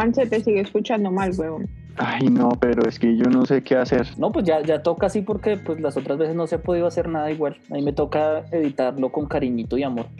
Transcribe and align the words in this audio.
Juan, 0.00 0.14
se 0.14 0.24
te 0.24 0.40
sigue 0.40 0.62
escuchando 0.62 1.10
mal, 1.10 1.30
huevón. 1.36 1.68
Ay, 1.98 2.30
no, 2.30 2.48
pero 2.58 2.88
es 2.88 2.98
que 2.98 3.18
yo 3.18 3.24
no 3.24 3.44
sé 3.44 3.62
qué 3.62 3.76
hacer. 3.76 4.06
No, 4.16 4.32
pues 4.32 4.46
ya, 4.46 4.62
ya 4.62 4.82
toca 4.82 5.08
así 5.08 5.20
porque 5.20 5.58
pues 5.58 5.78
las 5.78 5.94
otras 5.98 6.16
veces 6.16 6.34
no 6.34 6.46
se 6.46 6.54
ha 6.54 6.62
podido 6.62 6.86
hacer 6.86 7.06
nada 7.06 7.30
igual. 7.30 7.58
A 7.70 7.74
mí 7.74 7.82
me 7.82 7.92
toca 7.92 8.46
editarlo 8.50 9.12
con 9.12 9.26
cariñito 9.26 9.76
y 9.76 9.82
amor. 9.82 10.06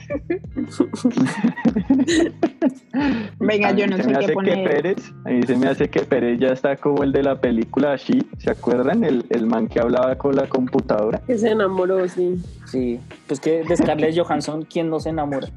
Venga, 3.39 3.73
yo 3.73 3.87
no 3.87 3.97
sé 3.97 4.07
me 4.07 4.19
qué 4.19 4.33
poner. 4.35 4.57
que 4.57 4.65
Pérez, 4.69 5.13
a 5.25 5.31
mí 5.31 5.43
se 5.45 5.57
me 5.57 5.69
hace 5.69 5.89
que 5.89 6.01
Pérez 6.01 6.39
ya 6.39 6.49
está 6.49 6.77
como 6.77 7.03
el 7.03 7.13
de 7.13 7.23
la 7.23 7.41
película 7.41 7.97
She, 7.97 8.19
¿se 8.37 8.51
acuerdan? 8.51 9.03
El, 9.03 9.25
el 9.31 9.47
man 9.47 9.67
que 9.67 9.81
hablaba 9.81 10.19
con 10.19 10.37
la 10.37 10.47
computadora. 10.47 11.23
Que 11.27 11.39
se 11.39 11.53
enamoró, 11.53 12.07
sí. 12.07 12.37
Sí, 12.67 13.01
pues 13.27 13.41
que 13.41 13.65
de 13.65 13.77
Scarlett 13.79 14.15
Johansson, 14.15 14.67
¿quién 14.71 14.91
no 14.91 15.01
se 15.01 15.09
enamora? 15.09 15.49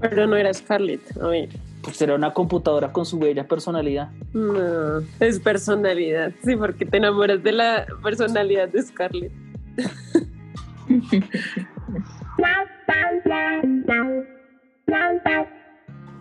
Pero 0.00 0.26
no 0.26 0.36
era 0.36 0.52
Scarlett. 0.52 1.16
A 1.16 1.28
ver. 1.28 1.48
Pues 1.84 1.98
será 1.98 2.14
una 2.14 2.32
computadora 2.32 2.90
con 2.92 3.04
su 3.04 3.18
bella 3.18 3.46
personalidad. 3.46 4.10
No, 4.32 5.00
es 5.20 5.38
personalidad. 5.38 6.32
Sí, 6.42 6.56
porque 6.56 6.86
te 6.86 6.96
enamoras 6.96 7.42
de 7.42 7.52
la 7.52 7.86
personalidad 8.02 8.68
de 8.68 8.82
Scarlett. 8.82 9.32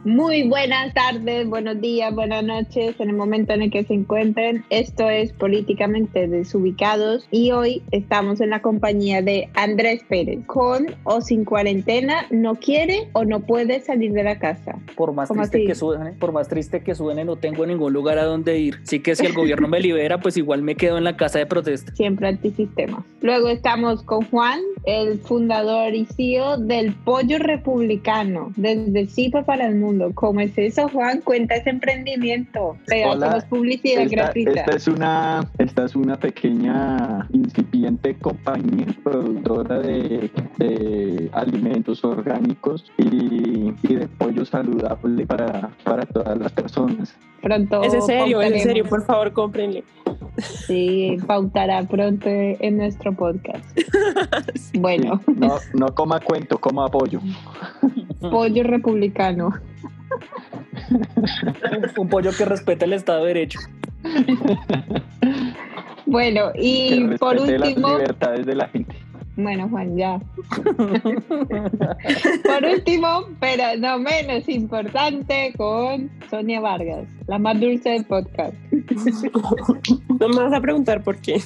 Muy 0.05 0.49
buenas 0.49 0.93
tardes, 0.93 1.47
buenos 1.47 1.79
días, 1.79 2.13
buenas 2.13 2.43
noches, 2.43 2.99
en 2.99 3.09
el 3.09 3.15
momento 3.15 3.53
en 3.53 3.61
el 3.61 3.71
que 3.71 3.85
se 3.85 3.93
encuentren. 3.93 4.65
Esto 4.69 5.09
es 5.09 5.31
Políticamente 5.31 6.27
Desubicados 6.27 7.25
y 7.31 7.51
hoy 7.51 7.83
estamos 7.91 8.41
en 8.41 8.49
la 8.49 8.61
compañía 8.61 9.21
de 9.21 9.47
Andrés 9.53 10.03
Pérez. 10.09 10.45
Con 10.45 10.87
o 11.05 11.21
sin 11.21 11.45
cuarentena, 11.45 12.25
no 12.31 12.55
quiere 12.55 13.07
o 13.13 13.23
no 13.23 13.39
puede 13.39 13.79
salir 13.79 14.11
de 14.11 14.23
la 14.23 14.39
casa. 14.39 14.77
Por 14.97 15.13
más 15.13 15.29
¿Cómo 15.29 15.39
triste 15.39 15.65
que 15.65 15.73
suene, 15.73 16.11
por 16.11 16.33
más 16.33 16.49
triste 16.49 16.83
que 16.83 16.95
suene, 16.95 17.23
no 17.23 17.37
tengo 17.37 17.65
ningún 17.65 17.93
lugar 17.93 18.19
a 18.19 18.25
donde 18.25 18.59
ir. 18.59 18.79
Así 18.83 18.99
que 18.99 19.15
si 19.15 19.25
el 19.25 19.31
gobierno 19.31 19.69
me 19.69 19.79
libera, 19.79 20.19
pues 20.19 20.35
igual 20.35 20.63
me 20.63 20.75
quedo 20.75 20.97
en 20.97 21.05
la 21.05 21.15
casa 21.15 21.39
de 21.39 21.45
protesta. 21.45 21.95
Siempre 21.95 22.27
antisistema. 22.27 23.05
Luego 23.21 23.47
estamos 23.47 24.03
con 24.03 24.25
Juan, 24.25 24.59
el 24.83 25.17
fundador 25.19 25.95
y 25.95 26.05
CEO 26.07 26.57
del 26.57 26.93
Pollo 26.93 27.39
Republicano, 27.39 28.51
desde 28.57 29.05
Cipa 29.05 29.45
para 29.45 29.65
el 29.65 29.75
mundo. 29.75 29.92
¿Cómo 30.13 30.39
es 30.39 30.57
eso, 30.57 30.89
Juan? 30.89 31.21
Cuenta 31.21 31.55
ese 31.55 31.69
emprendimiento. 31.69 32.77
Hola, 33.05 33.27
hacemos 33.27 33.45
publicidad 33.45 34.03
Esta, 34.03 34.15
gratuita. 34.15 34.51
esta 34.51 34.75
es 34.75 34.87
una, 34.87 35.49
esta 35.57 35.85
es 35.85 35.95
una 35.95 36.15
pequeña 36.17 37.27
incipiente 37.31 38.15
compañía 38.15 38.87
productora 39.03 39.79
de, 39.79 40.29
de 40.57 41.29
alimentos 41.33 42.03
orgánicos 42.03 42.91
y, 42.97 43.73
y 43.83 43.95
de 43.95 44.07
pollo 44.17 44.45
saludable 44.45 45.25
para, 45.25 45.69
para 45.83 46.05
todas 46.05 46.37
las 46.37 46.51
personas. 46.51 47.15
Pronto 47.43 47.83
Es 47.83 47.93
en 47.93 48.01
serio, 48.01 48.41
es 48.41 48.53
en 48.53 48.59
serio. 48.61 48.85
Por 48.85 49.05
favor, 49.05 49.31
cómprenle. 49.33 49.83
Sí, 50.65 51.17
pautará 51.27 51.83
pronto 51.83 52.27
en 52.27 52.77
nuestro 52.77 53.13
podcast. 53.13 53.63
Bueno, 54.73 55.21
No, 55.35 55.57
no 55.73 55.93
coma 55.93 56.19
cuento, 56.19 56.57
coma 56.57 56.87
pollo. 56.87 57.19
Pollo 58.19 58.63
Republicano. 58.63 59.53
Un 61.97 62.09
pollo 62.09 62.31
que 62.35 62.45
respete 62.45 62.85
el 62.85 62.93
Estado 62.93 63.21
de 63.21 63.27
Derecho. 63.27 63.59
Bueno, 66.07 66.51
y 66.55 67.07
que 67.09 67.17
por 67.17 67.33
respete 67.33 67.59
las 67.59 67.69
último, 67.69 67.89
libertades 67.89 68.45
de 68.47 68.55
la 68.55 68.67
gente. 68.69 68.95
Bueno, 69.35 69.67
Juan, 69.69 69.97
ya. 69.97 70.21
Por 72.43 72.65
último, 72.65 73.25
pero 73.39 73.63
no 73.79 73.99
menos 73.99 74.47
importante, 74.47 75.53
con 75.57 76.11
Sonia 76.29 76.59
Vargas, 76.59 77.07
la 77.27 77.39
más 77.39 77.59
dulce 77.59 77.89
del 77.89 78.05
podcast. 78.05 78.53
No 80.19 80.29
me 80.29 80.35
vas 80.35 80.53
a 80.53 80.61
preguntar 80.61 81.03
por 81.03 81.19
qué. 81.19 81.41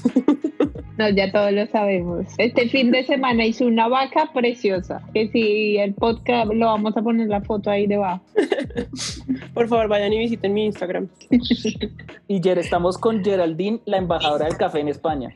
No, 0.97 1.09
ya 1.09 1.31
todos 1.31 1.52
lo 1.52 1.66
sabemos. 1.68 2.26
Este 2.38 2.68
fin 2.70 2.92
de 2.92 3.03
semana 3.06 3.46
hizo 3.46 3.66
una 3.66 3.88
vaca 3.88 4.31
preciosa. 4.34 5.02
Que 5.14 5.28
si 5.30 5.78
el 5.78 5.94
podcast 5.94 6.52
lo 6.52 6.66
vamos 6.66 6.97
a 6.97 7.02
poner 7.02 7.28
la 7.28 7.42
foto 7.42 7.70
ahí 7.70 7.86
debajo. 7.86 8.24
Por 9.53 9.68
favor, 9.68 9.88
vayan 9.88 10.14
y 10.14 10.20
visiten 10.20 10.53
mi 10.53 10.66
Instagram. 10.66 11.08
Y 12.28 12.42
Ger, 12.42 12.58
estamos 12.58 12.97
con 12.97 13.24
Geraldine, 13.24 13.80
la 13.86 13.97
embajadora 13.97 14.46
del 14.46 14.58
café 14.58 14.80
en 14.80 14.88
España. 14.90 15.34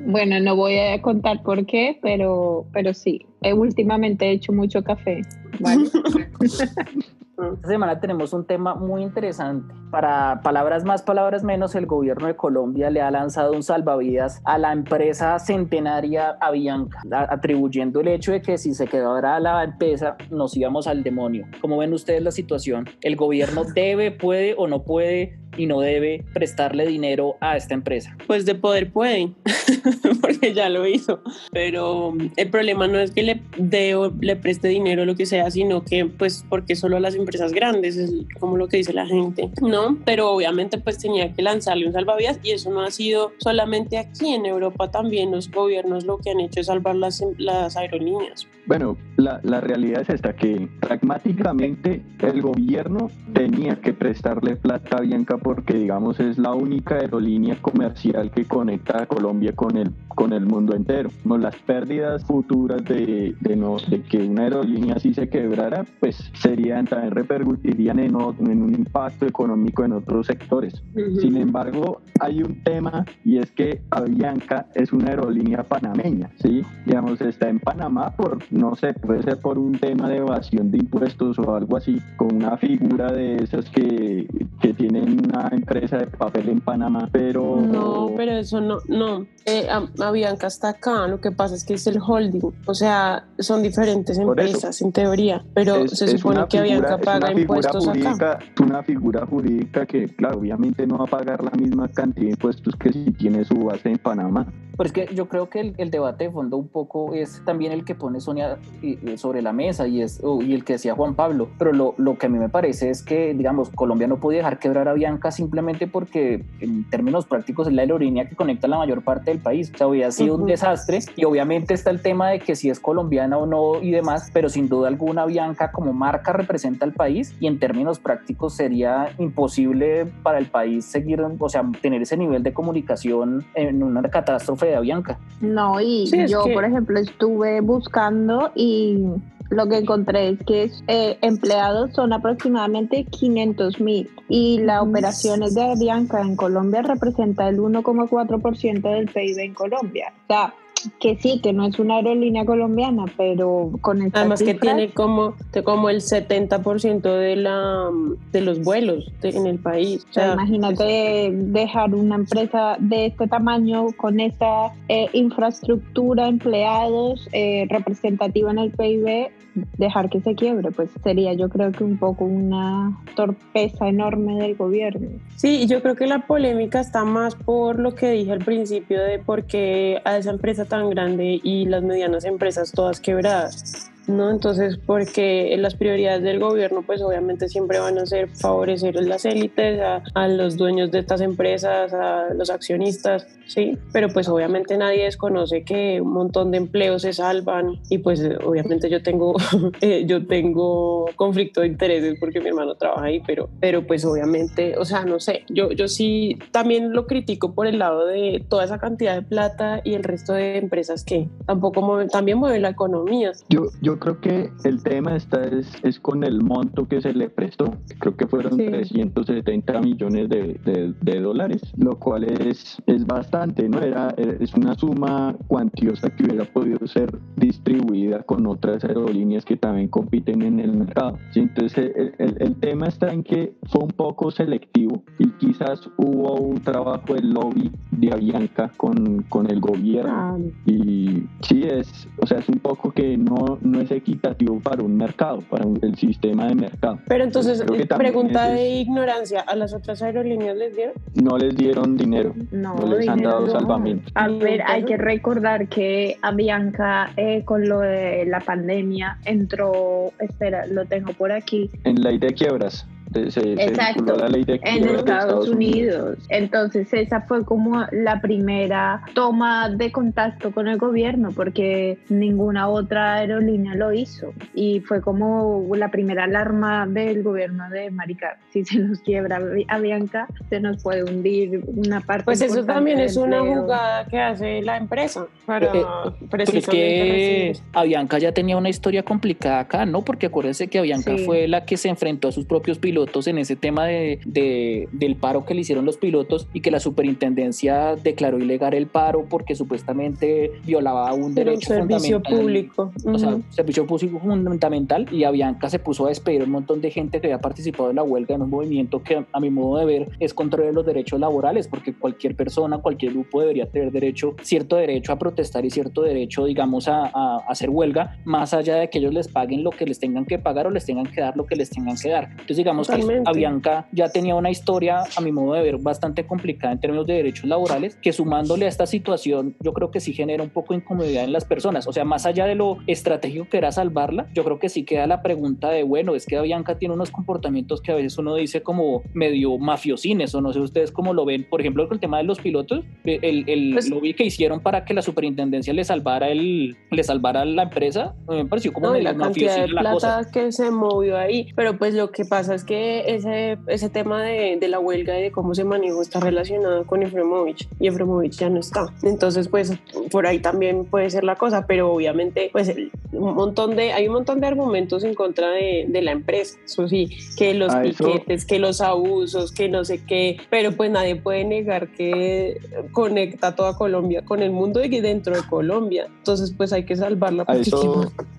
Bueno, 0.00 0.40
no 0.40 0.56
voy 0.56 0.78
a 0.78 1.00
contar 1.02 1.42
por 1.42 1.66
qué, 1.66 1.98
pero, 2.02 2.66
pero 2.72 2.94
sí. 2.94 3.26
Eh, 3.42 3.52
últimamente 3.52 4.26
he 4.26 4.32
hecho 4.32 4.52
mucho 4.52 4.82
café. 4.82 5.22
¿vale? 5.60 5.84
Esta 7.54 7.68
semana 7.68 8.00
tenemos 8.00 8.32
un 8.32 8.44
tema 8.44 8.74
muy 8.74 9.00
interesante. 9.00 9.72
Para 9.92 10.40
palabras 10.42 10.84
más, 10.84 11.02
palabras 11.02 11.44
menos, 11.44 11.76
el 11.76 11.86
gobierno 11.86 12.26
de 12.26 12.34
Colombia 12.34 12.90
le 12.90 13.00
ha 13.00 13.12
lanzado 13.12 13.52
un 13.52 13.62
salvavidas 13.62 14.42
a 14.44 14.58
la 14.58 14.72
empresa 14.72 15.38
centenaria 15.38 16.36
Avianca, 16.40 17.00
atribuyendo 17.30 18.00
el 18.00 18.08
hecho 18.08 18.32
de 18.32 18.42
que 18.42 18.58
si 18.58 18.74
se 18.74 18.88
quedara 18.88 19.38
la 19.38 19.62
empresa 19.62 20.16
nos 20.30 20.56
íbamos 20.56 20.88
al 20.88 21.04
demonio. 21.04 21.46
¿Cómo 21.60 21.78
ven 21.78 21.92
ustedes 21.92 22.22
la 22.22 22.32
situación? 22.32 22.88
¿El 23.02 23.14
gobierno 23.14 23.62
debe, 23.62 24.10
puede 24.10 24.56
o 24.58 24.66
no 24.66 24.82
puede 24.82 25.37
y 25.56 25.66
no 25.66 25.80
debe 25.80 26.24
prestarle 26.32 26.86
dinero 26.86 27.36
a 27.40 27.56
esta 27.56 27.74
empresa? 27.74 28.16
Pues 28.26 28.46
de 28.46 28.54
poder 28.54 28.92
puede, 28.92 29.32
porque 30.20 30.54
ya 30.54 30.68
lo 30.68 30.86
hizo. 30.86 31.20
Pero 31.52 32.14
el 32.36 32.50
problema 32.50 32.86
no 32.86 32.98
es 32.98 33.10
que 33.10 33.22
le 33.22 33.42
dé 33.56 33.94
o 33.94 34.12
le 34.20 34.36
preste 34.36 34.68
dinero 34.68 35.02
o 35.02 35.04
lo 35.04 35.16
que 35.16 35.26
sea, 35.26 35.50
sino 35.50 35.84
que 35.84 36.06
pues 36.06 36.44
porque 36.48 36.76
solo 36.76 36.96
a 36.96 37.00
las 37.00 37.14
empresas 37.14 37.52
grandes, 37.52 37.96
es 37.96 38.12
como 38.38 38.56
lo 38.56 38.68
que 38.68 38.78
dice 38.78 38.92
la 38.92 39.06
gente, 39.06 39.50
¿no? 39.60 39.98
Pero 40.04 40.30
obviamente 40.30 40.78
pues 40.78 40.98
tenía 40.98 41.32
que 41.32 41.42
lanzarle 41.42 41.86
un 41.86 41.92
salvavidas 41.92 42.38
y 42.42 42.52
eso 42.52 42.70
no 42.70 42.82
ha 42.82 42.90
sido 42.90 43.32
solamente 43.38 43.98
aquí, 43.98 44.34
en 44.34 44.46
Europa 44.46 44.90
también 44.90 45.30
los 45.30 45.50
gobiernos 45.50 46.04
lo 46.04 46.18
que 46.18 46.30
han 46.30 46.40
hecho 46.40 46.60
es 46.60 46.66
salvar 46.66 46.96
las, 46.96 47.24
las 47.38 47.76
aerolíneas. 47.76 48.46
Bueno, 48.66 48.98
la, 49.16 49.40
la 49.42 49.60
realidad 49.60 50.02
es 50.02 50.10
esta, 50.10 50.36
que 50.36 50.68
pragmáticamente 50.80 52.02
el 52.20 52.42
gobierno 52.42 53.10
tenía 53.32 53.80
que 53.80 53.94
prestarle 53.94 54.56
plata 54.56 54.98
a 54.98 55.00
Bianca 55.00 55.37
porque, 55.38 55.74
digamos, 55.74 56.20
es 56.20 56.38
la 56.38 56.52
única 56.54 56.96
aerolínea 56.96 57.56
comercial 57.60 58.30
que 58.30 58.44
conecta 58.44 59.02
a 59.02 59.06
Colombia 59.06 59.52
con 59.54 59.76
el, 59.76 59.92
con 60.08 60.32
el 60.32 60.46
mundo 60.46 60.74
entero. 60.74 61.10
No, 61.24 61.38
las 61.38 61.56
pérdidas 61.56 62.24
futuras 62.24 62.84
de, 62.84 63.34
de, 63.40 63.56
no, 63.56 63.76
de 63.88 64.02
que 64.02 64.18
una 64.18 64.42
aerolínea 64.42 64.96
así 64.96 65.14
se 65.14 65.28
quebrara, 65.28 65.84
pues 66.00 66.30
serían, 66.34 66.86
también 66.86 67.12
repercutirían 67.12 67.98
en, 67.98 68.14
en 68.16 68.62
un 68.62 68.74
impacto 68.74 69.26
económico 69.26 69.84
en 69.84 69.92
otros 69.92 70.26
sectores. 70.26 70.82
Sin 71.20 71.36
embargo, 71.36 72.00
hay 72.20 72.42
un 72.42 72.62
tema 72.62 73.04
y 73.24 73.38
es 73.38 73.50
que 73.52 73.82
Avianca 73.90 74.66
es 74.74 74.92
una 74.92 75.10
aerolínea 75.10 75.62
panameña, 75.62 76.30
¿sí? 76.36 76.62
Digamos, 76.86 77.20
está 77.20 77.48
en 77.48 77.60
Panamá 77.60 78.10
por, 78.16 78.38
no 78.50 78.74
sé, 78.76 78.94
puede 78.94 79.22
ser 79.22 79.40
por 79.40 79.58
un 79.58 79.78
tema 79.78 80.08
de 80.08 80.18
evasión 80.18 80.70
de 80.70 80.78
impuestos 80.78 81.38
o 81.38 81.54
algo 81.54 81.76
así, 81.76 82.00
con 82.16 82.34
una 82.34 82.56
figura 82.56 83.12
de 83.12 83.36
esas 83.36 83.68
que, 83.70 84.26
que 84.60 84.74
tienen 84.74 85.27
una 85.28 85.48
empresa 85.52 85.98
de 85.98 86.06
papel 86.06 86.48
en 86.48 86.60
Panamá, 86.60 87.08
pero... 87.12 87.56
No, 87.56 88.10
pero 88.16 88.32
eso 88.32 88.60
no, 88.60 88.78
no. 88.88 89.26
Eh, 89.44 89.66
Avianca 90.00 90.46
está 90.46 90.70
acá, 90.70 91.06
lo 91.08 91.20
que 91.20 91.30
pasa 91.32 91.54
es 91.54 91.64
que 91.64 91.74
es 91.74 91.86
el 91.86 91.98
holding, 92.00 92.40
o 92.66 92.74
sea, 92.74 93.26
son 93.38 93.62
diferentes 93.62 94.18
Por 94.18 94.38
eso. 94.40 94.48
empresas 94.48 94.82
en 94.82 94.92
teoría, 94.92 95.44
pero 95.54 95.76
es- 95.84 95.92
se 95.92 96.08
supone 96.08 96.44
que 96.48 96.60
figura- 96.60 96.76
Avianca 96.88 96.98
paga 96.98 97.32
impuestos 97.32 97.88
acá. 97.88 97.98
jurídica, 98.02 98.38
Es 98.54 98.60
una 98.60 98.82
figura 98.82 99.26
jurídica 99.26 99.86
que, 99.86 100.06
claro, 100.08 100.38
obviamente 100.38 100.86
no 100.86 100.98
va 100.98 101.04
a 101.04 101.08
pagar 101.08 101.42
la 101.42 101.50
misma 101.52 101.88
cantidad 101.88 102.26
de 102.26 102.30
impuestos 102.32 102.74
que 102.76 102.92
si 102.92 103.10
tiene 103.12 103.44
su 103.44 103.54
base 103.56 103.88
en 103.90 103.98
Panamá. 103.98 104.46
Pero 104.76 104.86
es 104.86 104.92
que 104.92 105.12
yo 105.12 105.28
creo 105.28 105.48
que 105.50 105.58
el, 105.60 105.74
el 105.78 105.90
debate 105.90 106.24
de 106.24 106.30
fondo 106.30 106.56
un 106.56 106.68
poco 106.68 107.12
es 107.12 107.42
también 107.44 107.72
el 107.72 107.84
que 107.84 107.96
pone 107.96 108.20
Sonia 108.20 108.58
y- 108.80 109.10
y 109.10 109.18
sobre 109.18 109.42
la 109.42 109.52
mesa 109.52 109.88
y, 109.88 110.02
es, 110.02 110.22
y 110.40 110.54
el 110.54 110.62
que 110.64 110.74
decía 110.74 110.94
Juan 110.94 111.16
Pablo. 111.16 111.48
Pero 111.58 111.72
lo, 111.72 111.94
lo 111.96 112.16
que 112.16 112.26
a 112.26 112.28
mí 112.28 112.38
me 112.38 112.48
parece 112.48 112.88
es 112.90 113.02
que, 113.02 113.34
digamos, 113.34 113.70
Colombia 113.70 114.06
no 114.06 114.18
podía 114.20 114.38
dejar 114.38 114.60
quebrar 114.60 114.86
a 114.86 114.92
Bianca 114.92 115.17
simplemente 115.30 115.86
porque 115.86 116.44
en 116.60 116.88
términos 116.88 117.26
prácticos 117.26 117.66
es 117.66 117.72
la 117.74 117.82
aerolínea 117.82 118.28
que 118.28 118.36
conecta 118.36 118.68
la 118.68 118.78
mayor 118.78 119.02
parte 119.02 119.30
del 119.30 119.40
país. 119.40 119.70
O 119.74 119.78
sea, 119.78 119.86
hubiera 119.88 120.10
sido 120.10 120.34
un 120.34 120.42
Ujú. 120.42 120.50
desastre 120.50 121.00
y 121.16 121.24
obviamente 121.24 121.74
está 121.74 121.90
el 121.90 122.00
tema 122.00 122.30
de 122.30 122.38
que 122.40 122.54
si 122.56 122.70
es 122.70 122.80
colombiana 122.80 123.36
o 123.38 123.46
no 123.46 123.82
y 123.82 123.90
demás, 123.90 124.30
pero 124.32 124.48
sin 124.48 124.68
duda 124.68 124.88
alguna 124.88 125.26
Bianca 125.26 125.72
como 125.72 125.92
marca 125.92 126.32
representa 126.32 126.84
al 126.84 126.92
país 126.92 127.34
y 127.40 127.46
en 127.46 127.58
términos 127.58 127.98
prácticos 127.98 128.54
sería 128.54 129.08
imposible 129.18 130.06
para 130.22 130.38
el 130.38 130.46
país 130.46 130.84
seguir, 130.84 131.20
o 131.38 131.48
sea, 131.48 131.62
tener 131.82 132.02
ese 132.02 132.16
nivel 132.16 132.42
de 132.42 132.52
comunicación 132.52 133.44
en 133.54 133.82
una 133.82 134.02
catástrofe 134.02 134.66
de 134.66 134.76
Avianca. 134.76 135.18
No, 135.40 135.80
y 135.80 136.06
Sí, 136.06 136.26
yo, 136.28 136.44
que- 136.44 136.52
por 136.54 136.64
ejemplo, 136.64 136.98
estuve 136.98 137.60
buscando 137.60 138.50
y 138.54 139.04
lo 139.50 139.68
que 139.68 139.78
encontré 139.78 140.30
es 140.30 140.38
que 140.44 140.70
eh, 140.86 141.18
empleados 141.22 141.92
son 141.94 142.12
aproximadamente 142.12 143.04
500 143.04 143.80
mil 143.80 144.10
y 144.28 144.58
las 144.60 144.82
Ujú. 144.82 144.90
operaciones 144.90 145.54
de 145.54 145.62
Avianca 145.62 146.20
en 146.20 146.36
Colombia 146.36 146.82
representa 146.82 147.48
el 147.48 147.58
1,4% 147.58 148.90
del 148.90 149.06
PIB 149.08 149.38
en 149.38 149.54
Colombia. 149.54 150.12
O 150.24 150.26
sea, 150.26 150.54
que 151.00 151.16
sí, 151.16 151.40
que 151.42 151.52
no 151.52 151.66
es 151.66 151.78
una 151.78 151.96
aerolínea 151.96 152.44
colombiana, 152.44 153.04
pero 153.16 153.70
con 153.80 154.02
esta 154.02 154.20
Además 154.20 154.42
que 154.42 154.54
tiene 154.54 154.90
como, 154.90 155.34
como 155.64 155.90
el 155.90 156.00
70% 156.00 157.02
de, 157.02 157.36
la, 157.36 157.90
de 158.32 158.40
los 158.40 158.62
vuelos 158.62 159.10
en 159.22 159.46
el 159.46 159.58
país. 159.58 160.06
O 160.10 160.12
sea, 160.12 160.34
imagínate 160.34 161.30
dejar 161.32 161.94
una 161.94 162.16
empresa 162.16 162.76
de 162.78 163.06
este 163.06 163.26
tamaño 163.26 163.86
con 163.96 164.20
esta 164.20 164.72
eh, 164.88 165.08
infraestructura, 165.12 166.28
empleados, 166.28 167.28
eh, 167.32 167.66
representativa 167.68 168.50
en 168.50 168.58
el 168.58 168.70
PIB, 168.70 169.30
dejar 169.76 170.08
que 170.08 170.20
se 170.20 170.34
quiebre, 170.34 170.70
pues 170.70 170.90
sería 171.02 171.32
yo 171.32 171.48
creo 171.48 171.72
que 171.72 171.84
un 171.84 171.98
poco 171.98 172.24
una 172.24 172.96
torpeza 173.14 173.88
enorme 173.88 174.36
del 174.36 174.56
gobierno. 174.56 175.08
Sí, 175.36 175.66
yo 175.66 175.82
creo 175.82 175.94
que 175.94 176.06
la 176.06 176.26
polémica 176.26 176.80
está 176.80 177.04
más 177.04 177.34
por 177.34 177.78
lo 177.78 177.94
que 177.94 178.10
dije 178.10 178.32
al 178.32 178.44
principio 178.44 179.02
de 179.02 179.18
por 179.18 179.44
qué 179.44 180.00
a 180.04 180.16
esa 180.18 180.30
empresa 180.30 180.64
tan 180.68 180.90
grande 180.90 181.40
y 181.42 181.64
las 181.64 181.82
medianas 181.82 182.24
empresas 182.24 182.72
todas 182.72 183.00
quebradas. 183.00 183.90
¿No? 184.08 184.30
Entonces, 184.30 184.78
porque 184.78 185.54
las 185.58 185.74
prioridades 185.74 186.22
del 186.22 186.38
gobierno, 186.38 186.82
pues 186.82 187.02
obviamente 187.02 187.48
siempre 187.48 187.78
van 187.78 187.98
a 187.98 188.06
ser 188.06 188.28
favorecer 188.30 188.98
a 188.98 189.02
las 189.02 189.24
élites, 189.24 189.80
a, 190.14 190.28
los 190.28 190.56
dueños 190.56 190.90
de 190.90 190.98
estas 190.98 191.20
empresas, 191.20 191.92
a 191.92 192.34
los 192.34 192.50
accionistas, 192.50 193.26
¿sí? 193.46 193.78
Pero 193.92 194.08
pues 194.08 194.28
obviamente 194.28 194.76
nadie 194.76 195.04
desconoce 195.04 195.62
que 195.62 196.00
un 196.00 196.12
montón 196.12 196.50
de 196.50 196.58
empleos 196.58 197.02
se 197.02 197.12
salvan 197.12 197.80
y 197.88 197.98
pues 197.98 198.22
obviamente 198.44 198.90
yo 198.90 199.02
tengo, 199.02 199.34
eh, 199.80 200.04
yo 200.06 200.26
tengo 200.26 201.06
conflicto 201.16 201.62
de 201.62 201.68
intereses 201.68 202.16
porque 202.20 202.40
mi 202.40 202.48
hermano 202.48 202.74
trabaja 202.74 203.04
ahí, 203.04 203.22
pero, 203.26 203.48
pero 203.60 203.86
pues 203.86 204.04
obviamente, 204.04 204.76
o 204.78 204.84
sea, 204.84 205.04
no 205.04 205.20
sé, 205.20 205.44
yo, 205.48 205.70
yo 205.72 205.88
sí 205.88 206.38
también 206.50 206.92
lo 206.92 207.06
critico 207.06 207.52
por 207.52 207.66
el 207.66 207.78
lado 207.78 208.06
de 208.06 208.44
toda 208.48 208.64
esa 208.64 208.78
cantidad 208.78 209.14
de 209.14 209.22
plata 209.22 209.80
y 209.84 209.94
el 209.94 210.04
resto 210.04 210.32
de 210.32 210.58
empresas 210.58 211.04
que 211.04 211.28
tampoco 211.46 211.82
mueven, 211.82 212.08
también 212.08 212.38
mueven 212.38 212.62
la 212.62 212.70
economía. 212.70 213.32
Yo, 213.48 213.66
yo 213.80 213.97
creo 213.98 214.20
que 214.20 214.50
el 214.64 214.82
tema 214.82 215.16
está 215.16 215.42
es, 215.44 215.72
es, 215.82 216.00
con 216.00 216.24
el 216.24 216.42
monto 216.42 216.86
que 216.86 217.00
se 217.00 217.12
le 217.12 217.28
prestó. 217.28 217.76
Creo 217.98 218.16
que 218.16 218.26
fueron 218.26 218.56
370 218.56 219.80
millones 219.80 220.28
de, 220.28 220.94
de, 221.00 221.20
dólares, 221.20 221.62
lo 221.76 221.98
cual 221.98 222.24
es, 222.24 222.80
es 222.86 223.06
bastante, 223.06 223.68
¿no? 223.68 223.80
Era, 223.80 224.14
es 224.18 224.54
una 224.54 224.74
suma 224.74 225.36
cuantiosa 225.46 226.10
que 226.10 226.24
hubiera 226.24 226.44
podido 226.44 226.86
ser 226.86 227.18
distribuida 227.36 228.22
con 228.22 228.46
otras 228.46 228.84
aerolíneas 228.84 229.44
que 229.44 229.56
también 229.56 229.88
compiten 229.88 230.42
en 230.42 230.60
el 230.60 230.72
mercado. 230.72 231.18
Entonces, 231.34 231.92
el, 231.96 232.36
el, 232.38 232.56
tema 232.56 232.86
está 232.86 233.12
en 233.12 233.22
que 233.22 233.54
fue 233.70 233.82
un 233.82 233.90
poco 233.90 234.30
selectivo 234.30 235.02
y 235.18 235.28
quizás 235.38 235.88
hubo 235.96 236.34
un 236.34 236.60
trabajo 236.60 237.14
de 237.14 237.22
lobby 237.22 237.70
de 237.90 238.12
Avianca 238.12 238.70
con, 238.76 239.22
con 239.28 239.50
el 239.50 239.60
gobierno. 239.60 240.38
Y 240.66 241.24
sí, 241.42 241.62
es, 241.64 242.08
o 242.20 242.26
sea, 242.26 242.38
es 242.38 242.48
un 242.48 242.58
poco 242.58 242.92
que 242.92 243.16
no, 243.16 243.58
no 243.60 243.80
es 243.80 243.87
equitativo 243.90 244.60
para 244.60 244.82
un 244.82 244.96
mercado, 244.96 245.40
para 245.42 245.64
el 245.64 245.94
sistema 245.96 246.46
de 246.46 246.54
mercado. 246.54 246.98
Pero 247.06 247.24
entonces, 247.24 247.62
pregunta 247.96 248.50
de 248.50 248.68
ignorancia, 248.80 249.40
¿a 249.40 249.54
las 249.56 249.74
otras 249.74 250.02
aerolíneas 250.02 250.56
les 250.56 250.76
dieron? 250.76 250.94
No 251.14 251.38
les 251.38 251.56
dieron 251.56 251.96
dinero, 251.96 252.34
no, 252.50 252.76
les 252.86 253.08
han 253.08 253.22
dado 253.22 253.48
salvamento. 253.48 254.10
A 254.14 254.28
ver, 254.28 254.62
hay 254.66 254.84
que 254.84 254.96
recordar 254.96 255.68
que 255.68 256.16
Avianca 256.22 257.12
eh, 257.16 257.44
con 257.44 257.68
lo 257.68 257.80
de 257.80 258.24
la 258.26 258.40
pandemia 258.40 259.18
entró, 259.24 260.12
espera, 260.18 260.66
lo 260.66 260.84
tengo 260.86 261.12
por 261.12 261.32
aquí. 261.32 261.70
En 261.84 262.02
ley 262.02 262.18
de 262.18 262.32
quiebras. 262.34 262.86
Exacto, 263.14 264.16
en 264.24 264.88
Estados, 264.88 265.48
Unidos. 265.48 266.18
Entonces 266.28 266.92
esa 266.92 267.22
fue 267.22 267.44
como 267.44 267.84
la 267.92 268.20
primera 268.20 269.02
toma 269.14 269.70
de 269.70 269.90
contacto 269.92 270.52
con 270.52 270.68
el 270.68 270.78
gobierno 270.78 271.30
porque 271.32 271.98
ninguna 272.08 272.68
otra 272.68 273.14
aerolínea 273.14 273.74
lo 273.74 273.92
hizo 273.92 274.32
y 274.54 274.80
fue 274.80 275.00
como 275.00 275.64
la 275.74 275.90
primera 275.90 276.24
alarma 276.24 276.86
del 276.86 277.22
gobierno 277.22 277.68
de 277.70 277.90
Maricar. 277.90 278.38
Si 278.50 278.64
se 278.64 278.78
nos 278.78 279.00
quiebra 279.00 279.40
Avianca, 279.68 280.26
se 280.48 280.60
nos 280.60 280.82
puede 280.82 281.04
hundir 281.04 281.62
una 281.66 282.00
parte. 282.00 282.24
Pues 282.24 282.40
eso 282.40 282.64
también 282.64 282.98
es 283.00 283.16
una 283.16 283.40
jugada 283.40 284.06
que 284.06 284.18
hace 284.18 284.62
la 284.62 284.76
empresa 284.76 285.26
para 285.46 285.66
eh, 285.66 285.80
eh, 285.80 286.26
precisamente 286.30 287.50
es 287.50 287.58
que 287.58 287.64
Avianca 287.72 288.18
ya 288.18 288.32
tenía 288.32 288.56
una 288.56 288.68
historia 288.68 289.02
complicada 289.02 289.60
acá, 289.60 289.86
¿no? 289.86 290.02
Porque 290.02 290.26
acuérdense 290.26 290.68
que 290.68 290.78
Avianca 290.78 291.16
fue 291.24 291.48
la 291.48 291.64
que 291.64 291.76
se 291.76 291.88
enfrentó 291.88 292.28
a 292.28 292.32
sus 292.32 292.44
propios 292.44 292.78
pilotos 292.78 292.97
en 293.26 293.38
ese 293.38 293.56
tema 293.56 293.86
de, 293.86 294.88
del 294.92 295.16
paro 295.16 295.44
que 295.44 295.54
le 295.54 295.62
hicieron 295.62 295.84
los 295.84 295.96
pilotos 295.96 296.48
y 296.52 296.60
que 296.60 296.70
la 296.70 296.80
superintendencia 296.80 297.96
declaró 297.96 298.38
ilegal 298.38 298.74
el 298.74 298.86
paro 298.86 299.26
porque 299.28 299.54
supuestamente 299.54 300.52
violaba 300.64 301.12
un 301.14 301.34
derecho 301.34 301.68
servicio 301.68 302.22
público. 302.22 302.92
O 303.04 303.18
sea, 303.18 303.38
servicio 303.50 303.86
público 303.86 304.20
fundamental 304.20 305.06
y 305.10 305.24
Avianca 305.24 305.68
se 305.70 305.78
puso 305.78 306.06
a 306.06 306.08
despedir 306.08 306.42
un 306.42 306.50
montón 306.50 306.80
de 306.80 306.90
gente 306.90 307.20
que 307.20 307.28
había 307.28 307.40
participado 307.40 307.90
en 307.90 307.96
la 307.96 308.02
huelga 308.02 308.34
en 308.34 308.42
un 308.42 308.50
movimiento 308.50 309.02
que 309.02 309.24
a 309.30 309.40
mi 309.40 309.50
modo 309.50 309.78
de 309.78 309.84
ver 309.84 310.08
es 310.20 310.34
contra 310.34 310.70
los 310.72 310.84
derechos 310.84 311.20
laborales 311.20 311.68
porque 311.68 311.94
cualquier 311.94 312.34
persona, 312.34 312.78
cualquier 312.78 313.12
grupo 313.12 313.40
debería 313.40 313.68
tener 313.70 313.90
derecho, 313.92 314.34
cierto 314.42 314.76
derecho 314.76 315.12
a 315.12 315.18
protestar 315.18 315.64
y 315.64 315.70
cierto 315.70 316.02
derecho, 316.02 316.44
digamos, 316.44 316.88
a, 316.88 317.10
a 317.14 317.38
hacer 317.48 317.70
huelga, 317.70 318.18
más 318.24 318.54
allá 318.54 318.76
de 318.76 318.90
que 318.90 318.98
ellos 318.98 319.14
les 319.14 319.28
paguen 319.28 319.62
lo 319.62 319.70
que 319.70 319.86
les 319.86 319.98
tengan 319.98 320.24
que 320.24 320.38
pagar 320.38 320.66
o 320.66 320.70
les 320.70 320.84
tengan 320.84 321.06
que 321.06 321.20
dar 321.20 321.36
lo 321.36 321.46
que 321.46 321.56
les 321.56 321.70
tengan 321.70 321.96
que 321.96 322.10
dar. 322.10 322.30
Entonces, 322.30 322.56
digamos, 322.56 322.87
Avianca 323.24 323.86
ya 323.92 324.08
tenía 324.08 324.34
una 324.34 324.50
historia, 324.50 325.02
a 325.16 325.20
mi 325.20 325.32
modo 325.32 325.54
de 325.54 325.62
ver, 325.62 325.78
bastante 325.78 326.26
complicada 326.26 326.72
en 326.72 326.80
términos 326.80 327.06
de 327.06 327.14
derechos 327.14 327.44
laborales, 327.44 327.96
que 327.96 328.12
sumándole 328.12 328.66
a 328.66 328.68
esta 328.68 328.86
situación, 328.86 329.56
yo 329.60 329.72
creo 329.72 329.90
que 329.90 330.00
sí 330.00 330.12
genera 330.12 330.42
un 330.42 330.50
poco 330.50 330.74
de 330.74 330.80
incomodidad 330.80 331.24
en 331.24 331.32
las 331.32 331.44
personas. 331.44 331.86
O 331.86 331.92
sea, 331.92 332.04
más 332.04 332.26
allá 332.26 332.46
de 332.46 332.54
lo 332.54 332.78
estratégico 332.86 333.46
que 333.48 333.58
era 333.58 333.72
salvarla, 333.72 334.28
yo 334.34 334.44
creo 334.44 334.58
que 334.58 334.68
sí 334.68 334.84
queda 334.84 335.06
la 335.06 335.22
pregunta 335.22 335.70
de, 335.70 335.82
bueno, 335.82 336.14
es 336.14 336.26
que 336.26 336.36
Avianca 336.36 336.78
tiene 336.78 336.94
unos 336.94 337.10
comportamientos 337.10 337.80
que 337.80 337.92
a 337.92 337.94
veces 337.94 338.18
uno 338.18 338.34
dice 338.34 338.62
como 338.62 339.02
medio 339.14 339.58
mafiosines, 339.58 340.34
o 340.34 340.40
no 340.40 340.52
sé 340.52 340.60
ustedes 340.60 340.92
cómo 340.92 341.14
lo 341.14 341.24
ven. 341.24 341.46
Por 341.48 341.60
ejemplo, 341.60 341.86
con 341.88 341.96
el 341.96 342.00
tema 342.00 342.18
de 342.18 342.24
los 342.24 342.38
pilotos, 342.40 342.84
el, 343.04 343.48
el 343.48 343.72
pues 343.72 343.88
lobby 343.88 344.14
que 344.14 344.24
hicieron 344.24 344.60
para 344.60 344.84
que 344.84 344.94
la 344.94 345.02
superintendencia 345.02 345.72
le 345.72 345.84
salvara 345.84 346.28
el, 346.28 346.76
le 346.90 347.04
salvara 347.04 347.44
la 347.44 347.64
empresa, 347.64 348.14
me 348.28 348.46
pareció 348.46 348.72
como 348.72 348.88
no, 348.88 348.98
la 348.98 349.16
cantidad 349.16 349.60
de 349.60 349.68
plata 349.68 350.26
que 350.32 350.52
se 350.52 350.70
movió 350.70 351.16
ahí. 351.16 351.48
Pero 351.54 351.78
pues 351.78 351.94
lo 351.94 352.10
que 352.10 352.24
pasa 352.24 352.54
es 352.54 352.64
que 352.64 352.77
ese, 352.78 353.58
ese 353.66 353.88
tema 353.88 354.22
de, 354.22 354.56
de, 354.60 354.68
la 354.68 354.78
huelga 354.78 355.18
y 355.18 355.22
de 355.22 355.32
cómo 355.32 355.54
se 355.54 355.64
manejó 355.64 356.02
está 356.02 356.20
relacionado 356.20 356.84
con 356.86 357.02
Efremovich 357.02 357.68
y 357.80 357.88
Efremovich 357.88 358.38
ya 358.38 358.50
no 358.50 358.60
está. 358.60 358.92
Entonces, 359.02 359.48
pues 359.48 359.72
por 360.10 360.26
ahí 360.26 360.40
también 360.40 360.84
puede 360.84 361.10
ser 361.10 361.24
la 361.24 361.36
cosa, 361.36 361.66
pero 361.66 361.92
obviamente, 361.92 362.50
pues 362.52 362.74
un 363.12 363.34
montón 363.34 363.76
de, 363.76 363.92
hay 363.92 364.08
un 364.08 364.14
montón 364.14 364.40
de 364.40 364.46
argumentos 364.46 365.04
en 365.04 365.14
contra 365.14 365.50
de, 365.50 365.86
de 365.88 366.02
la 366.02 366.12
empresa. 366.12 366.58
Eso 366.64 366.88
sí, 366.88 367.08
que 367.36 367.54
los 367.54 367.74
piquetes, 367.74 368.44
que 368.44 368.58
los 368.58 368.80
abusos, 368.80 369.52
que 369.52 369.68
no 369.68 369.84
sé 369.84 370.04
qué, 370.04 370.38
pero 370.50 370.72
pues 370.72 370.90
nadie 370.90 371.16
puede 371.16 371.44
negar 371.44 371.88
que 371.88 372.58
conecta 372.92 373.54
toda 373.54 373.76
Colombia 373.76 374.24
con 374.24 374.42
el 374.42 374.50
mundo 374.50 374.82
y 374.84 374.88
dentro 375.00 375.34
de 375.34 375.42
Colombia. 375.48 376.08
Entonces, 376.18 376.52
pues 376.56 376.72
hay 376.72 376.84
que 376.84 376.96
salvarla. 376.96 377.44
A, 377.46 377.56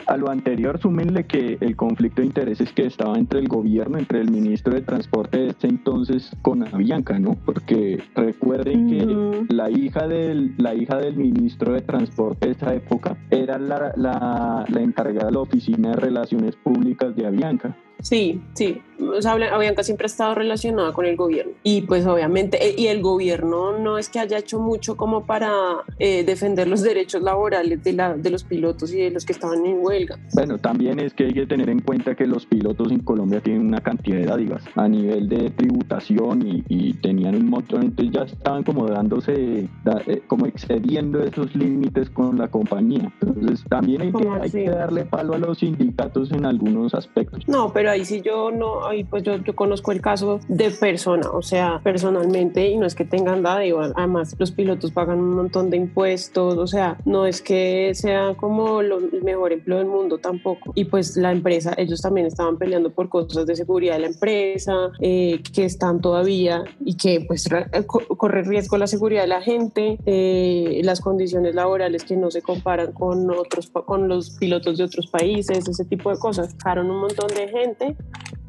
a 0.05 0.17
lo 0.17 0.29
anterior, 0.29 0.79
súmenle 0.79 1.25
que 1.25 1.57
el 1.59 1.75
conflicto 1.75 2.21
de 2.21 2.27
intereses 2.27 2.71
que 2.73 2.85
estaba 2.85 3.17
entre 3.17 3.39
el 3.39 3.47
gobierno, 3.47 3.97
entre 3.97 4.21
el 4.21 4.31
ministro 4.31 4.73
de 4.73 4.81
Transporte 4.81 5.37
de 5.37 5.47
ese 5.49 5.67
entonces 5.67 6.31
con 6.41 6.67
Avianca, 6.67 7.19
¿no? 7.19 7.37
Porque 7.45 8.01
recuerden 8.15 8.87
que 8.87 9.53
la 9.53 9.69
hija 9.69 10.07
del 10.07 10.53
la 10.57 10.73
hija 10.75 10.97
del 10.97 11.15
ministro 11.15 11.73
de 11.73 11.81
Transporte 11.81 12.47
de 12.47 12.53
esa 12.53 12.73
época 12.73 13.17
era 13.29 13.57
la, 13.57 13.93
la, 13.95 14.65
la 14.67 14.81
encargada 14.81 15.27
de 15.27 15.33
la 15.33 15.39
oficina 15.39 15.89
de 15.91 15.95
relaciones 15.95 16.55
públicas 16.55 17.15
de 17.15 17.25
Avianca. 17.25 17.75
Sí, 18.01 18.41
sí. 18.53 18.81
O 19.01 19.21
sea, 19.21 19.33
Avianca 19.33 19.83
siempre 19.83 20.05
ha 20.05 20.07
estado 20.07 20.35
relacionada 20.35 20.91
con 20.91 21.05
el 21.05 21.15
gobierno. 21.15 21.53
Y 21.63 21.81
pues 21.83 22.05
obviamente, 22.05 22.57
eh, 22.65 22.75
y 22.77 22.87
el 22.87 23.01
gobierno 23.01 23.77
no 23.77 23.97
es 23.97 24.09
que 24.09 24.19
haya 24.19 24.37
hecho 24.37 24.59
mucho 24.59 24.97
como 24.97 25.25
para 25.25 25.51
eh, 25.99 26.23
defender 26.25 26.67
los 26.67 26.81
derechos 26.81 27.21
laborales 27.21 27.81
de, 27.83 27.93
la, 27.93 28.15
de 28.15 28.29
los 28.29 28.43
pilotos 28.43 28.93
y 28.93 28.97
de 28.97 29.11
los 29.11 29.25
que 29.25 29.31
estaban 29.31 29.65
en 29.65 29.77
huelga. 29.79 30.17
Bueno, 30.33 30.57
también 30.57 30.99
es 30.99 31.13
que 31.13 31.25
hay 31.25 31.33
que 31.33 31.45
tener 31.45 31.69
en 31.69 31.79
cuenta 31.79 32.15
que 32.15 32.27
los 32.27 32.45
pilotos 32.45 32.91
en 32.91 32.99
Colombia 32.99 33.39
tienen 33.39 33.67
una 33.67 33.79
cantidad 33.79 34.17
de 34.17 34.25
dádivas 34.25 34.63
a 34.75 34.87
nivel 34.87 35.29
de 35.29 35.49
tributación 35.51 36.63
y, 36.67 36.89
tenían 37.01 37.35
un 37.35 37.49
montón, 37.49 37.83
entonces 37.83 38.13
ya 38.13 38.23
estaban 38.23 38.63
como 38.63 38.87
dándose, 38.87 39.69
eh, 40.05 40.21
como 40.27 40.47
excediendo 40.47 41.23
esos 41.23 41.55
límites 41.55 42.09
con 42.09 42.37
la 42.37 42.47
compañía. 42.49 43.11
Entonces 43.21 43.63
también 43.69 44.01
hay 44.01 44.11
que, 44.11 44.27
hay 44.27 44.49
que 44.49 44.69
darle 44.69 45.05
palo 45.05 45.35
a 45.35 45.37
los 45.37 45.59
sindicatos 45.59 46.31
en 46.31 46.45
algunos 46.45 46.93
aspectos. 46.93 47.47
No, 47.47 47.71
pero 47.71 47.88
ahí 47.89 48.05
sí 48.05 48.21
yo 48.21 48.51
no, 48.51 48.93
y 48.93 49.03
pues 49.03 49.23
yo, 49.23 49.37
yo 49.37 49.55
conozco 49.55 49.91
el 49.91 50.01
caso 50.01 50.39
de 50.47 50.71
persona, 50.71 51.29
o 51.31 51.41
sea, 51.41 51.79
personalmente, 51.83 52.69
y 52.69 52.77
no 52.77 52.85
es 52.85 52.95
que 52.95 53.05
tengan 53.05 53.43
dádiva, 53.43 53.91
además 53.95 54.35
los 54.37 54.51
pilotos 54.51 54.91
pagan 54.91 55.19
un 55.19 55.35
montón 55.35 55.69
de 55.69 55.77
impuestos, 55.77 56.57
o 56.57 56.67
sea, 56.67 56.97
no 57.05 57.25
es 57.25 57.41
que 57.41 57.91
sea 57.93 58.33
como 58.35 58.81
lo, 58.81 58.97
el 58.99 59.23
mejor 59.23 59.53
empleo 59.53 59.77
del 59.79 59.87
mundo 59.87 60.17
tampoco. 60.17 60.71
Y 60.75 60.85
pues 60.85 61.17
la 61.17 61.31
empresa, 61.31 61.73
ellos 61.77 62.01
también 62.01 62.27
estaban 62.27 62.57
peleando 62.57 62.91
por 62.91 63.09
cosas 63.09 63.45
de 63.45 63.55
seguridad 63.55 63.93
de 63.93 63.99
la 63.99 64.07
empresa, 64.07 64.91
eh, 64.99 65.41
que 65.53 65.65
están 65.65 66.01
todavía 66.01 66.63
y 66.83 66.95
que 66.95 67.23
pues 67.27 67.47
corre 67.85 68.43
riesgo 68.43 68.77
la 68.77 68.87
seguridad 68.87 69.21
de 69.21 69.27
la 69.27 69.41
gente, 69.41 69.97
eh, 70.05 70.81
las 70.83 71.01
condiciones 71.01 71.55
laborales 71.55 72.03
que 72.03 72.15
no 72.15 72.31
se 72.31 72.41
comparan 72.41 72.91
con 72.91 73.29
otros, 73.31 73.69
con 73.69 74.07
los 74.07 74.31
pilotos 74.31 74.77
de 74.77 74.83
otros 74.83 75.07
países, 75.07 75.67
ese 75.67 75.85
tipo 75.85 76.09
de 76.11 76.17
cosas. 76.17 76.51
Sacaron 76.51 76.89
un 76.89 77.01
montón 77.01 77.29
de 77.29 77.47
gente 77.47 77.78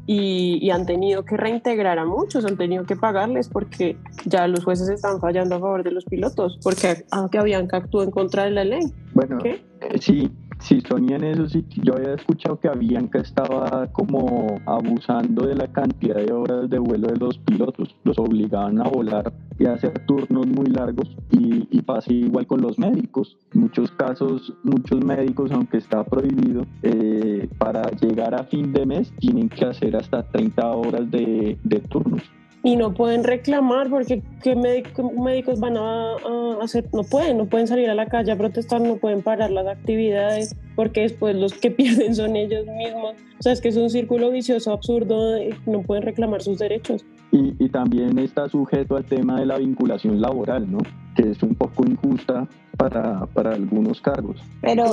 y, 0.07 0.69
han 0.71 0.85
tenido 0.85 1.23
que 1.23 1.37
reintegrar 1.37 1.99
a 1.99 2.05
muchos, 2.05 2.45
han 2.45 2.57
tenido 2.57 2.85
que 2.85 2.95
pagarles 2.95 3.47
porque 3.47 3.97
ya 4.25 4.47
los 4.47 4.63
jueces 4.63 4.89
están 4.89 5.19
fallando 5.19 5.55
a 5.55 5.59
favor 5.59 5.83
de 5.83 5.91
los 5.91 6.05
pilotos, 6.05 6.59
porque 6.63 7.05
aunque 7.11 7.37
habían 7.37 7.67
que 7.67 7.77
actuar 7.77 8.05
en 8.05 8.11
contra 8.11 8.43
de 8.43 8.51
la 8.51 8.63
ley. 8.63 8.91
Bueno, 9.13 9.37
¿Qué? 9.37 9.63
Sí, 9.99 10.31
Sí, 10.61 10.79
Sonia, 10.87 11.15
en 11.15 11.23
eso 11.23 11.49
sí, 11.49 11.65
yo 11.81 11.95
había 11.95 12.13
escuchado 12.13 12.59
que 12.59 12.67
Avianca 12.67 13.19
estaba 13.19 13.87
como 13.91 14.61
abusando 14.67 15.47
de 15.47 15.55
la 15.55 15.67
cantidad 15.67 16.17
de 16.17 16.31
horas 16.31 16.69
de 16.69 16.77
vuelo 16.77 17.07
de 17.07 17.17
los 17.17 17.39
pilotos, 17.39 17.95
los 18.03 18.19
obligaban 18.19 18.79
a 18.79 18.83
volar 18.83 19.33
y 19.57 19.65
a 19.65 19.73
hacer 19.73 20.05
turnos 20.05 20.45
muy 20.45 20.67
largos 20.67 21.09
y, 21.31 21.67
y 21.71 21.81
pasa 21.81 22.13
igual 22.13 22.45
con 22.45 22.61
los 22.61 22.77
médicos. 22.77 23.39
En 23.55 23.61
muchos 23.61 23.91
casos, 23.93 24.53
muchos 24.63 25.03
médicos, 25.03 25.51
aunque 25.51 25.77
está 25.77 26.03
prohibido, 26.03 26.67
eh, 26.83 27.49
para 27.57 27.81
llegar 27.99 28.35
a 28.35 28.43
fin 28.43 28.71
de 28.71 28.85
mes 28.85 29.11
tienen 29.17 29.49
que 29.49 29.65
hacer 29.65 29.95
hasta 29.95 30.21
30 30.29 30.71
horas 30.73 31.09
de, 31.09 31.57
de 31.63 31.79
turnos 31.79 32.21
y 32.63 32.75
no 32.75 32.93
pueden 32.93 33.23
reclamar 33.23 33.89
porque 33.89 34.21
qué 34.43 34.55
médicos 34.55 35.59
van 35.59 35.77
a, 35.77 36.15
hacer, 36.61 36.85
no 36.93 37.03
pueden, 37.03 37.37
no 37.37 37.45
pueden 37.45 37.67
salir 37.67 37.89
a 37.89 37.95
la 37.95 38.05
calle 38.05 38.31
a 38.31 38.37
protestar, 38.37 38.81
no 38.81 38.97
pueden 38.97 39.21
parar 39.21 39.49
las 39.51 39.65
actividades 39.67 40.55
porque 40.75 41.01
después 41.01 41.35
los 41.35 41.53
que 41.53 41.71
pierden 41.71 42.15
son 42.15 42.35
ellos 42.35 42.65
mismos. 42.67 43.15
O 43.39 43.43
sea, 43.43 43.53
es 43.53 43.61
que 43.61 43.69
es 43.69 43.77
un 43.77 43.89
círculo 43.89 44.29
vicioso 44.29 44.71
absurdo, 44.71 45.37
no 45.65 45.81
pueden 45.81 46.03
reclamar 46.03 46.41
sus 46.41 46.59
derechos. 46.59 47.03
Y, 47.31 47.55
y 47.63 47.69
también 47.69 48.19
está 48.19 48.47
sujeto 48.49 48.95
al 48.95 49.05
tema 49.05 49.39
de 49.39 49.45
la 49.47 49.57
vinculación 49.57 50.21
laboral, 50.21 50.71
¿no? 50.71 50.79
Que 51.15 51.29
es 51.29 51.43
un 51.43 51.55
poco 51.55 51.85
injusta 51.85 52.47
para, 52.77 53.25
para 53.27 53.53
algunos 53.53 54.01
cargos. 54.01 54.41
Pero 54.61 54.85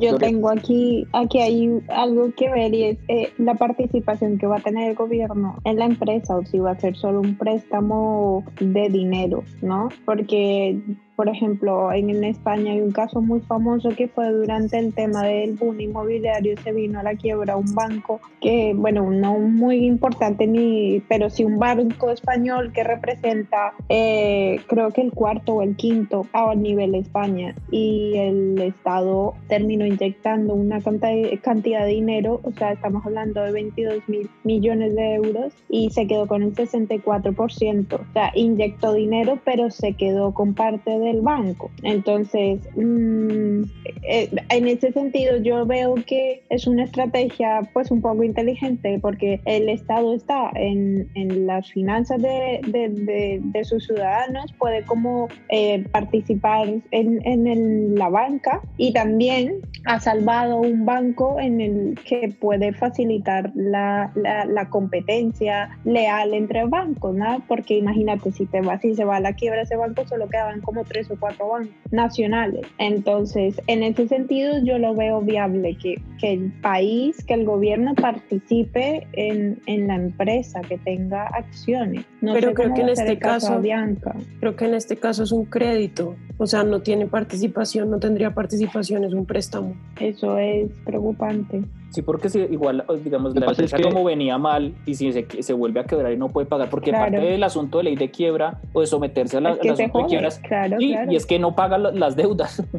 yo 0.00 0.16
tengo 0.16 0.48
aquí, 0.48 1.06
aquí 1.12 1.38
hay 1.40 1.82
algo 1.88 2.32
que 2.34 2.48
ver 2.50 2.74
y 2.74 2.84
es 2.84 2.98
eh, 3.08 3.32
la 3.38 3.54
participación 3.54 4.38
que 4.38 4.46
va 4.46 4.56
a 4.56 4.60
tener 4.60 4.90
el 4.90 4.96
gobierno 4.96 5.56
en 5.64 5.78
la 5.78 5.86
empresa 5.86 6.36
o 6.36 6.44
si 6.44 6.58
va 6.58 6.72
a 6.72 6.80
ser 6.80 6.96
solo 6.96 7.20
un 7.20 7.36
préstamo 7.36 8.44
de 8.60 8.88
dinero, 8.88 9.44
¿no? 9.60 9.88
Porque 10.04 10.80
por 11.20 11.28
ejemplo, 11.28 11.92
en, 11.92 12.24
España 12.24 12.72
hay 12.72 12.80
un 12.80 12.92
caso 12.92 13.20
muy 13.20 13.40
famoso 13.40 13.90
que 13.90 14.08
fue 14.08 14.32
durante 14.32 14.78
el 14.78 14.94
tema 14.94 15.22
del 15.22 15.52
boom 15.52 15.78
inmobiliario, 15.78 16.56
se 16.64 16.72
vino 16.72 16.98
a 16.98 17.02
la 17.02 17.14
quiebra 17.14 17.56
un 17.56 17.74
banco 17.74 18.22
que, 18.40 18.72
bueno, 18.74 19.10
no 19.10 19.38
muy 19.38 19.84
importante 19.84 20.46
ni, 20.46 21.02
pero 21.10 21.28
sí 21.28 21.44
un 21.44 21.58
banco 21.58 22.08
español 22.08 22.72
que 22.72 22.84
representa, 22.84 23.74
eh, 23.90 24.60
creo 24.66 24.92
que 24.92 25.02
el 25.02 25.12
cuarto 25.12 25.39
o 25.46 25.62
el 25.62 25.76
quinto 25.76 26.26
a 26.32 26.54
nivel 26.54 26.94
España 26.94 27.54
y 27.70 28.14
el 28.16 28.60
Estado 28.60 29.34
terminó 29.48 29.86
inyectando 29.86 30.54
una 30.54 30.80
cantidad 30.80 31.84
de 31.84 31.90
dinero, 31.90 32.40
o 32.44 32.52
sea, 32.52 32.72
estamos 32.72 33.04
hablando 33.04 33.42
de 33.42 33.52
22 33.52 34.08
mil 34.08 34.30
millones 34.44 34.94
de 34.94 35.14
euros 35.14 35.52
y 35.68 35.90
se 35.90 36.06
quedó 36.06 36.26
con 36.26 36.42
el 36.42 36.54
64%, 36.54 37.94
o 37.94 38.12
sea, 38.12 38.32
inyectó 38.34 38.94
dinero 38.94 39.38
pero 39.44 39.70
se 39.70 39.92
quedó 39.94 40.32
con 40.32 40.54
parte 40.54 40.98
de 40.98 41.10
el 41.10 41.20
banco. 41.20 41.70
Entonces, 41.82 42.60
mm, 42.76 43.62
eh, 44.02 44.30
en 44.48 44.68
ese 44.68 44.92
sentido 44.92 45.36
yo 45.38 45.66
veo 45.66 45.94
que 46.06 46.42
es 46.48 46.66
una 46.66 46.84
estrategia 46.84 47.62
pues 47.72 47.90
un 47.90 48.00
poco 48.00 48.22
inteligente 48.22 48.98
porque 49.00 49.40
el 49.44 49.68
Estado 49.68 50.14
está 50.14 50.50
en, 50.54 51.10
en 51.14 51.46
las 51.46 51.70
finanzas 51.70 52.22
de, 52.22 52.60
de, 52.66 53.40
de, 53.42 53.64
sus 53.64 53.86
ciudadanos, 53.86 54.52
puede 54.58 54.84
como 54.84 55.28
eh, 55.48 55.84
participar 55.90 56.68
en, 56.90 57.26
en 57.26 57.94
la 57.94 58.08
banca 58.08 58.60
y 58.76 58.92
también 58.92 59.60
ha 59.86 59.98
salvado 60.00 60.58
un 60.58 60.84
banco 60.84 61.38
en 61.40 61.60
el 61.60 61.98
que 62.04 62.34
puede 62.40 62.72
facilitar 62.72 63.50
la, 63.54 64.12
la, 64.14 64.44
la 64.44 64.68
competencia 64.68 65.78
leal 65.84 66.34
entre 66.34 66.64
bancos, 66.66 67.14
¿no? 67.14 67.42
Porque 67.48 67.78
imagínate, 67.78 68.32
si, 68.32 68.46
te 68.46 68.60
va, 68.60 68.78
si 68.78 68.94
se 68.94 69.04
va 69.04 69.16
a 69.16 69.20
la 69.20 69.32
quiebra 69.34 69.62
ese 69.62 69.76
banco, 69.76 70.06
solo 70.06 70.28
quedaban 70.28 70.60
como 70.60 70.84
tres 70.84 71.10
o 71.10 71.16
cuatro 71.18 71.48
bancos 71.48 71.74
nacionales. 71.90 72.66
Entonces, 72.78 73.60
en 73.66 73.82
ese 73.82 74.08
sentido, 74.08 74.62
yo 74.62 74.78
lo 74.78 74.94
veo 74.94 75.20
viable 75.20 75.76
que, 75.76 76.00
que 76.18 76.32
el 76.34 76.52
país, 76.60 77.24
que 77.24 77.34
el 77.34 77.44
gobierno 77.44 77.94
participe 77.94 79.06
en, 79.12 79.58
en 79.66 79.88
la 79.88 79.96
empresa, 79.96 80.60
que 80.62 80.78
tenga 80.78 81.26
acciones. 81.28 82.04
No 82.20 82.34
Pero 82.34 82.52
creo 82.54 82.74
que 82.74 82.82
en 82.82 82.88
este 82.90 83.18
caso, 83.18 83.60
Bianca. 83.60 84.14
creo 84.40 84.56
que 84.56 84.66
en 84.66 84.74
este 84.74 84.96
caso 84.96 85.19
es 85.22 85.32
un 85.32 85.44
crédito, 85.44 86.16
o 86.38 86.46
sea, 86.46 86.64
no 86.64 86.80
tiene 86.80 87.06
participación, 87.06 87.90
no 87.90 87.98
tendría 87.98 88.34
participación, 88.34 89.04
es 89.04 89.12
un 89.12 89.26
préstamo. 89.26 89.74
Eso 89.98 90.38
es 90.38 90.70
preocupante. 90.84 91.62
Sí, 91.90 92.02
porque 92.02 92.28
si 92.28 92.38
igual, 92.38 92.84
digamos, 93.02 93.34
la 93.34 93.46
empresa 93.46 93.76
como 93.82 94.04
venía 94.04 94.38
mal 94.38 94.74
y 94.86 94.94
si 94.94 95.12
se, 95.12 95.26
se, 95.42 95.52
vuelve 95.52 95.80
a 95.80 95.84
quebrar 95.84 96.12
y 96.12 96.16
no 96.16 96.28
puede 96.28 96.46
pagar, 96.46 96.70
porque 96.70 96.92
parte 96.92 97.18
del 97.18 97.42
asunto 97.42 97.78
de 97.78 97.84
ley 97.84 97.96
de 97.96 98.10
quiebra 98.10 98.60
o 98.72 98.80
de 98.80 98.86
someterse 98.86 99.38
a 99.38 99.40
la, 99.40 99.50
al 99.50 99.68
asunto 99.68 99.98
de 99.98 100.06
quiebras, 100.06 100.38
claro, 100.38 100.76
y 100.80 101.16
es 101.16 101.26
que 101.26 101.40
no 101.40 101.54
paga 101.54 101.78
las 101.78 102.16
deudas. 102.16 102.62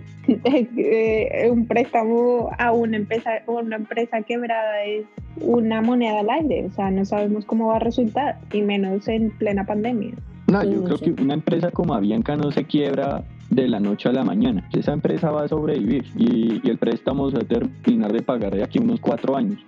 Eh, 0.44 1.50
un 1.52 1.68
préstamo 1.68 2.50
a 2.58 2.72
una 2.72 2.96
empresa, 2.96 3.32
una 3.48 3.76
empresa 3.76 4.22
quebrada 4.22 4.84
es 4.84 5.06
una 5.42 5.82
moneda 5.82 6.20
al 6.20 6.30
aire, 6.30 6.66
o 6.66 6.72
sea, 6.72 6.90
no 6.92 7.04
sabemos 7.06 7.46
cómo 7.46 7.68
va 7.68 7.78
a 7.78 7.80
resultar, 7.80 8.38
y 8.54 8.62
menos 8.62 9.08
en 9.08 9.32
plena 9.32 9.66
pandemia. 9.66 10.14
No, 10.52 10.64
yo 10.66 10.84
creo 10.84 10.98
que 10.98 11.22
una 11.22 11.34
empresa 11.34 11.72
como 11.72 11.94
Avianca 11.94 12.36
no 12.36 12.52
se 12.52 12.66
quiebra 12.66 13.24
de 13.50 13.70
la 13.70 13.80
noche 13.80 14.10
a 14.10 14.12
la 14.12 14.24
mañana. 14.24 14.68
Esa 14.74 14.92
empresa 14.92 15.32
va 15.32 15.44
a 15.44 15.48
sobrevivir 15.48 16.06
y, 16.18 16.68
el 16.70 16.78
préstamo 16.78 17.30
se 17.30 17.38
va 17.38 17.44
a 17.44 17.46
terminar 17.46 18.12
de 18.12 18.22
pagar 18.22 18.54
de 18.56 18.64
aquí 18.64 18.80
unos 18.80 19.00
cuatro 19.00 19.38
años. 19.38 19.60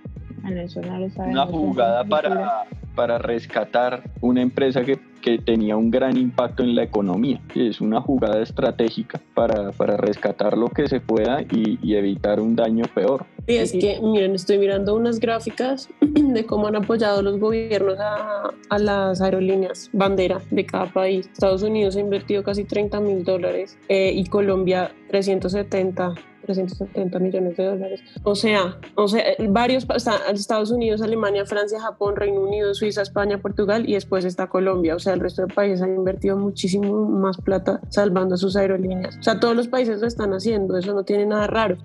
Una 1.26 1.46
jugada 1.46 2.04
para, 2.04 2.66
para 2.96 3.18
rescatar 3.18 4.04
una 4.20 4.42
empresa 4.42 4.84
que, 4.84 5.00
que, 5.22 5.38
tenía 5.38 5.78
un 5.78 5.90
gran 5.90 6.18
impacto 6.18 6.64
en 6.64 6.76
la 6.76 6.84
economía. 6.84 7.40
Es 7.56 7.80
una 7.80 8.02
jugada 8.02 8.42
estratégica 8.42 9.22
para, 9.34 9.72
para 9.72 9.96
rescatar 9.96 10.58
lo 10.58 10.68
que 10.68 10.88
se 10.88 11.00
pueda 11.00 11.44
y, 11.44 11.80
y 11.82 11.96
evitar 11.96 12.42
un 12.42 12.58
daño 12.58 12.84
peor. 12.94 13.26
Y 13.48 13.56
es 13.58 13.72
que, 13.74 14.00
miren, 14.02 14.36
estoy 14.36 14.58
mirando 14.58 14.96
unas 14.96 15.20
gráficas 15.20 15.90
de 16.02 16.46
cómo 16.46 16.68
han 16.68 16.76
apoyado 16.76 17.22
los 17.22 17.40
gobiernos 17.40 18.00
a, 18.00 18.52
a 18.70 18.80
las 18.80 19.22
aerolíneas 19.22 19.90
bandera 19.92 20.42
de 20.50 20.66
cada 20.66 20.92
país. 20.92 21.30
Estados 21.32 21.64
Unidos 21.64 21.96
ha 21.96 22.00
invertido 22.00 22.44
casi 22.44 22.64
30 22.64 23.00
mil 23.02 23.24
dólares 23.24 23.78
eh, 23.90 24.12
y 24.14 24.26
Colombia 24.26 24.92
370 25.10 26.16
370 26.44 27.20
millones 27.20 27.58
de 27.58 27.66
dólares. 27.66 28.02
O 28.24 28.36
sea, 28.36 28.78
o 28.96 29.08
sea, 29.08 29.24
varios, 29.50 29.88
Estados 30.34 30.72
Unidos, 30.72 31.02
Alemania, 31.02 31.46
Francia, 31.46 31.80
Japón, 31.80 32.16
Reino 32.16 32.42
Unido, 32.42 32.74
Suiza, 32.74 33.02
España, 33.02 33.42
Portugal 33.42 33.88
y 33.88 33.94
después 33.94 34.26
está 34.26 34.48
Colombia. 34.48 34.96
O 34.96 35.00
sea, 35.00 35.14
el 35.14 35.20
resto 35.20 35.44
de 35.46 35.54
países 35.54 35.82
han 35.82 35.96
invertido 35.96 36.38
muchísimo 36.38 37.06
más 37.08 37.38
plata 37.38 37.82
salvando 37.90 38.38
sus 38.38 38.56
aerolíneas. 38.56 39.18
O 39.18 39.24
sea, 39.24 39.40
todos 39.40 39.56
los 39.56 39.68
países 39.68 40.02
lo 40.02 40.08
están 40.08 40.34
haciendo, 40.34 40.78
eso 40.78 40.94
no 40.94 41.04
tiene 41.04 41.26
nada 41.26 41.48
raro. 41.48 41.78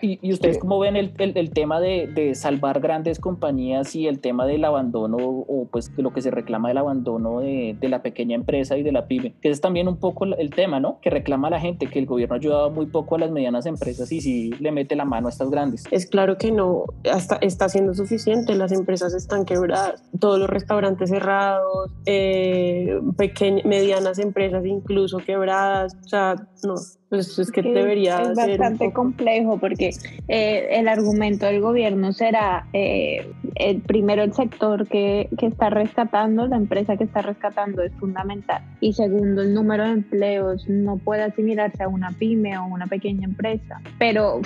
¿Y, 0.00 0.32
ustedes 0.32 0.58
cómo 0.58 0.78
ven 0.78 0.96
el, 0.96 1.12
el, 1.18 1.50
tema 1.50 1.80
de, 1.80 2.06
de, 2.06 2.34
salvar 2.34 2.80
grandes 2.80 3.18
compañías 3.18 3.94
y 3.96 4.06
el 4.06 4.20
tema 4.20 4.46
del 4.46 4.64
abandono 4.64 5.16
o 5.18 5.68
pues 5.70 5.94
de 5.96 6.02
lo 6.02 6.12
que 6.12 6.22
se 6.22 6.30
reclama 6.30 6.68
del 6.68 6.78
abandono 6.78 7.40
de, 7.40 7.76
de, 7.80 7.88
la 7.88 8.00
pequeña 8.02 8.36
empresa 8.36 8.76
y 8.76 8.82
de 8.82 8.92
la 8.92 9.08
pyme? 9.08 9.34
Que 9.42 9.50
es 9.50 9.60
también 9.60 9.88
un 9.88 9.96
poco 9.96 10.24
el 10.24 10.50
tema, 10.50 10.78
¿no? 10.78 11.00
Que 11.00 11.10
reclama 11.10 11.50
la 11.50 11.58
gente, 11.58 11.88
que 11.88 11.98
el 11.98 12.06
gobierno 12.06 12.36
ha 12.36 12.38
ayudado 12.38 12.70
muy 12.70 12.86
poco 12.86 13.16
a 13.16 13.18
las 13.18 13.32
medianas 13.32 13.66
empresas 13.66 14.10
y 14.12 14.20
sí 14.20 14.50
le 14.60 14.70
mete 14.70 14.94
la 14.94 15.04
mano 15.04 15.26
a 15.26 15.30
estas 15.30 15.50
grandes. 15.50 15.84
Es 15.90 16.06
claro 16.06 16.38
que 16.38 16.52
no, 16.52 16.84
hasta 17.10 17.36
está 17.36 17.68
siendo 17.68 17.94
suficiente, 17.94 18.54
las 18.54 18.72
empresas 18.72 19.14
están 19.14 19.44
quebradas, 19.44 20.02
todos 20.20 20.38
los 20.38 20.48
restaurantes 20.48 21.10
cerrados, 21.10 21.90
eh, 22.06 23.00
pequeñas, 23.16 23.64
medianas 23.64 24.18
empresas 24.18 24.64
incluso 24.64 25.18
quebradas, 25.18 25.96
o 26.04 26.08
sea, 26.08 26.36
no, 26.62 26.74
pues 27.12 27.38
es 27.38 27.52
que 27.52 27.60
debería 27.60 28.22
es 28.22 28.34
bastante 28.34 28.90
complejo 28.90 29.58
porque 29.58 29.90
eh, 30.28 30.68
el 30.70 30.88
argumento 30.88 31.44
del 31.44 31.60
gobierno 31.60 32.14
será 32.14 32.66
eh, 32.72 33.30
el 33.56 33.82
primero 33.82 34.22
el 34.22 34.32
sector 34.32 34.88
que, 34.88 35.28
que, 35.36 35.44
está 35.44 35.68
rescatando 35.68 36.46
la 36.46 36.56
empresa 36.56 36.96
que 36.96 37.04
está 37.04 37.20
rescatando 37.20 37.82
es 37.82 37.92
fundamental. 38.00 38.62
Y 38.80 38.94
segundo 38.94 39.42
el 39.42 39.52
número 39.52 39.84
de 39.84 39.90
empleos 39.90 40.66
no 40.70 40.96
puede 40.96 41.24
asimilarse 41.24 41.82
a 41.82 41.88
una 41.88 42.12
pyme 42.12 42.56
o 42.56 42.64
una 42.64 42.86
pequeña 42.86 43.26
empresa. 43.26 43.82
Pero 43.98 44.40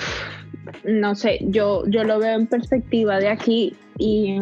no 0.83 1.15
sé 1.15 1.39
yo 1.43 1.85
yo 1.87 2.03
lo 2.03 2.19
veo 2.19 2.37
en 2.37 2.47
perspectiva 2.47 3.17
de 3.19 3.29
aquí 3.29 3.77
y 3.97 4.41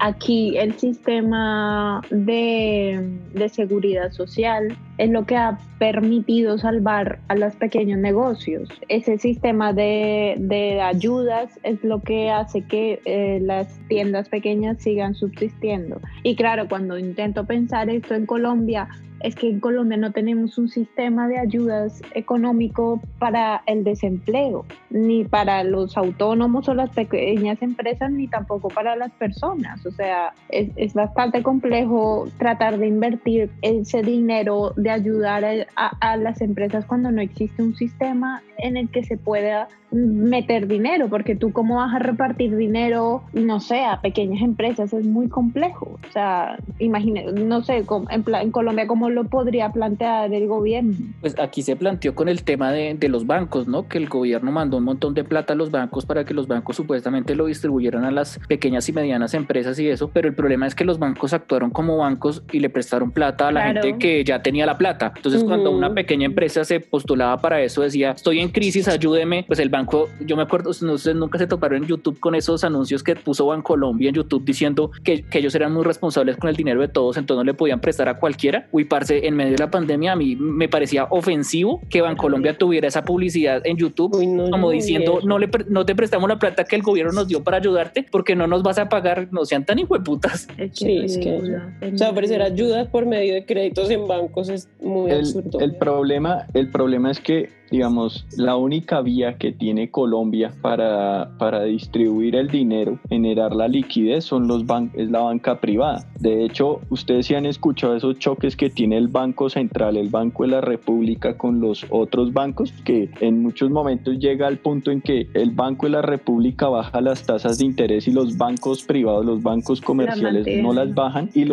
aquí 0.00 0.56
el 0.56 0.74
sistema 0.78 2.00
de, 2.10 3.18
de, 3.34 3.48
seguridad 3.50 4.10
social 4.12 4.76
es 4.98 5.10
lo 5.10 5.26
que 5.26 5.36
ha 5.36 5.58
permitido 5.78 6.58
salvar 6.58 7.20
a 7.28 7.34
los 7.36 7.54
pequeños 7.56 7.98
negocios. 7.98 8.68
Ese 8.88 9.18
sistema 9.18 9.72
de, 9.72 10.36
de 10.38 10.80
ayudas 10.80 11.60
es 11.62 11.82
lo 11.84 12.00
que 12.00 12.30
hace 12.30 12.62
que 12.62 13.00
eh, 13.04 13.40
las 13.42 13.78
tiendas 13.88 14.28
pequeñas 14.28 14.78
sigan 14.82 15.14
subsistiendo. 15.14 16.00
Y 16.22 16.34
claro, 16.34 16.66
cuando 16.68 16.98
intento 16.98 17.44
pensar 17.44 17.90
esto 17.90 18.14
en 18.14 18.26
Colombia, 18.26 18.88
es 19.20 19.34
que 19.34 19.48
en 19.48 19.60
Colombia 19.60 19.96
no 19.96 20.12
tenemos 20.12 20.58
un 20.58 20.68
sistema 20.68 21.28
de 21.28 21.38
ayudas 21.38 22.02
económico 22.14 23.00
para 23.18 23.62
el 23.66 23.84
desempleo, 23.84 24.64
ni 24.90 25.24
para 25.24 25.62
los 25.64 25.96
autónomos 25.96 26.68
o 26.68 26.74
las 26.74 26.90
pequeñas 26.90 27.60
empresas, 27.62 28.10
ni 28.10 28.28
tampoco 28.28 28.68
para 28.68 28.96
las 28.96 29.12
personas. 29.12 29.84
O 29.86 29.90
sea, 29.90 30.32
es, 30.48 30.70
es 30.76 30.94
bastante 30.94 31.42
complejo 31.42 32.28
tratar 32.38 32.78
de 32.78 32.86
invertir 32.86 33.50
ese 33.62 34.02
dinero 34.02 34.72
de 34.76 34.90
ayudar 34.90 35.44
a, 35.76 35.88
a, 36.00 36.16
las 36.16 36.40
empresas 36.40 36.84
cuando 36.84 37.10
no 37.10 37.20
existe 37.20 37.62
un 37.62 37.76
sistema 37.76 38.42
en 38.58 38.76
el 38.76 38.88
que 38.90 39.04
se 39.04 39.16
pueda 39.16 39.68
meter 39.90 40.68
dinero, 40.68 41.08
porque 41.08 41.34
tú 41.34 41.52
cómo 41.52 41.76
vas 41.76 41.94
a 41.94 41.98
repartir 41.98 42.56
dinero, 42.56 43.22
no 43.32 43.58
sé, 43.60 43.84
a 43.84 44.00
pequeñas 44.00 44.42
empresas, 44.42 44.92
es 44.92 45.04
muy 45.04 45.28
complejo. 45.28 45.98
O 46.08 46.12
sea, 46.12 46.58
imagínate, 46.78 47.32
no 47.32 47.62
sé, 47.62 47.84
en, 48.10 48.24
en 48.34 48.50
Colombia 48.52 48.86
lo 49.10 49.24
podría 49.24 49.72
plantear 49.72 50.32
el 50.32 50.46
gobierno? 50.46 50.94
Pues 51.20 51.38
aquí 51.38 51.62
se 51.62 51.76
planteó 51.76 52.14
con 52.14 52.28
el 52.28 52.42
tema 52.42 52.72
de, 52.72 52.94
de, 52.94 53.08
los 53.08 53.26
bancos, 53.26 53.66
¿no? 53.68 53.88
Que 53.88 53.98
el 53.98 54.08
gobierno 54.08 54.52
mandó 54.52 54.78
un 54.78 54.84
montón 54.84 55.14
de 55.14 55.24
plata 55.24 55.52
a 55.52 55.56
los 55.56 55.70
bancos 55.70 56.06
para 56.06 56.24
que 56.24 56.34
los 56.34 56.46
bancos 56.46 56.76
supuestamente 56.76 57.34
lo 57.34 57.46
distribuyeran 57.46 58.04
a 58.04 58.10
las 58.10 58.38
pequeñas 58.48 58.88
y 58.88 58.92
medianas 58.92 59.34
empresas 59.34 59.78
y 59.78 59.88
eso, 59.88 60.10
pero 60.12 60.28
el 60.28 60.34
problema 60.34 60.66
es 60.66 60.74
que 60.74 60.84
los 60.84 60.98
bancos 60.98 61.32
actuaron 61.32 61.70
como 61.70 61.96
bancos 61.98 62.42
y 62.52 62.60
le 62.60 62.70
prestaron 62.70 63.10
plata 63.10 63.48
a 63.48 63.52
la 63.52 63.62
gente 63.62 63.96
que 63.98 64.24
ya 64.24 64.42
tenía 64.42 64.66
la 64.66 64.78
plata. 64.78 65.12
Entonces, 65.16 65.44
cuando 65.44 65.70
una 65.70 65.92
pequeña 65.92 66.26
empresa 66.26 66.64
se 66.64 66.80
postulaba 66.80 67.38
para 67.38 67.60
eso, 67.60 67.82
decía, 67.82 68.12
estoy 68.12 68.40
en 68.40 68.48
crisis, 68.48 68.88
ayúdeme, 68.88 69.44
pues 69.46 69.58
el 69.58 69.68
banco, 69.68 70.08
yo 70.20 70.36
me 70.36 70.42
acuerdo, 70.42 70.72
sé, 70.72 71.14
nunca 71.14 71.38
se 71.38 71.46
toparon 71.46 71.82
en 71.82 71.88
YouTube 71.88 72.18
con 72.20 72.34
esos 72.34 72.64
anuncios 72.64 73.02
que 73.02 73.16
puso 73.16 73.46
Bancolombia 73.46 74.08
en 74.08 74.14
YouTube 74.14 74.44
diciendo 74.44 74.90
que, 75.04 75.22
que 75.22 75.38
ellos 75.38 75.54
eran 75.54 75.72
muy 75.72 75.84
responsables 75.84 76.36
con 76.36 76.48
el 76.48 76.56
dinero 76.56 76.80
de 76.80 76.88
todos, 76.88 77.16
entonces 77.16 77.38
no 77.38 77.44
le 77.44 77.54
podían 77.54 77.80
prestar 77.80 78.08
a 78.08 78.18
cualquiera. 78.18 78.68
Uy, 78.72 78.84
parce, 79.00 79.26
en 79.26 79.34
medio 79.34 79.52
de 79.52 79.58
la 79.58 79.70
pandemia 79.70 80.12
a 80.12 80.16
mí 80.16 80.36
me 80.36 80.68
parecía 80.68 81.04
ofensivo 81.10 81.80
que 81.88 82.00
Bancolombia 82.00 82.56
tuviera 82.56 82.88
esa 82.88 83.02
publicidad 83.02 83.62
en 83.64 83.76
YouTube 83.76 84.12
como 84.50 84.70
diciendo 84.70 85.20
no, 85.24 85.38
le, 85.38 85.48
no 85.68 85.84
te 85.84 85.94
prestamos 85.94 86.28
la 86.28 86.38
plata 86.38 86.64
que 86.64 86.76
el 86.76 86.82
gobierno 86.82 87.12
nos 87.12 87.28
dio 87.28 87.42
para 87.42 87.56
ayudarte 87.56 88.06
porque 88.10 88.36
no 88.36 88.46
nos 88.46 88.62
vas 88.62 88.78
a 88.78 88.88
pagar, 88.88 89.28
no 89.32 89.44
sean 89.44 89.64
tan 89.64 89.78
hijueputas. 89.78 90.46
Sí, 90.72 90.98
es 90.98 91.18
que 91.18 91.32
o 91.34 91.96
sea, 91.96 92.10
ofrecer 92.10 92.42
ayuda 92.42 92.90
por 92.90 93.06
medio 93.06 93.34
de 93.34 93.44
créditos 93.44 93.90
en 93.90 94.06
bancos 94.06 94.48
es 94.48 94.68
muy 94.80 95.10
absurdo. 95.10 95.58
El 95.60 95.76
problema, 95.76 96.46
el 96.54 96.70
problema 96.70 97.10
es 97.10 97.20
que 97.20 97.48
digamos, 97.70 98.26
la 98.36 98.56
única 98.56 99.00
vía 99.00 99.36
que 99.38 99.52
tiene 99.52 99.90
Colombia 99.90 100.52
para, 100.60 101.30
para 101.38 101.64
distribuir 101.64 102.36
el 102.36 102.48
dinero, 102.48 102.98
generar 103.08 103.54
la 103.54 103.68
liquidez, 103.68 104.24
son 104.24 104.46
los 104.48 104.64
es 104.94 105.10
la 105.10 105.20
banca 105.20 105.60
privada. 105.60 106.06
De 106.18 106.44
hecho, 106.44 106.80
ustedes 106.90 107.26
sí 107.26 107.34
han 107.34 107.46
escuchado 107.46 107.96
esos 107.96 108.18
choques 108.18 108.56
que 108.56 108.70
tiene 108.70 108.96
el 108.96 109.08
Banco 109.08 109.50
Central, 109.50 109.96
el 109.96 110.08
Banco 110.08 110.44
de 110.44 110.50
la 110.50 110.60
República 110.60 111.36
con 111.36 111.60
los 111.60 111.86
otros 111.90 112.32
bancos, 112.32 112.72
que 112.84 113.10
en 113.20 113.42
muchos 113.42 113.70
momentos 113.70 114.18
llega 114.18 114.46
al 114.46 114.58
punto 114.58 114.90
en 114.90 115.00
que 115.00 115.28
el 115.34 115.50
Banco 115.50 115.86
de 115.86 115.92
la 115.92 116.02
República 116.02 116.68
baja 116.68 117.00
las 117.00 117.24
tasas 117.24 117.58
de 117.58 117.64
interés 117.64 118.06
y 118.06 118.12
los 118.12 118.36
bancos 118.36 118.82
privados, 118.84 119.24
los 119.24 119.42
bancos 119.42 119.80
comerciales 119.80 120.46
no 120.62 120.72
las 120.72 120.94
bajan 120.94 121.30
y 121.34 121.44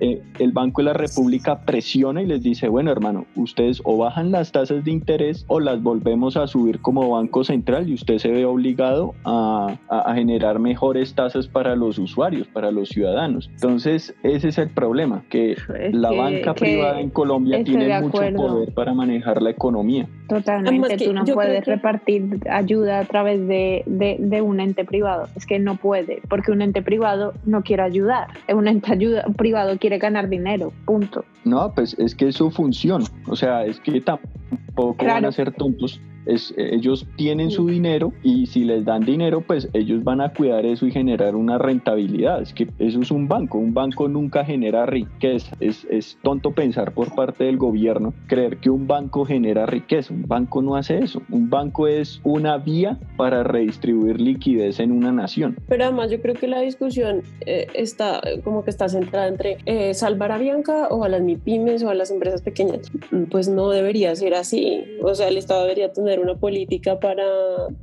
eh, 0.00 0.22
el 0.38 0.52
Banco 0.52 0.80
de 0.82 0.86
la 0.86 0.92
República 0.92 1.60
presiona 1.64 2.22
y 2.22 2.26
les 2.26 2.42
dice, 2.42 2.68
bueno 2.68 2.90
hermano, 2.90 3.26
ustedes 3.34 3.80
o 3.84 3.96
bajan 3.98 4.30
las 4.30 4.52
tasas 4.52 4.84
de 4.84 4.90
interés 4.90 5.45
o 5.46 5.60
las 5.60 5.82
volvemos 5.82 6.36
a 6.36 6.46
subir 6.46 6.80
como 6.80 7.10
Banco 7.10 7.44
Central 7.44 7.88
y 7.88 7.94
usted 7.94 8.18
se 8.18 8.30
ve 8.30 8.44
obligado 8.44 9.14
a, 9.24 9.78
a, 9.88 10.14
generar 10.14 10.58
mejores 10.58 11.14
tasas 11.14 11.46
para 11.46 11.76
los 11.76 11.98
usuarios, 11.98 12.46
para 12.48 12.70
los 12.70 12.88
ciudadanos. 12.88 13.48
Entonces, 13.52 14.14
ese 14.22 14.48
es 14.48 14.58
el 14.58 14.70
problema, 14.70 15.22
que 15.28 15.56
la 15.92 16.10
banca 16.10 16.54
privada 16.54 17.00
en 17.00 17.10
Colombia 17.10 17.62
tiene 17.62 18.00
mucho 18.00 18.18
poder 18.34 18.72
para 18.72 18.94
manejar 18.94 19.42
la 19.42 19.50
economía. 19.50 20.08
Totalmente, 20.28 20.96
tú 20.98 21.12
no 21.12 21.24
puedes 21.24 21.64
repartir 21.64 22.40
ayuda 22.50 23.00
a 23.00 23.04
través 23.04 23.46
de, 23.46 23.84
de, 23.86 24.16
de, 24.18 24.40
un 24.40 24.60
ente 24.60 24.84
privado. 24.84 25.28
Es 25.36 25.46
que 25.46 25.58
no 25.58 25.76
puede, 25.76 26.20
porque 26.28 26.50
un 26.50 26.62
ente 26.62 26.82
privado 26.82 27.34
no 27.44 27.62
quiere 27.62 27.82
ayudar. 27.82 28.28
Un 28.52 28.66
ente 28.66 28.92
ayuda, 28.92 29.24
privado 29.36 29.78
quiere 29.78 29.98
ganar 29.98 30.28
dinero, 30.28 30.72
punto. 30.84 31.24
No, 31.44 31.72
pues 31.72 31.96
es 31.98 32.14
que 32.14 32.28
es 32.28 32.36
su 32.36 32.50
función. 32.50 33.04
O 33.28 33.36
sea, 33.36 33.64
es 33.64 33.78
que 33.78 34.00
tampoco 34.00 35.04
van 35.04 35.24
a 35.24 35.32
ser 35.36 35.52
tontos 35.52 36.00
es, 36.26 36.54
ellos 36.56 37.06
tienen 37.16 37.50
su 37.50 37.66
dinero 37.66 38.12
y 38.22 38.46
si 38.46 38.64
les 38.64 38.84
dan 38.84 39.04
dinero, 39.04 39.40
pues 39.40 39.68
ellos 39.72 40.04
van 40.04 40.20
a 40.20 40.32
cuidar 40.32 40.66
eso 40.66 40.86
y 40.86 40.90
generar 40.90 41.36
una 41.36 41.58
rentabilidad. 41.58 42.42
Es 42.42 42.52
que 42.52 42.68
eso 42.78 43.00
es 43.00 43.10
un 43.10 43.28
banco. 43.28 43.58
Un 43.58 43.74
banco 43.74 44.08
nunca 44.08 44.44
genera 44.44 44.86
riqueza. 44.86 45.56
Es, 45.60 45.86
es 45.90 46.18
tonto 46.22 46.52
pensar 46.52 46.92
por 46.92 47.14
parte 47.14 47.44
del 47.44 47.56
gobierno 47.56 48.12
creer 48.26 48.58
que 48.58 48.70
un 48.70 48.86
banco 48.86 49.24
genera 49.24 49.66
riqueza. 49.66 50.12
Un 50.12 50.26
banco 50.26 50.62
no 50.62 50.76
hace 50.76 50.98
eso. 50.98 51.22
Un 51.30 51.48
banco 51.48 51.86
es 51.86 52.20
una 52.24 52.58
vía 52.58 52.98
para 53.16 53.42
redistribuir 53.42 54.20
liquidez 54.20 54.80
en 54.80 54.92
una 54.92 55.12
nación. 55.12 55.56
Pero 55.68 55.84
además 55.84 56.10
yo 56.10 56.20
creo 56.20 56.34
que 56.34 56.48
la 56.48 56.60
discusión 56.60 57.22
eh, 57.40 57.66
está 57.74 58.20
como 58.44 58.64
que 58.64 58.70
está 58.70 58.88
centrada 58.88 59.28
entre 59.28 59.58
eh, 59.66 59.94
salvar 59.94 60.32
a 60.32 60.38
Bianca 60.38 60.88
o 60.88 61.04
a 61.04 61.08
las 61.08 61.22
MIPIMES 61.22 61.82
o 61.84 61.90
a 61.90 61.94
las 61.94 62.10
empresas 62.10 62.42
pequeñas. 62.42 62.90
Pues 63.30 63.48
no 63.48 63.70
debería 63.70 64.14
ser 64.16 64.34
así. 64.34 64.84
O 65.02 65.14
sea, 65.14 65.28
el 65.28 65.36
Estado 65.36 65.62
debería 65.62 65.92
tener 65.92 66.15
una 66.20 66.34
política 66.34 66.98
para 67.00 67.24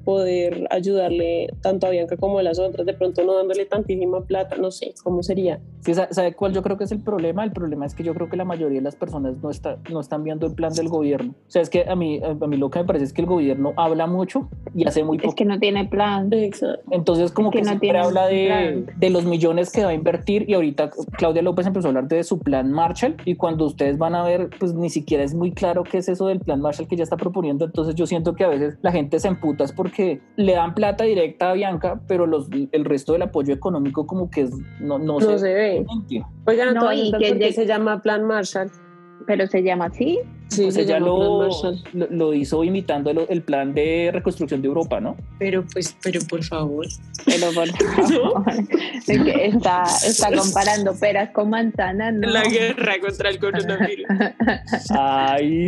poder 0.06 0.67
ayudarle 0.69 1.48
tanto 1.62 1.88
a 1.88 1.89
Bianca 1.89 2.17
como 2.17 2.39
a 2.39 2.43
las 2.43 2.60
otras, 2.60 2.86
de 2.86 2.93
pronto 2.93 3.24
no 3.24 3.36
dándole 3.36 3.65
tantísima 3.65 4.22
plata, 4.22 4.56
no 4.58 4.72
sé, 4.72 4.93
¿cómo 5.04 5.24
sería? 5.24 5.60
Sí, 5.82 5.93
¿Sabe 5.93 6.34
cuál 6.34 6.54
yo 6.54 6.62
creo 6.63 6.78
que 6.78 6.86
es 6.86 6.91
el 6.91 7.02
problema? 7.02 7.43
El 7.43 7.52
problema 7.52 7.86
es 7.86 7.93
que 7.93 8.04
yo 8.04 8.13
creo 8.13 8.30
que 8.30 8.38
la 8.38 8.46
mayoría 8.46 8.80
de 8.80 8.84
las 8.84 8.96
personas 8.96 9.36
no, 9.41 9.50
está, 9.50 9.78
no 9.91 10.00
están 10.00 10.24
viendo 10.24 10.48
el 10.48 10.54
plan 10.54 10.74
del 10.74 10.88
gobierno. 10.88 11.34
O 11.48 11.52
sea, 11.52 11.62
es 11.62 11.69
que 11.69 11.86
a 11.88 11.96
mí, 11.96 12.22
a 12.24 12.48
mí 12.48 12.58
lo 12.58 12.69
que 12.69 12.80
me 12.80 12.86
parece 12.86 13.06
es 13.06 13.13
que 13.13 13.22
el 13.22 13.28
gobierno 13.28 13.74
habla 13.76 14.08
mucho 14.08 14.48
y 14.74 14.88
hace 14.88 15.04
muy 15.04 15.17
poco. 15.17 15.30
Es 15.30 15.36
que 15.36 15.46
no 15.46 15.60
tiene 15.60 15.86
plan. 15.86 16.32
Exacto. 16.32 16.84
Entonces, 16.91 17.32
como 17.32 17.52
que, 17.52 17.62
no 17.62 17.65
siempre 17.65 17.98
habla 17.98 18.28
de, 18.28 18.86
de, 18.96 19.10
los 19.10 19.26
millones 19.26 19.72
que 19.72 19.84
va 19.84 19.91
a 19.91 19.93
invertir 19.93 20.50
y 20.50 20.54
ahorita 20.54 20.91
Claudia 21.17 21.41
López 21.41 21.67
empezó 21.67 21.88
a 21.88 21.89
hablar 21.89 22.08
de 22.08 22.24
su 22.24 22.39
plan 22.39 22.72
Marshall 22.72 23.17
y 23.26 23.36
cuando 23.36 23.65
ustedes 23.65 23.98
van 23.98 24.15
a 24.15 24.24
ver, 24.24 24.50
pues 24.60 24.74
ni 24.74 24.89
siquiera 24.89 25.24
es 25.24 25.34
muy 25.34 25.52
claro 25.52 25.84
qué 25.84 25.98
es 25.98 26.08
eso 26.08 26.28
del 26.28 26.39
plan 26.39 26.62
Marshall 26.62 26.88
que 26.88 26.96
ya 26.96 27.04
está 27.04 27.17
proponiendo. 27.17 27.65
Entonces, 27.65 27.96
yo 27.96 28.08
siento 28.08 28.23
que 28.32 28.46
a 28.46 28.48
veces 28.48 28.78
la 28.82 28.92
gente 28.92 29.20
se 29.20 29.28
emputa 29.28 29.66
es 29.66 29.74
porque 29.74 30.22
le 30.38 30.54
dan 30.54 30.74
plata 30.74 31.04
directa 31.04 31.52
a 31.52 31.54
Bianca, 31.54 32.02
pero 32.08 32.26
los, 32.26 32.48
el 32.72 32.86
resto 32.86 33.14
del 33.14 33.24
apoyo 33.24 33.54
económico 33.54 34.08
como 34.08 34.30
que 34.30 34.48
no, 34.80 34.98
no, 35.00 35.20
se, 35.20 35.54
ve. 35.54 35.86
Oigan, 36.46 36.74
no, 36.74 36.94
y 36.94 37.12
que 37.12 37.52
se 37.52 37.66
llama 37.66 38.02
Plan 38.02 38.24
Marshall. 38.24 38.72
Pero 39.28 39.48
se 39.48 39.64
llama 39.64 39.86
así. 39.86 40.20
Sí, 40.54 40.63
pues 40.63 40.78
ella 40.78 41.00
lo, 41.00 41.50
lo, 41.94 42.34
hizo 42.34 42.63
imitando 42.63 43.10
el, 43.10 43.26
el, 43.30 43.42
plan 43.42 43.74
de 43.74 44.12
reconstrucción 44.13 44.62
de 44.62 44.68
Europa, 44.68 45.00
¿no? 45.00 45.16
Pero 45.39 45.66
pues, 45.74 45.98
pero 46.04 46.20
por 46.30 46.44
favor. 46.44 46.86
Pero 47.26 47.48
por 47.54 47.68
favor. 47.68 48.44
está, 49.08 49.84
está 50.06 50.32
comparando 50.32 50.94
peras 51.00 51.32
con 51.32 51.50
manzanas. 51.50 52.13
¿no? 52.13 52.30
La 52.30 52.44
guerra 52.44 52.94
contra 53.02 53.30
el 53.30 53.39
coronavirus. 53.39 54.06
Ay. 54.89 55.68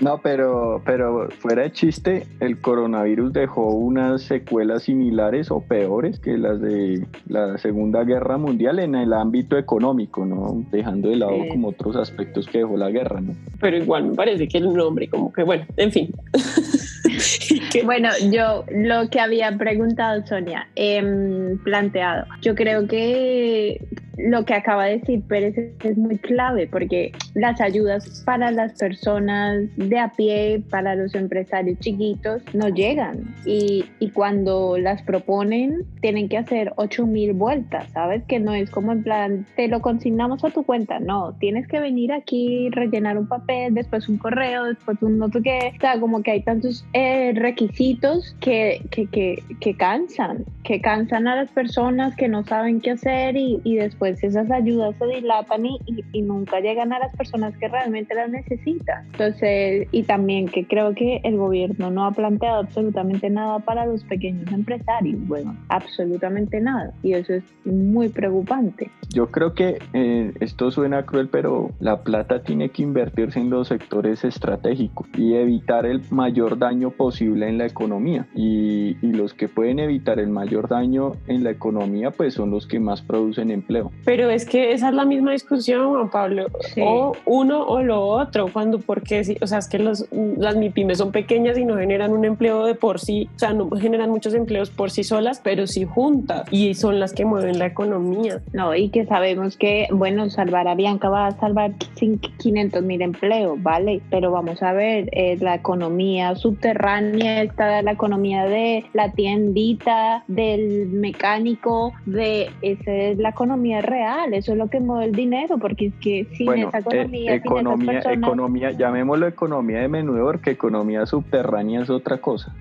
No, 0.00 0.20
pero, 0.22 0.80
pero 0.84 1.28
fuera 1.38 1.62
de 1.62 1.72
chiste, 1.72 2.26
el 2.40 2.60
coronavirus 2.60 3.32
dejó 3.32 3.66
unas 3.66 4.22
secuelas 4.22 4.84
similares 4.84 5.50
o 5.50 5.60
peores 5.60 6.20
que 6.20 6.38
las 6.38 6.60
de 6.60 7.06
la 7.26 7.58
Segunda 7.58 8.04
Guerra 8.04 8.38
Mundial 8.38 8.78
en 8.78 8.94
el 8.94 9.12
ámbito 9.12 9.58
económico, 9.58 10.24
¿no? 10.24 10.64
Dejando 10.70 11.08
de 11.08 11.16
lado 11.16 11.36
como 11.50 11.68
otros 11.68 11.96
aspectos 11.96 12.46
que 12.46 12.58
dejó 12.58 12.76
la 12.76 12.90
guerra, 12.90 13.20
¿no? 13.20 13.32
Pero 13.60 13.84
igual 13.88 14.04
me 14.04 14.14
parece 14.14 14.46
que 14.46 14.58
el 14.58 14.74
nombre, 14.74 15.08
como 15.08 15.32
que 15.32 15.42
bueno, 15.42 15.64
en 15.78 15.90
fin. 15.90 16.14
bueno, 17.84 18.10
yo 18.30 18.66
lo 18.70 19.08
que 19.08 19.18
había 19.18 19.56
preguntado, 19.56 20.26
Sonia, 20.26 20.68
eh, 20.76 21.56
planteado, 21.64 22.26
yo 22.42 22.54
creo 22.54 22.86
que 22.86 23.80
lo 24.18 24.44
que 24.44 24.54
acaba 24.54 24.86
de 24.86 24.98
decir 24.98 25.22
Pérez 25.22 25.56
es 25.56 25.96
muy 25.96 26.18
clave 26.18 26.66
porque 26.66 27.12
las 27.34 27.60
ayudas 27.60 28.22
para 28.26 28.50
las 28.50 28.72
personas 28.74 29.64
de 29.76 29.98
a 29.98 30.12
pie, 30.12 30.62
para 30.70 30.94
los 30.94 31.14
empresarios 31.14 31.78
chiquitos, 31.78 32.42
no 32.52 32.68
llegan. 32.68 33.34
Y, 33.44 33.84
y 34.00 34.10
cuando 34.10 34.76
las 34.78 35.02
proponen, 35.02 35.84
tienen 36.00 36.28
que 36.28 36.38
hacer 36.38 36.72
8 36.76 37.06
mil 37.06 37.32
vueltas, 37.32 37.90
¿sabes? 37.92 38.22
Que 38.26 38.40
no 38.40 38.54
es 38.54 38.70
como 38.70 38.92
en 38.92 39.02
plan, 39.02 39.46
te 39.56 39.68
lo 39.68 39.80
consignamos 39.80 40.44
a 40.44 40.50
tu 40.50 40.64
cuenta, 40.64 40.98
no, 40.98 41.34
tienes 41.38 41.68
que 41.68 41.80
venir 41.80 42.12
aquí, 42.12 42.68
rellenar 42.70 43.18
un 43.18 43.28
papel, 43.28 43.74
después 43.74 44.08
un 44.08 44.18
correo, 44.18 44.64
después 44.64 45.00
un 45.00 45.18
no 45.18 45.28
sé 45.28 45.42
qué, 45.42 45.72
o 45.76 45.80
sea, 45.80 46.00
como 46.00 46.22
que 46.22 46.32
hay 46.32 46.42
tantos 46.42 46.84
eh, 46.92 47.32
requisitos 47.34 48.36
que, 48.40 48.82
que, 48.90 49.06
que, 49.06 49.42
que, 49.60 49.74
cansan, 49.76 50.44
que 50.64 50.80
cansan 50.80 51.28
a 51.28 51.36
las 51.36 51.50
personas 51.50 52.16
que 52.16 52.28
no 52.28 52.44
saben 52.44 52.80
qué 52.80 52.92
hacer 52.92 53.36
y, 53.36 53.60
y 53.64 53.76
después 53.76 54.07
esas 54.22 54.50
ayudas 54.50 54.94
se 54.98 55.06
dilatan 55.06 55.66
y, 55.66 55.78
y, 56.12 56.22
nunca 56.22 56.60
llegan 56.60 56.92
a 56.92 56.98
las 56.98 57.14
personas 57.16 57.56
que 57.56 57.68
realmente 57.68 58.14
las 58.14 58.30
necesitan. 58.30 59.06
Entonces, 59.12 59.88
y 59.92 60.02
también 60.02 60.46
que 60.46 60.66
creo 60.66 60.94
que 60.94 61.20
el 61.24 61.36
gobierno 61.36 61.90
no 61.90 62.04
ha 62.06 62.12
planteado 62.12 62.60
absolutamente 62.60 63.30
nada 63.30 63.58
para 63.60 63.86
los 63.86 64.04
pequeños 64.04 64.50
empresarios, 64.52 65.16
bueno, 65.26 65.56
absolutamente 65.68 66.60
nada, 66.60 66.92
y 67.02 67.12
eso 67.12 67.34
es 67.34 67.44
muy 67.64 68.08
preocupante. 68.08 68.90
Yo 69.10 69.28
creo 69.28 69.54
que 69.54 69.78
eh, 69.92 70.32
esto 70.40 70.70
suena 70.70 71.04
cruel, 71.04 71.28
pero 71.28 71.70
la 71.80 72.02
plata 72.02 72.42
tiene 72.42 72.70
que 72.70 72.82
invertirse 72.82 73.40
en 73.40 73.50
los 73.50 73.68
sectores 73.68 74.24
estratégicos 74.24 75.08
y 75.16 75.34
evitar 75.34 75.86
el 75.86 76.02
mayor 76.10 76.58
daño 76.58 76.90
posible 76.90 77.48
en 77.48 77.58
la 77.58 77.66
economía. 77.66 78.26
Y, 78.34 78.96
y, 79.02 79.12
los 79.12 79.34
que 79.34 79.48
pueden 79.48 79.78
evitar 79.78 80.18
el 80.18 80.28
mayor 80.28 80.68
daño 80.68 81.12
en 81.26 81.44
la 81.44 81.50
economía, 81.50 82.10
pues 82.10 82.34
son 82.34 82.50
los 82.50 82.66
que 82.66 82.80
más 82.80 83.02
producen 83.02 83.50
empleo. 83.50 83.90
Pero 84.04 84.30
es 84.30 84.44
que 84.44 84.72
esa 84.72 84.88
es 84.88 84.94
la 84.94 85.04
misma 85.04 85.32
discusión, 85.32 85.88
Juan 85.90 86.10
Pablo. 86.10 86.46
Sí. 86.74 86.80
O 86.84 87.12
uno 87.24 87.62
o 87.62 87.82
lo 87.82 88.04
otro. 88.06 88.48
Cuando, 88.52 88.78
porque, 88.78 89.36
o 89.40 89.46
sea, 89.46 89.58
es 89.58 89.68
que 89.68 89.78
los, 89.78 90.06
las 90.12 90.56
MIPIMES 90.56 90.98
son 90.98 91.12
pequeñas 91.12 91.58
y 91.58 91.64
no 91.64 91.76
generan 91.76 92.12
un 92.12 92.24
empleo 92.24 92.64
de 92.64 92.74
por 92.74 93.00
sí, 93.00 93.28
o 93.34 93.38
sea, 93.38 93.52
no 93.52 93.68
generan 93.70 94.10
muchos 94.10 94.34
empleos 94.34 94.70
por 94.70 94.90
sí 94.90 95.04
solas, 95.04 95.40
pero 95.42 95.66
sí 95.66 95.84
juntas. 95.84 96.44
Y 96.50 96.74
son 96.74 97.00
las 97.00 97.12
que 97.12 97.24
mueven 97.24 97.58
la 97.58 97.66
economía. 97.66 98.40
No, 98.52 98.74
y 98.74 98.88
que 98.90 99.06
sabemos 99.06 99.56
que, 99.56 99.88
bueno, 99.90 100.30
salvar 100.30 100.68
a 100.68 100.74
Bianca 100.74 101.08
va 101.08 101.26
a 101.26 101.38
salvar 101.38 101.72
500 101.96 102.82
mil 102.82 103.02
empleos, 103.02 103.62
¿vale? 103.62 104.00
Pero 104.10 104.30
vamos 104.30 104.62
a 104.62 104.72
ver, 104.72 105.08
eh, 105.12 105.36
la 105.40 105.54
economía 105.54 106.34
subterránea 106.34 107.42
está 107.42 107.82
la 107.82 107.92
economía 107.92 108.44
de 108.44 108.84
la 108.92 109.12
tiendita, 109.12 110.24
del 110.28 110.88
mecánico, 110.88 111.92
de 112.06 112.50
esa 112.62 112.92
es 112.92 113.18
la 113.18 113.30
economía 113.30 113.80
real, 113.88 114.34
eso 114.34 114.52
es 114.52 114.58
lo 114.58 114.68
que 114.68 114.80
mueve 114.80 115.06
el 115.06 115.12
dinero, 115.12 115.58
porque 115.58 115.86
es 115.86 115.94
que 116.00 116.26
sin 116.36 116.46
bueno, 116.46 116.68
esa 116.68 116.78
economía, 116.78 117.32
eh, 117.32 117.36
economía, 117.36 117.76
sin 117.76 117.86
personas... 117.86 118.28
economía, 118.28 118.70
llamémoslo 118.72 119.26
economía 119.26 119.80
de 119.80 119.88
menudeo, 119.88 120.26
porque 120.26 120.50
economía 120.50 121.06
subterránea 121.06 121.82
es 121.82 121.90
otra 121.90 122.18
cosa. 122.18 122.54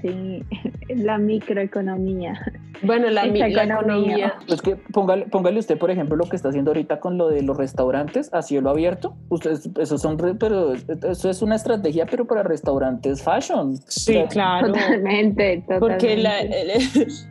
Sí, 0.00 0.42
la 0.88 1.18
microeconomía. 1.18 2.38
Bueno, 2.82 3.08
la, 3.10 3.26
mi, 3.26 3.38
la 3.38 3.64
economía. 3.64 4.34
Es 4.48 4.60
que 4.60 4.76
póngale, 4.76 5.26
póngale 5.26 5.60
usted, 5.60 5.78
por 5.78 5.90
ejemplo, 5.90 6.16
lo 6.16 6.24
que 6.24 6.36
está 6.36 6.48
haciendo 6.48 6.70
ahorita 6.70 6.98
con 7.00 7.16
lo 7.16 7.28
de 7.28 7.42
los 7.42 7.56
restaurantes 7.56 8.32
a 8.34 8.42
cielo 8.42 8.70
abierto. 8.70 9.14
Ustedes, 9.28 9.70
eso 9.78 9.98
son, 9.98 10.16
pero 10.38 10.72
eso 10.74 11.30
es 11.30 11.42
una 11.42 11.56
estrategia, 11.56 12.06
pero 12.06 12.26
para 12.26 12.42
restaurantes 12.42 13.22
fashion. 13.22 13.76
Sí, 13.86 14.24
claro. 14.30 14.68
Totalmente, 14.68 15.62
totalmente. 15.62 15.78
Porque 15.78 16.16
la, 16.16 16.40
el, 16.40 16.70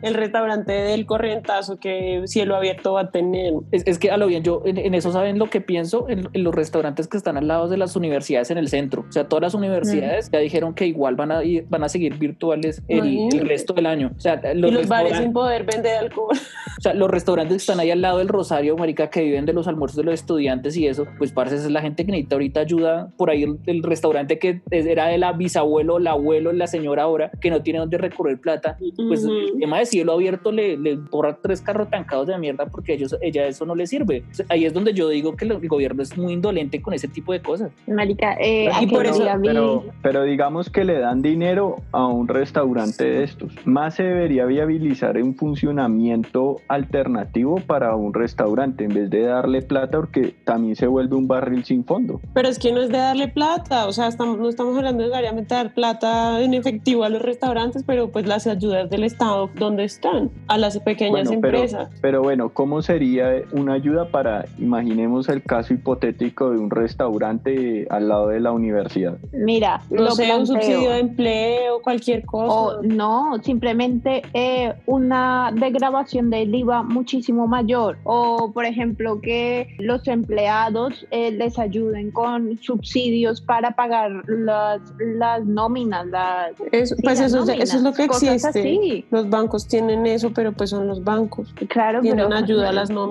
el, 0.02 0.14
restaurante 0.14 0.72
del 0.72 1.04
corrientazo 1.06 1.78
que 1.78 2.22
cielo 2.26 2.56
abierto 2.56 2.94
va 2.94 3.02
a 3.02 3.10
tener. 3.10 3.31
Es, 3.70 3.82
es 3.86 3.98
que 3.98 4.10
a 4.10 4.16
lo 4.16 4.26
bien, 4.26 4.42
yo 4.42 4.62
en, 4.64 4.78
en, 4.78 4.94
eso 4.94 5.12
saben 5.12 5.38
lo 5.38 5.48
que 5.50 5.60
pienso 5.60 6.08
en, 6.08 6.28
en, 6.32 6.44
los 6.44 6.54
restaurantes 6.54 7.08
que 7.08 7.16
están 7.16 7.36
al 7.36 7.48
lado 7.48 7.68
de 7.68 7.76
las 7.76 7.96
universidades 7.96 8.50
en 8.50 8.58
el 8.58 8.68
centro. 8.68 9.04
O 9.08 9.12
sea, 9.12 9.28
todas 9.28 9.42
las 9.42 9.54
universidades 9.54 10.30
ya 10.30 10.38
dijeron 10.38 10.74
que 10.74 10.86
igual 10.86 11.16
van 11.16 11.32
a 11.32 11.44
ir, 11.44 11.66
van 11.68 11.84
a 11.84 11.88
seguir 11.88 12.18
virtuales 12.18 12.82
el, 12.88 13.28
el 13.32 13.48
resto 13.48 13.72
del 13.72 13.86
año. 13.86 14.12
O 14.16 14.20
sea, 14.20 14.40
los, 14.54 14.70
y 14.70 14.74
los 14.74 14.88
bares 14.88 15.18
sin 15.18 15.32
poder 15.32 15.64
vender 15.64 15.96
alcohol. 15.96 16.36
O 16.78 16.80
sea, 16.82 16.94
los 16.94 17.10
restaurantes 17.10 17.56
que 17.56 17.60
están 17.60 17.80
ahí 17.80 17.90
al 17.90 18.00
lado 18.00 18.18
del 18.18 18.28
Rosario, 18.28 18.76
marica, 18.76 19.08
que 19.10 19.22
viven 19.22 19.46
de 19.46 19.52
los 19.52 19.68
almuerzos 19.68 19.96
de 19.96 20.04
los 20.04 20.14
estudiantes 20.14 20.76
y 20.76 20.86
eso, 20.86 21.06
pues 21.18 21.32
parce, 21.32 21.56
esa 21.56 21.66
es 21.66 21.72
la 21.72 21.80
gente 21.80 22.04
que 22.04 22.12
necesita 22.12 22.36
ahorita 22.36 22.60
ayuda. 22.60 23.12
Por 23.16 23.30
ahí 23.30 23.44
el, 23.44 23.58
el 23.66 23.82
restaurante 23.82 24.38
que 24.38 24.62
era 24.70 25.06
de 25.06 25.18
la 25.18 25.32
bisabuelo, 25.32 25.98
el 25.98 26.06
abuelo, 26.06 26.52
la 26.52 26.66
señora 26.66 27.04
ahora, 27.04 27.30
que 27.40 27.50
no 27.50 27.62
tiene 27.62 27.78
dónde 27.78 27.98
recorrer 27.98 28.40
plata, 28.40 28.76
pues 28.96 29.24
uh 29.24 29.28
-huh. 29.28 29.52
el 29.54 29.60
tema 29.60 29.78
de 29.78 29.86
cielo 29.86 30.12
abierto 30.12 30.50
le, 30.52 30.76
le 30.76 30.96
borra 30.96 31.38
tres 31.42 31.60
carros 31.60 31.88
tancados 31.90 32.26
de 32.26 32.38
mierda 32.38 32.66
porque 32.66 32.94
ellos, 32.94 33.16
ella 33.22 33.46
eso 33.46 33.64
no 33.64 33.74
le 33.74 33.86
sirve. 33.86 34.24
Ahí 34.48 34.64
es 34.64 34.72
donde 34.72 34.92
yo 34.92 35.08
digo 35.08 35.36
que 35.36 35.44
el 35.44 35.68
gobierno 35.68 36.02
es 36.02 36.16
muy 36.16 36.32
indolente 36.32 36.82
con 36.82 36.94
ese 36.94 37.08
tipo 37.08 37.32
de 37.32 37.40
cosas. 37.40 37.70
Marica, 37.86 38.36
eh, 38.40 38.70
y 38.80 38.86
por 38.86 39.06
eso, 39.06 39.24
pero, 39.42 39.84
pero 40.02 40.22
digamos 40.24 40.70
que 40.70 40.84
le 40.84 40.98
dan 40.98 41.22
dinero 41.22 41.76
a 41.92 42.06
un 42.06 42.28
restaurante 42.28 43.04
de 43.04 43.24
estos. 43.24 43.54
Más 43.64 43.94
se 43.94 44.02
debería 44.02 44.44
viabilizar 44.44 45.16
un 45.22 45.34
funcionamiento 45.34 46.60
alternativo 46.68 47.60
para 47.66 47.94
un 47.96 48.14
restaurante 48.14 48.84
en 48.84 48.94
vez 48.94 49.10
de 49.10 49.22
darle 49.22 49.62
plata 49.62 49.98
porque 49.98 50.34
también 50.44 50.76
se 50.76 50.86
vuelve 50.86 51.16
un 51.16 51.28
barril 51.28 51.64
sin 51.64 51.84
fondo. 51.84 52.20
Pero 52.34 52.48
es 52.48 52.58
que 52.58 52.72
no 52.72 52.80
es 52.80 52.88
de 52.88 52.98
darle 52.98 53.28
plata, 53.28 53.86
o 53.86 53.92
sea, 53.92 54.08
estamos, 54.08 54.38
no 54.38 54.48
estamos 54.48 54.76
hablando 54.76 55.02
necesariamente 55.02 55.54
de 55.54 55.62
dar 55.62 55.74
plata 55.74 56.40
en 56.40 56.54
efectivo 56.54 57.04
a 57.04 57.08
los 57.08 57.22
restaurantes, 57.22 57.84
pero 57.84 58.10
pues 58.10 58.26
las 58.26 58.46
ayudas 58.46 58.88
del 58.90 59.04
Estado, 59.04 59.50
¿dónde 59.56 59.84
están? 59.84 60.30
A 60.48 60.58
las 60.58 60.78
pequeñas 60.78 61.28
bueno, 61.28 61.40
pero, 61.40 61.58
empresas. 61.58 61.90
Pero 62.00 62.22
bueno, 62.22 62.50
¿cómo 62.50 62.82
sería 62.82 63.11
una 63.52 63.74
ayuda 63.74 64.06
para, 64.06 64.46
imaginemos 64.58 65.28
el 65.28 65.42
caso 65.42 65.74
hipotético 65.74 66.50
de 66.50 66.58
un 66.58 66.70
restaurante 66.70 67.86
al 67.90 68.08
lado 68.08 68.28
de 68.28 68.40
la 68.40 68.52
universidad? 68.52 69.18
Mira, 69.32 69.82
no 69.90 70.10
sé, 70.12 70.24
planteo. 70.24 70.40
un 70.40 70.46
subsidio 70.46 70.90
de 70.90 70.98
empleo, 70.98 71.82
cualquier 71.82 72.24
cosa. 72.24 72.54
O 72.54 72.82
no, 72.82 73.38
simplemente 73.42 74.22
eh, 74.34 74.74
una 74.86 75.52
degradación 75.54 76.30
del 76.30 76.54
IVA 76.54 76.82
muchísimo 76.82 77.46
mayor. 77.46 77.98
O, 78.04 78.52
por 78.52 78.64
ejemplo, 78.64 79.20
que 79.20 79.68
los 79.78 80.06
empleados 80.08 81.06
eh, 81.10 81.30
les 81.32 81.58
ayuden 81.58 82.10
con 82.10 82.58
subsidios 82.58 83.40
para 83.40 83.72
pagar 83.72 84.10
las, 84.28 84.80
las 84.98 85.44
nóminas. 85.44 86.06
Las, 86.06 86.52
eso, 86.72 86.94
sí, 86.96 87.02
pues 87.02 87.18
las 87.18 87.28
eso, 87.28 87.40
nóminas, 87.40 87.68
eso, 87.68 87.76
es 87.76 87.82
lo 87.82 87.92
que 87.92 88.04
existe. 88.04 88.48
Así. 88.48 89.04
Los 89.10 89.28
bancos 89.28 89.66
tienen 89.66 90.06
eso, 90.06 90.32
pero 90.32 90.52
pues 90.52 90.70
son 90.70 90.86
los 90.86 91.02
bancos. 91.02 91.52
Claro, 91.68 92.00
tienen 92.00 92.26
pero, 92.26 92.36
ayuda 92.36 92.68
a 92.70 92.72
las 92.72 92.90
nóminas. 92.90 93.01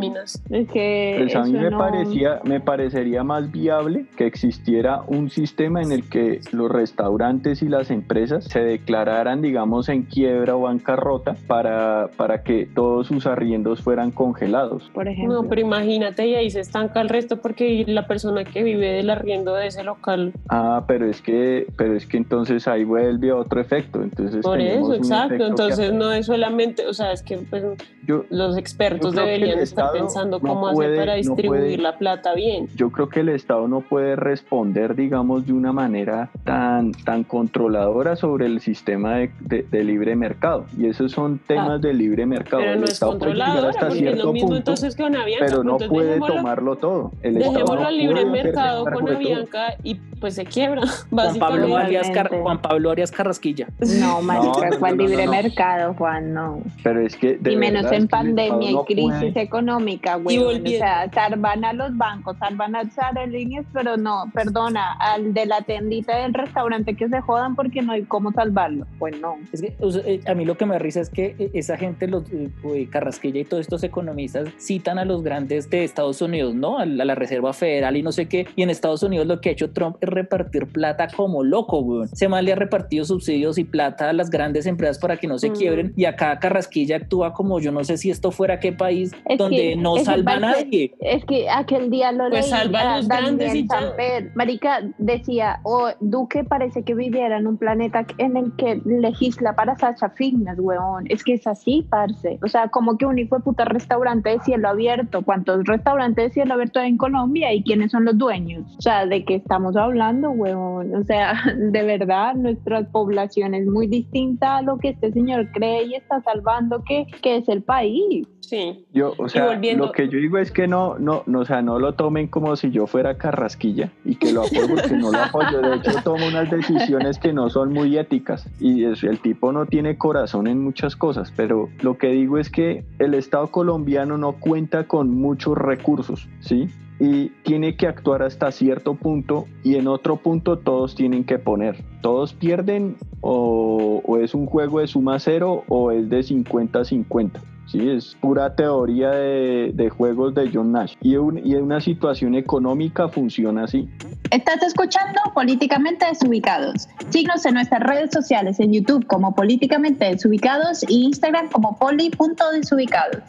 Es 0.50 0.68
que 0.70 1.16
pues 1.20 1.36
a 1.36 1.44
mí 1.44 1.54
me, 1.54 1.70
no... 1.70 1.78
parecía, 1.78 2.40
me 2.44 2.60
parecería 2.60 3.24
más 3.24 3.52
viable 3.52 4.06
que 4.16 4.26
existiera 4.26 5.02
un 5.08 5.30
sistema 5.30 5.82
en 5.82 5.92
el 5.92 6.08
que 6.10 6.42
los 6.52 6.72
restaurantes 6.72 7.62
y 7.62 7.70
las 7.70 7.92
empresas 7.92 8.46
se 8.46 8.62
declararan, 8.62 9.42
digamos, 9.42 9.90
en 9.90 10.04
quiebra 10.04 10.56
o 10.56 10.62
bancarrota 10.62 11.36
para, 11.48 12.10
para 12.18 12.44
que 12.44 12.68
todos 12.74 13.08
sus 13.08 13.26
arriendos 13.26 13.82
fueran 13.82 14.12
congelados. 14.12 14.90
Por 14.94 15.08
ejemplo. 15.08 15.42
No, 15.42 15.50
pero 15.50 15.62
imagínate, 15.62 16.28
y 16.28 16.36
ahí 16.36 16.50
se 16.50 16.60
estanca 16.60 17.02
el 17.02 17.10
resto 17.10 17.38
porque 17.38 17.84
la 17.88 18.08
persona 18.08 18.44
que 18.44 18.64
vive 18.64 18.92
del 18.92 19.10
arriendo 19.10 19.54
de 19.54 19.68
ese 19.68 19.84
local. 19.84 20.34
Ah, 20.50 20.84
pero 20.88 21.10
es 21.10 21.22
que, 21.22 21.68
pero 21.78 21.96
es 21.96 22.06
que 22.06 22.18
entonces 22.18 22.68
ahí 22.68 22.84
vuelve 22.84 23.32
otro 23.32 23.62
efecto. 23.62 24.02
Entonces 24.02 24.44
Por 24.44 24.60
eso, 24.60 24.94
exacto. 24.94 25.46
Entonces 25.46 25.94
no 25.94 26.12
es 26.12 26.26
solamente, 26.26 26.86
o 26.88 26.94
sea, 26.94 27.12
es 27.12 27.24
que 27.24 27.38
pues, 27.38 27.64
yo, 28.06 28.26
los 28.30 28.58
expertos 28.58 29.16
deberían 29.16 29.60
estar 29.60 29.81
pensando 29.92 30.40
no 30.40 30.48
cómo 30.48 30.72
puede, 30.72 30.90
hacer 30.90 31.00
para 31.00 31.14
distribuir 31.16 31.60
no 31.60 31.66
puede, 31.66 31.78
la 31.78 31.98
plata 31.98 32.34
bien. 32.34 32.68
Yo 32.76 32.92
creo 32.92 33.10
que 33.10 33.22
el 33.22 33.30
Estado 33.30 33.68
no 33.68 33.82
puede 33.82 34.16
responder, 34.16 34.96
digamos, 34.96 35.46
de 35.46 35.54
una 35.54 35.72
manera 35.72 36.30
tan, 36.44 36.92
tan 36.92 37.24
controladora 37.24 38.16
sobre 38.16 38.46
el 38.46 38.60
sistema 38.60 39.16
de, 39.16 39.32
de, 39.40 39.64
de 39.64 39.84
libre 39.84 40.16
mercado. 40.16 40.66
Y 40.78 40.88
esos 40.88 41.12
son 41.12 41.40
temas 41.40 41.70
ah, 41.70 41.78
de 41.78 41.94
libre 41.94 42.26
mercado. 42.26 42.62
Pero 42.62 42.76
no 42.76 42.84
el 42.84 42.92
es 42.92 43.00
controladora, 43.00 43.72
porque 43.80 44.10
es 44.10 44.18
lo 44.18 44.34
mismo 44.34 44.48
punto, 44.48 44.58
entonces 44.58 44.96
con 44.96 45.16
Avianca. 45.16 45.46
Pero 45.46 45.64
no 45.64 45.74
entonces 45.74 45.90
puede 45.90 46.20
tomarlo 46.20 46.76
todo. 46.76 47.12
El 47.22 47.36
dejémoslo 47.36 47.76
no 47.76 47.88
al 47.88 47.98
libre 47.98 48.26
mercado 48.26 48.86
con 48.86 49.10
Avianca 49.10 49.76
y 49.84 49.96
pues 49.96 50.36
se 50.36 50.46
quiebra, 50.46 50.84
Juan 51.10 51.40
Pablo, 51.40 51.76
Arias 51.76 52.10
Car 52.12 52.30
Juan 52.30 52.62
Pablo 52.62 52.92
Arias 52.92 53.12
Carrasquilla. 53.12 53.68
No, 54.00 54.22
marica, 54.22 54.70
no, 54.70 54.80
¿cuál 54.80 54.98
no, 54.98 55.08
libre 55.08 55.28
mercado, 55.28 55.96
Juan? 55.96 56.34
No. 56.34 56.62
Pero 56.84 57.02
es 57.02 57.16
que... 57.16 57.40
y 57.44 57.56
menos 57.56 57.84
verdad, 57.84 58.00
en 58.00 58.08
pandemia 58.08 58.72
y 58.72 58.86
crisis 58.86 59.20
puede. 59.20 59.34
Económica, 59.72 60.16
güey. 60.16 60.38
O 60.38 60.68
sea, 60.68 61.10
salvan 61.12 61.64
a 61.66 61.74
los 61.74 61.96
bancos, 61.98 62.38
salvan 62.38 62.76
a 62.76 62.84
las 62.84 62.98
aerolíneas, 62.98 63.66
pero 63.74 63.98
no, 63.98 64.26
perdona, 64.34 64.94
al 65.00 65.34
de 65.34 65.46
la 65.46 65.62
tendita 65.62 66.18
del 66.18 66.34
restaurante 66.34 66.96
que 66.96 67.08
se 67.08 67.22
jodan 67.22 67.56
porque 67.56 67.82
no 67.82 67.94
hay 67.94 68.04
cómo 68.04 68.32
salvarlo. 68.32 68.86
Pues 69.00 69.20
no. 69.20 69.38
Es 69.52 69.62
que 69.62 69.76
o 69.80 69.92
sea, 69.92 70.02
eh, 70.06 70.22
a 70.28 70.34
mí 70.34 70.46
lo 70.46 70.58
que 70.58 70.66
me 70.66 70.78
risa 70.80 71.02
es 71.02 71.10
que 71.10 71.36
eh, 71.38 71.52
esa 71.54 71.78
gente, 71.78 72.08
los 72.08 72.24
eh, 72.32 72.88
Carrasquilla 72.90 73.40
y 73.40 73.46
todos 73.46 73.62
estos 73.62 73.84
economistas, 73.84 74.50
citan 74.60 75.00
a 75.00 75.06
los 75.06 75.24
grandes 75.24 75.70
de 75.70 75.84
Estados 75.84 76.22
Unidos, 76.22 76.56
¿no? 76.56 76.80
A 76.80 76.86
la, 76.86 77.04
a 77.04 77.06
la 77.06 77.16
Reserva 77.16 77.54
Federal 77.54 77.98
y 77.98 78.04
no 78.04 78.12
sé 78.12 78.28
qué. 78.28 78.48
Y 78.56 78.64
en 78.64 78.70
Estados 78.70 79.04
Unidos 79.04 79.28
lo 79.28 79.42
que 79.42 79.50
ha 79.50 79.52
hecho 79.52 79.72
Trump 79.72 79.98
es 80.02 80.10
repartir 80.10 80.68
plata 80.68 81.08
como 81.16 81.44
loco, 81.44 81.80
weón. 81.80 82.08
Se 82.10 82.28
mal 82.28 82.46
le 82.46 82.54
ha 82.54 82.56
repartido 82.56 83.06
subsidios 83.06 83.58
y 83.58 83.64
plata 83.64 84.10
a 84.10 84.14
las 84.14 84.30
grandes 84.30 84.66
empresas 84.66 85.00
para 85.00 85.18
que 85.18 85.28
no 85.28 85.38
se 85.38 85.50
Mm. 85.50 85.54
quiebren 85.54 85.94
y 85.96 86.06
acá 86.06 86.38
Carrasquilla 86.40 86.98
actúa 86.98 87.34
como 87.34 87.60
yo 87.60 87.72
no 87.72 87.84
sé 87.84 87.98
si 87.98 88.10
esto 88.10 88.32
fuera 88.32 88.60
qué 88.60 88.72
país 88.72 89.12
Es 89.26 89.38
donde 89.38 89.61
que 89.62 89.76
no 89.76 89.98
salva 89.98 90.34
a 90.34 90.40
nadie. 90.40 90.94
Es 91.00 91.26
que 91.26 91.50
aquel 91.50 91.90
día 91.90 92.12
lo 92.12 92.30
Pues 92.30 92.50
leí 92.50 92.60
salva 92.60 92.80
a 92.80 92.98
los 92.98 93.08
grandes 93.08 93.56
y 93.56 93.68
ya. 93.68 93.80
Samper. 93.80 94.32
Marica 94.36 94.82
decía, 94.98 95.60
o 95.64 95.90
Duque 96.00 96.44
parece 96.44 96.84
que 96.84 96.96
viviera 96.96 97.38
en 97.38 97.48
un 97.48 97.58
planeta 97.58 98.06
en 98.18 98.38
el 98.38 98.56
que 98.56 98.82
legisla 98.86 99.56
para 99.56 99.78
Sacha 99.78 100.10
Fitness, 100.10 100.60
weón. 100.60 101.06
Es 101.10 101.24
que 101.24 101.34
es 101.34 101.48
así, 101.48 101.86
parce. 101.90 102.40
O 102.44 102.48
sea, 102.48 102.70
como 102.70 102.98
que 102.98 103.06
un 103.06 103.20
hijo 103.20 103.38
de 103.38 103.44
puta 103.44 103.66
restaurante 103.66 104.30
de 104.30 104.40
cielo 104.40 104.70
abierto. 104.70 105.22
¿Cuántos 105.24 105.66
restaurantes 105.66 106.26
de 106.26 106.34
cielo 106.34 106.54
abierto 106.54 106.80
hay 106.80 106.90
en 106.90 106.98
Colombia 106.98 107.54
y 107.54 107.64
quiénes 107.64 107.92
son 107.92 108.06
los 108.06 108.18
dueños? 108.18 108.64
O 108.78 108.82
sea, 108.82 109.06
¿de 109.06 109.24
qué 109.26 109.36
estamos 109.36 109.76
hablando, 109.76 110.32
weón? 110.32 110.96
O 110.96 111.04
sea, 111.04 111.34
de 111.58 111.84
verdad, 111.84 112.36
nuestra 112.36 112.84
población 112.84 113.54
es 113.54 113.66
muy 113.66 113.88
distinta 113.88 114.58
a 114.58 114.62
lo 114.62 114.78
que 114.78 114.90
este 114.90 115.12
señor 115.12 115.52
cree 115.52 115.86
y 115.86 115.96
está 115.96 116.22
salvando 116.22 116.84
que, 116.84 117.06
que 117.22 117.38
es 117.38 117.50
el 117.50 117.64
país. 117.64 118.28
Sí. 118.52 118.86
Yo, 118.94 119.14
o 119.18 119.30
sea, 119.30 119.46
volviendo- 119.46 119.86
lo 119.86 119.92
que 119.94 120.10
yo 120.10 120.20
digo 120.20 120.38
es 120.38 120.52
que 120.52 120.68
no, 120.68 121.00
no, 121.00 121.24
no, 121.26 121.40
o 121.40 121.46
sea, 121.46 121.62
no 121.62 121.80
lo 121.80 121.94
tomen 121.94 122.28
como 122.28 122.54
si 122.58 122.70
yo 122.70 122.86
fuera 122.86 123.18
carrasquilla 123.18 123.94
y 124.04 124.16
que 124.16 124.34
lo 124.34 124.42
apoyo 124.42 124.68
porque 124.76 124.98
no 124.98 125.10
lo 125.10 125.20
apoyo. 125.20 125.62
De 125.62 125.78
hecho, 125.78 125.92
tomo 126.04 126.28
unas 126.28 126.52
decisiones 126.52 127.18
que 127.18 127.32
no 127.32 127.50
son 127.50 127.72
muy 127.72 127.98
éticas 127.98 128.46
y 128.60 128.84
es- 128.84 129.04
el 129.06 129.20
tipo 129.22 129.54
no 129.54 129.68
tiene 129.68 129.98
corazón 129.98 130.48
en 130.48 130.62
muchas 130.62 130.98
cosas, 130.98 131.32
pero 131.34 131.70
lo 131.82 131.98
que 131.98 132.08
digo 132.08 132.38
es 132.38 132.50
que 132.50 132.84
el 133.00 133.14
Estado 133.14 133.48
colombiano 133.48 134.18
no 134.18 134.34
cuenta 134.34 134.84
con 134.86 135.10
muchos 135.16 135.58
recursos, 135.58 136.28
¿sí? 136.42 136.68
Y 137.00 137.30
tiene 137.44 137.78
que 137.78 137.88
actuar 137.88 138.22
hasta 138.22 138.52
cierto 138.52 138.96
punto 138.96 139.46
y 139.64 139.76
en 139.78 139.88
otro 139.88 140.18
punto 140.18 140.58
todos 140.60 140.94
tienen 140.94 141.24
que 141.24 141.40
poner. 141.40 141.78
Todos 142.02 142.34
pierden 142.34 142.98
o, 143.22 144.02
o 144.06 144.18
es 144.18 144.36
un 144.36 144.46
juego 144.46 144.82
de 144.82 144.88
suma 144.88 145.20
cero 145.20 145.64
o 145.70 145.92
es 145.92 146.10
de 146.10 146.20
50-50. 146.22 147.40
Sí, 147.72 147.90
es 147.90 148.16
pura 148.20 148.54
teoría 148.56 149.12
de, 149.12 149.72
de 149.74 149.90
juegos 149.90 150.34
de 150.36 150.50
John 150.54 150.72
Nash. 150.74 150.96
Y, 151.02 151.16
un- 151.16 151.38
y 151.46 151.56
una 151.56 151.80
situación 151.80 152.36
económica 152.36 153.08
funciona 153.08 153.64
así. 153.64 153.88
Estás 154.30 154.62
escuchando 154.64 155.20
Políticamente 155.34 156.06
Desubicados. 156.06 156.90
Síguenos 157.10 157.46
en 157.46 157.54
nuestras 157.54 157.82
redes 157.82 158.12
sociales, 158.12 158.60
en 158.60 158.74
YouTube 158.74 159.06
como 159.08 159.34
Políticamente 159.36 160.06
Desubicados 160.06 160.84
y 160.90 161.06
Instagram 161.06 161.48
como 161.50 161.78
poli.desubicados. 161.80 163.22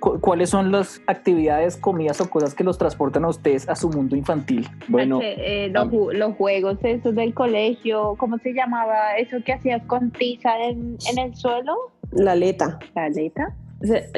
Cu- 0.00 0.18
¿Cuáles 0.20 0.50
son 0.50 0.72
las 0.72 1.00
actividades, 1.06 1.76
comidas 1.76 2.20
o 2.20 2.28
cosas 2.30 2.54
que 2.54 2.64
los 2.64 2.76
transportan 2.78 3.24
a 3.24 3.28
ustedes 3.28 3.68
a 3.68 3.76
su 3.76 3.88
mundo 3.90 4.16
infantil? 4.16 4.66
Bueno, 4.88 5.20
Eh, 5.22 5.68
los, 5.70 5.82
am- 5.82 5.90
ju- 5.90 6.12
los 6.14 6.34
juegos 6.36 6.78
esos 6.82 7.14
del 7.14 7.34
colegio, 7.34 8.14
¿cómo 8.18 8.38
se 8.38 8.52
llamaba? 8.52 9.16
Eso 9.18 9.36
que 9.44 9.52
hacías 9.52 9.82
con 9.86 10.10
tiza 10.10 10.58
en, 10.64 10.96
en 11.10 11.18
el 11.18 11.36
suelo, 11.36 11.91
La 12.12 12.32
aleta. 12.32 12.78
la 12.94 13.04
aleta. 13.04 13.54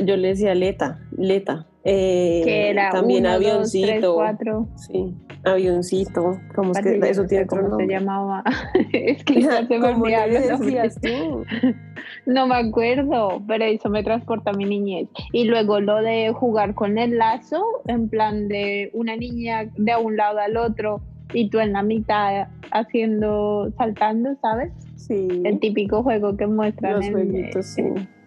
Yo 0.05 0.17
le 0.17 0.29
decía 0.29 0.53
aleta, 0.53 1.01
leta. 1.17 1.67
Eh, 1.87 2.41
que 2.45 2.71
era 2.71 2.91
también 2.91 3.25
uno, 3.27 3.35
dos, 3.35 3.45
avioncito. 3.45 3.87
tres, 3.89 4.05
cuatro. 4.15 4.69
Sí, 4.77 5.15
avioncito. 5.45 6.39
¿Cómo 6.55 6.73
es 6.73 6.81
que 6.81 6.99
eso 7.11 7.25
tiene 7.27 7.47
¿Cómo 7.47 7.63
se 7.63 7.69
nombre? 7.69 7.87
llamaba? 7.89 8.43
es 8.93 9.23
que 9.25 9.43
ya 9.43 9.67
se 9.67 9.79
me 9.79 9.93
¿Cómo 9.93 10.07
le 10.07 10.17
olvidaron 10.17 10.51
los 10.51 10.61
decías 10.61 10.99
nombres. 11.03 11.03
tú? 11.03 11.45
No 12.27 12.47
me 12.47 12.57
acuerdo, 12.57 13.43
pero 13.47 13.65
eso 13.65 13.89
me 13.91 14.03
transporta 14.03 14.51
a 14.51 14.55
mi 14.55 14.65
niñez. 14.65 15.09
Y 15.33 15.45
luego 15.45 15.81
lo 15.81 15.97
de 15.97 16.33
jugar 16.33 16.75
con 16.75 16.97
el 16.99 17.19
lazo, 17.19 17.63
en 17.87 18.09
plan 18.09 18.49
de 18.49 18.91
una 18.95 19.17
niña 19.17 19.67
de 19.77 19.97
un 19.97 20.17
lado 20.17 20.39
al 20.39 20.57
otro 20.57 21.01
y 21.35 21.49
tú 21.51 21.61
en 21.61 21.73
la 21.73 21.83
mitad 21.83 22.49
haciendo, 22.73 23.71
saltando, 23.77 24.37
¿sabes? 24.41 24.73
Sí. 24.97 25.29
El 25.45 25.59
típico 25.61 26.03
juego 26.03 26.37
que 26.37 26.47
muestran 26.47 26.95
Los 26.97 27.05
en... 27.07 27.13
jueguitos, 27.13 27.67
sí. 27.67 27.83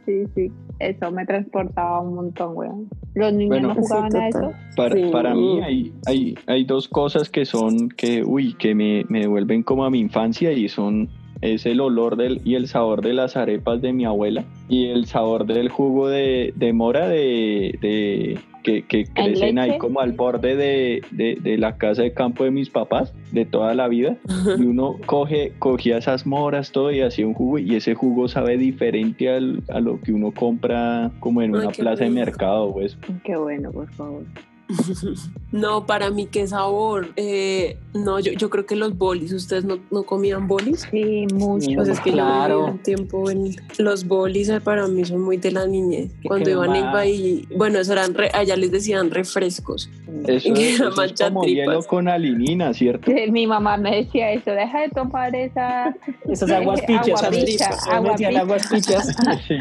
Sí, 0.05 0.23
sí. 0.35 0.51
Eso 0.79 1.11
me 1.11 1.25
transportaba 1.25 1.99
un 2.01 2.15
montón, 2.15 2.55
weón. 2.55 2.87
Los 3.13 3.33
niños 3.33 3.49
Bueno, 3.49 3.67
no 3.69 3.75
jugaban 3.75 4.11
Sí, 4.11 4.17
a 4.17 4.27
eso. 4.29 4.51
para, 4.75 4.95
Sí. 4.95 5.09
para 5.11 5.33
mí 5.35 5.59
hay, 5.61 5.91
hay, 6.05 6.35
hay 6.45 6.63
dos 6.63 6.87
cosas 6.87 7.29
que 7.29 7.43
son 7.45 7.89
que, 7.89 8.23
uy, 8.23 8.53
que 8.53 8.73
me, 8.73 9.05
me 9.09 9.19
devuelven 9.21 9.63
como 9.63 9.83
a 9.83 9.89
mi 9.89 9.99
infancia 9.99 10.51
y 10.53 10.69
son 10.69 11.09
es 11.41 11.65
el 11.65 11.81
olor 11.81 12.15
del, 12.15 12.41
y 12.45 12.55
el 12.55 12.67
sabor 12.67 13.01
de 13.01 13.13
las 13.13 13.37
arepas 13.37 13.81
de 13.81 13.93
mi 13.93 14.05
abuela 14.05 14.43
y 14.69 14.87
el 14.87 15.05
sabor 15.05 15.45
del 15.45 15.69
jugo 15.69 16.07
de, 16.09 16.53
de 16.55 16.73
mora 16.73 17.07
de, 17.07 17.77
de 17.81 18.39
que, 18.63 18.83
que 18.83 19.05
crecen 19.05 19.59
ahí 19.59 19.77
como 19.77 20.01
al 20.01 20.11
borde 20.11 20.55
de, 20.57 21.01
de- 21.11 21.35
de 21.41 21.57
la 21.57 21.77
casa 21.77 22.01
de 22.01 22.11
campo 22.13 22.43
de 22.43 22.51
mis 22.51 22.69
papás 22.69 23.13
de 23.31 23.45
toda 23.45 23.73
la 23.75 23.87
vida 23.87 24.17
y 24.57 24.61
uno 24.65 24.97
coge 25.05 25.53
cogía 25.59 25.97
esas 25.97 26.25
moras 26.25 26.71
todo 26.73 26.91
y 26.91 26.99
hacía 27.01 27.25
un 27.27 27.33
jugo 27.33 27.59
y 27.59 27.75
ese 27.75 27.93
jugo 27.95 28.27
sabe 28.27 28.57
diferente 28.57 29.29
al- 29.29 29.63
a 29.69 29.79
lo 29.79 30.01
que 30.01 30.11
uno 30.11 30.31
compra 30.31 31.11
como 31.21 31.41
en 31.41 31.55
Ay, 31.55 31.61
una 31.61 31.69
plaza 31.71 32.03
de 32.03 32.09
mercado 32.09 32.81
eso. 32.81 32.97
Qué 33.23 33.37
bueno, 33.37 33.71
por 33.71 33.89
favor. 33.93 34.23
No, 35.51 35.85
para 35.85 36.09
mí, 36.11 36.27
qué 36.27 36.45
sabor. 36.45 37.13
Eh, 37.15 37.77
no, 37.93 38.19
yo, 38.19 38.33
yo 38.33 38.49
creo 38.49 38.65
que 38.65 38.75
los 38.75 38.97
bolis, 38.97 39.31
¿ustedes 39.31 39.63
no, 39.63 39.79
no 39.91 40.03
comían 40.03 40.45
bolis? 40.47 40.85
Sí, 40.91 41.25
mucho. 41.33 41.69
Pues 41.73 41.87
es 41.87 41.99
que 42.01 42.11
Claro. 42.11 42.49
yo 42.53 42.59
viví 42.65 42.71
un 42.73 42.83
tiempo 42.83 43.29
en 43.29 43.55
los 43.79 44.05
bolis 44.05 44.49
eh, 44.49 44.59
para 44.59 44.85
mí 44.87 45.05
son 45.05 45.21
muy 45.21 45.37
de 45.37 45.51
la 45.51 45.65
niñez. 45.65 46.11
Cuando 46.25 46.49
iban 46.49 46.75
a 46.75 46.91
más- 46.91 47.05
y 47.07 47.47
bueno, 47.55 47.79
eso 47.79 47.93
eran 47.93 48.13
re- 48.13 48.29
allá 48.33 48.57
les 48.57 48.69
decían 48.71 49.09
refrescos. 49.09 49.89
Eso, 50.27 50.53
Que 50.53 50.67
es- 50.69 50.75
eso 50.75 50.89
es 50.89 50.97
mancha 50.97 51.29
como 51.29 51.41
tripas. 51.43 51.65
hielo 51.67 51.83
con 51.83 52.09
alinina, 52.09 52.73
¿cierto? 52.73 53.09
Sí, 53.09 53.31
Mi 53.31 53.47
mamá 53.47 53.77
me 53.77 53.95
decía 54.03 54.33
eso, 54.33 54.51
deja 54.51 54.81
de 54.81 54.89
tomar 54.89 55.33
esa... 55.33 55.95
Esas 56.29 56.51
aguas 56.51 56.81
pichas, 56.81 57.07
Agua 57.87 58.15
esas 58.15 58.25
picha. 58.27 58.39
aguas 58.41 58.67
pichas. 58.67 59.15
Sí. 59.47 59.55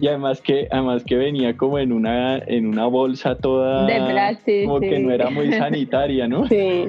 Y 0.00 0.08
además 0.08 0.40
que, 0.40 0.66
además 0.72 1.04
que 1.06 1.14
venía 1.16 1.56
como 1.56 1.78
en 1.78 1.92
una, 1.92 2.38
en 2.38 2.66
una 2.66 2.86
bolsa 2.86 3.36
toda 3.36 3.59
De 3.86 3.94
plástico. 4.10 4.68
como 4.68 4.80
que 4.80 4.96
sí. 4.96 5.02
no 5.02 5.12
era 5.12 5.30
muy 5.30 5.52
sanitaria, 5.52 6.26
¿no? 6.28 6.46
Sí. 6.48 6.84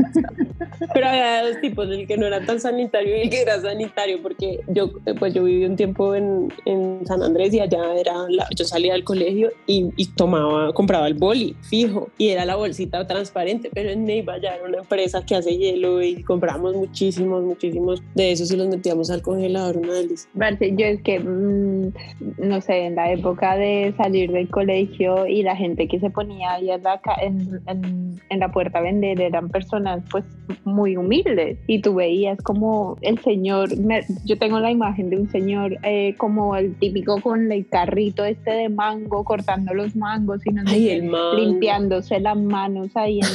Pero 0.94 1.08
había 1.08 1.44
dos 1.46 1.60
tipos, 1.62 1.90
el 1.90 2.08
que 2.08 2.18
no 2.18 2.26
era 2.26 2.44
tan 2.46 2.60
sanitario 2.60 3.16
y 3.18 3.22
el 3.22 3.30
que 3.30 3.42
era 3.42 3.60
sanitario, 3.62 4.20
porque 4.22 4.60
yo, 4.68 4.92
pues 5.20 5.34
yo 5.34 5.44
viví 5.44 5.66
un 5.66 5.76
tiempo 5.76 6.16
en, 6.16 6.52
en 6.66 7.06
San 7.06 7.22
Andrés 7.22 7.54
y 7.54 7.60
allá 7.60 7.80
era, 7.96 8.14
la- 8.30 8.48
yo 8.56 8.66
salía 8.66 8.94
del 8.94 9.04
colegio 9.04 9.50
y, 9.68 9.90
y 9.96 10.08
tomaba, 10.14 10.74
compraba 10.74 11.08
el 11.08 11.14
boli 11.14 11.56
fijo 11.62 12.10
y 12.18 12.30
era 12.30 12.46
la 12.46 12.56
bolsita 12.56 13.06
transparente, 13.08 13.70
pero 13.74 13.90
en 13.92 14.06
Neiva 14.06 14.40
ya 14.40 14.56
era 14.56 14.66
una 14.68 14.80
empresa 14.80 15.24
que 15.26 15.36
hace 15.36 15.56
hielo 15.58 16.02
y 16.02 16.24
compramos 16.24 16.76
muchísimos, 16.76 17.44
muchísimos 17.44 18.02
de 18.16 18.32
esos 18.32 18.52
y 18.52 18.58
los 18.58 18.68
metíamos 18.68 19.10
al 19.12 19.22
congelador, 19.22 19.78
una 19.78 19.94
delicia. 19.94 20.30
Parce, 20.38 20.74
yo 20.76 20.86
es 20.86 21.02
que, 21.04 21.20
mm, 21.20 21.94
no 22.40 22.62
sé, 22.62 22.86
en 22.86 22.96
la 22.96 23.12
época 23.12 23.56
de 23.56 23.94
salir 23.98 24.32
del 24.32 24.50
colegio 24.50 25.28
y 25.28 25.44
la 25.44 25.56
gente 25.56 25.88
que 25.88 26.00
se 26.00 26.10
ponía 26.10 26.60
en 26.70 26.82
en, 27.22 27.62
en- 27.68 28.22
en 28.30 28.40
la 28.40 28.52
puerta 28.52 28.80
a 28.80 28.82
vender 28.82 29.20
eran 29.22 29.50
personas 29.50 30.02
pues 30.12 30.24
muy 30.64 30.96
humildes 30.98 31.58
y 31.68 31.82
tú 31.82 31.96
veías 31.96 32.38
como 32.42 32.98
el 33.02 33.20
señor, 33.20 33.76
me- 33.78 34.06
yo 34.26 34.38
tengo 34.38 34.60
la 34.60 34.72
imagen 34.72 35.10
de 35.10 35.18
un 35.18 35.30
señor 35.30 35.78
eh, 35.84 36.16
como 36.18 36.56
el 36.56 36.76
típico 36.76 37.20
con 37.22 37.52
el 37.52 37.68
carrito 37.68 38.24
este 38.26 38.52
de 38.52 38.70
mango, 38.70 39.24
cortando 39.24 39.74
los 39.74 39.96
mangos 39.96 40.46
y 40.46 40.52
no 40.52 40.62
Ay, 40.68 40.90
el 40.90 41.04
mango. 41.06 41.34
limpiándose 41.36 42.20
las 42.20 42.38
manos 42.38 42.96
ahí 42.96 43.20
en, 43.20 43.28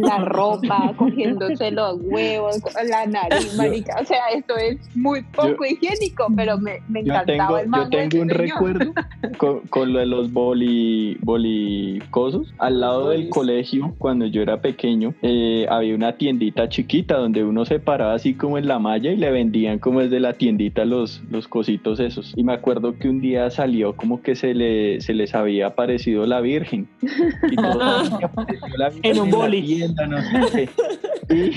la 0.02 0.18
ropa, 0.24 0.94
cogiéndose 0.96 1.70
los 1.70 1.98
huevos, 2.02 2.60
la 2.88 3.06
nariz, 3.06 3.54
marica. 3.56 3.96
O 4.00 4.04
sea, 4.04 4.28
esto 4.34 4.56
es 4.56 4.76
muy 4.96 5.22
poco 5.24 5.64
higiénico, 5.64 6.26
pero 6.36 6.58
me, 6.58 6.80
me 6.88 7.04
Yo 7.04 7.12
encantaba 7.12 7.26
tengo, 7.26 7.58
el 7.58 7.64
yo 7.64 7.70
mango. 7.70 7.84
de 7.90 7.96
tengo 7.96 8.06
ese 8.08 8.20
un 8.20 8.28
señor. 8.28 8.40
recuerdo 8.40 8.92
con, 9.38 9.60
con 9.68 9.92
lo 9.92 9.98
de 10.00 10.06
los 10.06 10.32
boli, 10.32 11.16
bolicosos. 11.22 12.52
Al 12.68 12.80
lado 12.80 13.08
del 13.08 13.30
colegio, 13.30 13.94
cuando 13.96 14.26
yo 14.26 14.42
era 14.42 14.60
pequeño, 14.60 15.14
eh, 15.22 15.64
había 15.70 15.94
una 15.94 16.18
tiendita 16.18 16.68
chiquita 16.68 17.16
donde 17.16 17.42
uno 17.42 17.64
se 17.64 17.78
paraba 17.80 18.12
así 18.12 18.34
como 18.34 18.58
en 18.58 18.68
la 18.68 18.78
malla 18.78 19.10
y 19.10 19.16
le 19.16 19.30
vendían 19.30 19.78
como 19.78 20.00
desde 20.00 20.20
la 20.20 20.34
tiendita 20.34 20.84
los, 20.84 21.22
los 21.30 21.48
cositos 21.48 21.98
esos. 21.98 22.34
Y 22.36 22.44
me 22.44 22.52
acuerdo 22.52 22.98
que 22.98 23.08
un 23.08 23.22
día 23.22 23.48
salió 23.48 23.96
como 23.96 24.20
que 24.20 24.34
se, 24.34 24.52
le, 24.52 25.00
se 25.00 25.14
les 25.14 25.34
había 25.34 25.68
aparecido 25.68 26.26
la 26.26 26.42
Virgen. 26.42 26.86
Y 27.50 27.56
todos, 27.56 28.08
"Se 28.08 28.24
apareció 28.26 28.76
la 28.76 28.88
Virgen 28.90 29.12
En 29.16 29.18
un 29.22 29.30
la 29.30 29.36
boli". 29.38 29.62
tienda, 29.62 30.06
no 30.06 30.20
sé. 30.50 30.68
Y, 31.30 31.52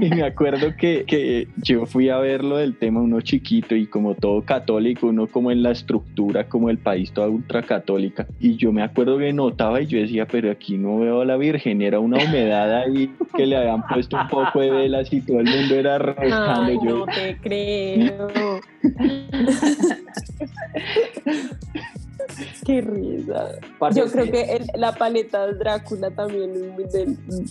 y 0.04 0.10
me 0.10 0.22
acuerdo 0.24 0.74
que, 0.76 1.04
que 1.06 1.48
yo 1.62 1.86
fui 1.86 2.08
a 2.08 2.18
ver 2.18 2.44
lo 2.44 2.56
del 2.56 2.76
tema 2.76 3.00
uno 3.00 3.20
chiquito 3.20 3.74
y 3.76 3.86
como 3.86 4.14
todo 4.14 4.42
católico, 4.42 5.06
uno 5.08 5.26
como 5.26 5.50
en 5.50 5.62
la 5.62 5.70
estructura, 5.70 6.48
como 6.48 6.70
el 6.70 6.78
país 6.78 7.12
toda 7.12 7.28
ultracatólica. 7.28 8.26
Y 8.40 8.56
yo 8.56 8.72
me 8.72 8.82
acuerdo 8.82 9.18
que 9.18 9.32
notaba 9.32 9.80
y 9.80 9.86
yo 9.86 9.98
decía, 9.98 10.19
pero 10.26 10.50
aquí 10.50 10.76
no 10.78 10.98
veo 10.98 11.20
a 11.20 11.24
la 11.24 11.36
Virgen, 11.36 11.82
era 11.82 12.00
una 12.00 12.16
humedad 12.22 12.82
ahí 12.82 13.12
que 13.36 13.46
le 13.46 13.56
habían 13.56 13.86
puesto 13.86 14.16
un 14.16 14.28
poco 14.28 14.60
de 14.60 14.70
velas 14.70 15.12
y 15.12 15.20
todo 15.20 15.40
el 15.40 15.46
mundo 15.46 15.74
era 15.74 15.98
rezando. 15.98 16.72
Yo, 16.84 16.98
no 16.98 17.06
te 17.06 17.36
creo. 17.40 18.60
Qué 22.64 22.80
risa. 22.80 23.58
Yo 23.94 24.06
creo 24.06 24.30
que- 24.30 24.52
el- 24.56 24.66
la 24.76 24.92
paleta 24.94 25.46
de 25.46 25.54
Drácula 25.54 26.10
también 26.10 26.52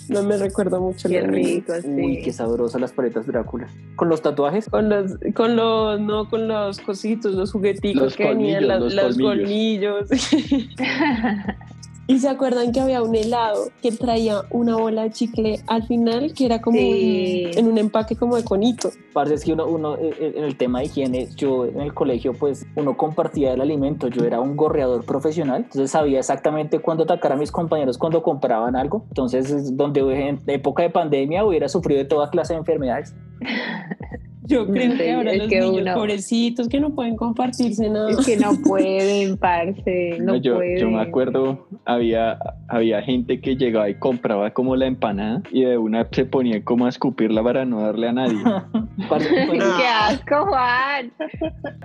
no 0.10 0.24
me 0.24 0.38
recuerdo 0.38 0.80
mucho. 0.80 1.10
Qué 1.10 1.22
rico, 1.22 1.74
sí. 1.82 1.88
Uy, 1.88 2.22
qué 2.22 2.32
sabrosas 2.32 2.80
las 2.80 2.92
paletas 2.94 3.26
Drácula. 3.28 3.68
Con 3.96 4.08
los 4.10 4.22
tatuajes. 4.22 4.70
Con 4.70 4.88
los, 4.90 5.18
con 5.34 5.56
los, 5.56 6.00
no, 6.00 6.30
con 6.30 6.48
los 6.48 6.80
cositos, 6.80 7.34
los 7.34 7.52
jugueticos 7.52 8.02
Los 8.04 8.16
que 8.16 8.26
venían, 8.26 8.64
colmillos, 8.66 8.94
los 8.96 9.18
los 9.18 9.18
colmillos. 9.18 10.10
y 12.10 12.18
se 12.18 12.28
acuerdan 12.28 12.72
que 12.72 12.80
había 12.80 13.04
un 13.04 13.14
helado 13.14 13.70
que 13.84 13.92
traía 13.92 14.42
una 14.50 14.76
bola 14.76 15.04
de 15.04 15.12
chicle 15.12 15.60
al 15.68 15.84
final, 15.86 16.34
que 16.34 16.46
era 16.48 16.60
como 16.60 16.78
Sí. 16.80 17.46
un- 17.54 17.58
en 17.60 17.68
un 17.68 17.78
empaque 17.78 18.16
como 18.16 18.36
de 18.36 18.44
conito. 18.44 18.90
Parce, 19.14 19.36
es 19.36 19.46
que 19.46 19.54
uno, 19.54 19.68
uno 19.68 19.96
eh, 19.96 20.10
eh, 20.20 20.34
en 20.38 20.44
el 20.44 20.58
tema 20.58 20.80
de 20.80 20.86
higiene, 20.86 21.28
yo 21.36 21.66
en 21.68 21.80
el 21.80 21.94
colegio, 21.94 22.34
pues 22.34 22.66
uno 22.76 22.98
compartía 22.98 23.54
el 23.54 23.62
alimento. 23.62 24.08
Yo 24.08 24.26
era 24.26 24.42
un 24.42 24.56
gorreador 24.58 25.06
profesional, 25.06 25.62
entonces 25.66 25.92
sabía 25.92 26.18
exactamente 26.18 26.80
cuándo 26.80 27.04
atacar 27.04 27.32
a 27.32 27.36
mis 27.36 27.52
compañeros 27.52 28.00
cuando 28.00 28.24
compraban 28.24 28.76
algo. 28.76 29.04
Entonces, 29.10 29.52
es 29.52 29.78
donde 29.78 30.00
en 30.30 30.40
época 30.48 30.82
de 30.82 30.90
pandemia 30.90 31.46
hubiera 31.46 31.70
sufrido 31.70 32.00
de 32.00 32.06
toda 32.06 32.32
clase 32.32 32.54
de 32.54 32.60
enfermedades. 32.60 33.14
Yo 34.50 34.68
creo 34.68 34.92
Sí, 34.92 34.98
que 34.98 35.12
ahora 35.14 35.32
es 35.32 35.38
los 35.38 35.48
que 35.48 35.60
niños 35.62 35.82
uno- 35.84 35.94
pobrecitos 35.94 36.68
que 36.68 36.80
no 36.80 36.94
pueden 36.96 37.16
compartirse 37.16 37.88
nada. 37.90 38.10
Es 38.12 38.26
que 38.26 38.36
no 38.38 38.52
pueden, 38.66 39.38
parce, 39.38 40.18
no, 40.20 40.34
No, 40.34 40.36
yo, 40.38 40.56
pueden. 40.56 40.78
yo 40.80 40.90
me 40.90 41.02
acuerdo, 41.02 41.68
había, 41.86 42.38
había 42.68 43.02
gente 43.04 43.40
que 43.42 43.56
llegaba 43.56 43.90
y 43.90 43.96
compraba 43.96 44.52
como 44.52 44.76
la 44.76 44.88
empanada 44.88 45.44
y 45.52 45.62
de 45.66 45.78
una 45.78 46.08
se 46.12 46.26
ponía 46.26 46.64
como 46.64 46.88
a 46.88 46.90
escupirla 46.90 47.44
para 47.44 47.64
no 47.66 47.82
darle 47.82 48.08
a 48.10 48.12
nadie. 48.14 48.40
Parce, 49.08 49.30
pues, 49.48 49.64
¡Qué 49.64 49.88
asco, 49.88 50.46
Juan! 50.48 51.12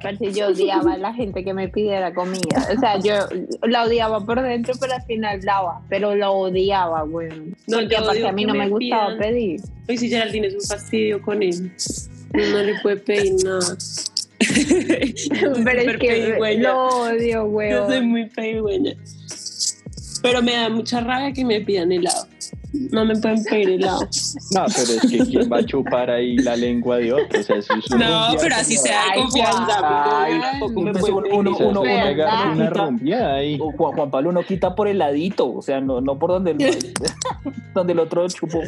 Parce, 0.03 0.33
yo 0.33 0.49
odiaba 0.49 0.95
a 0.95 0.99
la 0.99 1.15
gente 1.15 1.45
que 1.45 1.55
me 1.55 1.69
pidiera 1.69 2.13
comida. 2.13 2.41
O 2.75 2.81
sea, 2.81 2.99
yo 2.99 3.15
la 3.69 3.85
odiaba 3.85 4.25
por 4.25 4.43
dentro, 4.43 4.75
pero 4.81 4.95
al 4.95 5.03
final 5.03 5.41
daba. 5.43 5.81
Pero 5.89 6.15
lo 6.17 6.33
odiaba, 6.33 7.03
güey. 7.03 7.29
No, 7.69 7.79
Porque 7.79 7.89
yo 7.95 7.99
aparte 8.03 8.27
a 8.27 8.33
mí 8.33 8.45
no 8.45 8.53
me 8.55 8.61
me 8.65 8.69
gustaba 8.71 9.17
pedir. 9.19 9.61
Hoy 9.89 9.97
si 9.99 10.09
Geraldine 10.09 10.47
es 10.49 10.55
un 10.55 10.61
fastidio 10.63 11.21
con 11.23 11.43
él. 11.43 11.71
No 12.35 12.63
le 12.63 12.75
puede 12.83 12.97
pedir 12.97 13.35
nada. 13.45 13.77
Pero 15.65 15.81
es 15.81 15.97
que 15.99 16.37
lo 16.59 16.89
odio, 16.89 17.47
güey. 17.47 17.71
Yo 17.71 17.87
soy 17.87 18.01
muy 18.03 18.27
pedigüeña. 18.27 18.95
Pero 20.23 20.43
me 20.43 20.53
da 20.57 20.69
mucha 20.69 21.01
rabia 21.01 21.33
que 21.33 21.45
me 21.45 21.61
pidan 21.61 21.93
helado. 21.93 22.27
No 22.91 23.05
me 23.05 23.15
pueden 23.17 23.45
pedir 23.45 23.71
helado. 23.73 24.01
No, 24.51 24.65
pero 24.67 24.93
es 24.95 25.01
que 25.09 25.19
quién 25.19 25.53
va 25.53 25.59
a 25.59 25.65
chupar 25.67 26.11
ahí 26.11 26.37
la 26.39 26.57
lengua 26.57 26.97
de 26.97 27.13
otro. 27.13 27.39
O 27.39 27.43
sea, 27.43 27.57
eso 27.57 27.75
es 27.75 27.89
un 27.91 27.99
No, 28.01 28.29
pero 28.41 28.57
así 28.57 28.75
de 28.83 28.91
Ay, 28.91 29.21
confianza. 29.21 29.81
Ay, 30.25 30.41
tampoco 30.41 30.81
me 30.81 30.91
uno- 30.91 31.01
uno- 31.31 31.57
uno- 31.57 31.81
una 31.83 32.71
rumbeada 32.71 33.35
ahí. 33.37 33.59
o 33.61 33.71
Juan, 33.73 34.11
Pablo 34.11 34.33
no 34.33 34.43
quita 34.43 34.75
por 34.75 34.89
el 34.89 34.99
ladito, 34.99 35.53
o 35.55 35.63
sea, 35.63 35.81
no, 35.81 36.01
no 36.01 36.19
por 36.19 36.31
donde 36.31 36.51
el, 36.53 36.59
donde 37.75 37.93
el 37.93 37.99
otro 38.01 38.27
chupó. 38.29 38.61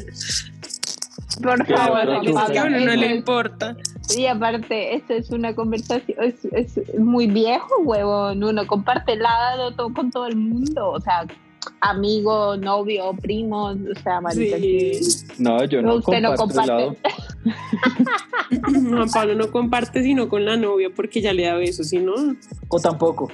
Por 1.42 1.66
favor, 1.66 2.20
que 2.52 2.58
a 2.58 2.64
uno 2.64 2.78
no 2.80 2.94
le 2.94 3.14
importa. 3.16 3.76
Y 4.16 4.26
aparte, 4.26 4.94
esto 4.94 5.12
es 5.14 5.30
una 5.30 5.54
conversación, 5.54 6.16
es, 6.20 6.44
es 6.52 6.98
muy 6.98 7.26
viejo, 7.26 7.68
huevón. 7.82 8.42
Uno 8.44 8.66
comparte 8.66 9.14
helado 9.14 9.74
to- 9.74 9.92
con 9.92 10.10
todo 10.10 10.26
el 10.26 10.36
mundo, 10.36 10.90
o 10.92 11.00
sea, 11.00 11.26
amigo, 11.80 12.56
novio, 12.56 13.12
primos, 13.20 13.76
o 13.76 14.00
sea, 14.00 14.20
marica, 14.20 14.56
Sí. 14.56 15.00
No, 15.38 15.64
yo 15.64 15.82
no 15.82 15.96
Usted 15.96 16.20
no 16.22 16.34
comparto 16.36 16.62
helado. 16.72 16.96
Juan 18.72 19.10
Pablo 19.12 19.34
no 19.34 19.50
comparte 19.50 20.02
sino 20.02 20.28
con 20.28 20.44
la 20.44 20.56
novia 20.56 20.88
porque 20.94 21.20
ya 21.20 21.32
le 21.32 21.44
da 21.46 21.54
besos, 21.54 21.88
si 21.88 21.98
no. 21.98 22.14
O 22.68 22.78
tampoco. 22.80 23.28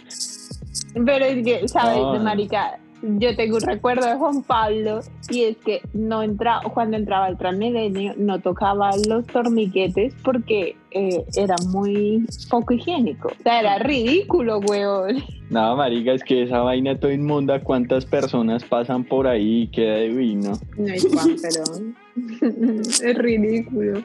Pero 0.94 1.24
es 1.24 1.44
que, 1.44 1.68
¿sabes, 1.68 1.98
No. 1.98 2.18
marica? 2.20 2.78
Yo 3.02 3.34
tengo 3.34 3.56
un 3.56 3.62
recuerdo 3.62 4.06
de 4.06 4.14
Juan 4.14 4.42
Pablo 4.42 5.00
y 5.28 5.42
es 5.42 5.56
que 5.56 5.82
no 5.92 6.22
entra, 6.22 6.60
cuando 6.72 6.96
entraba 6.96 7.26
al 7.26 7.36
Transmilenio 7.36 8.14
no 8.16 8.40
tocaba 8.40 8.90
los 9.08 9.26
torniquetes 9.26 10.14
porque 10.22 10.76
eh, 10.94 11.24
era 11.36 11.56
muy 11.68 12.26
poco 12.50 12.74
higiénico. 12.74 13.28
O 13.28 13.42
sea, 13.42 13.60
era 13.60 13.78
ridículo, 13.78 14.58
huevón. 14.58 15.22
No, 15.50 15.76
marica, 15.76 16.12
es 16.12 16.24
que 16.24 16.42
esa 16.44 16.60
vaina 16.60 16.98
toda 16.98 17.12
inmunda, 17.12 17.60
¿cuántas 17.62 18.06
personas 18.06 18.64
pasan 18.64 19.04
por 19.04 19.26
ahí 19.26 19.62
y 19.62 19.66
queda 19.68 19.94
de 19.96 20.08
vino? 20.08 20.52
No 20.78 20.86
es 20.94 21.06
Juan, 21.12 21.36
pero 21.42 21.62
es 23.02 23.18
ridículo. 23.18 24.02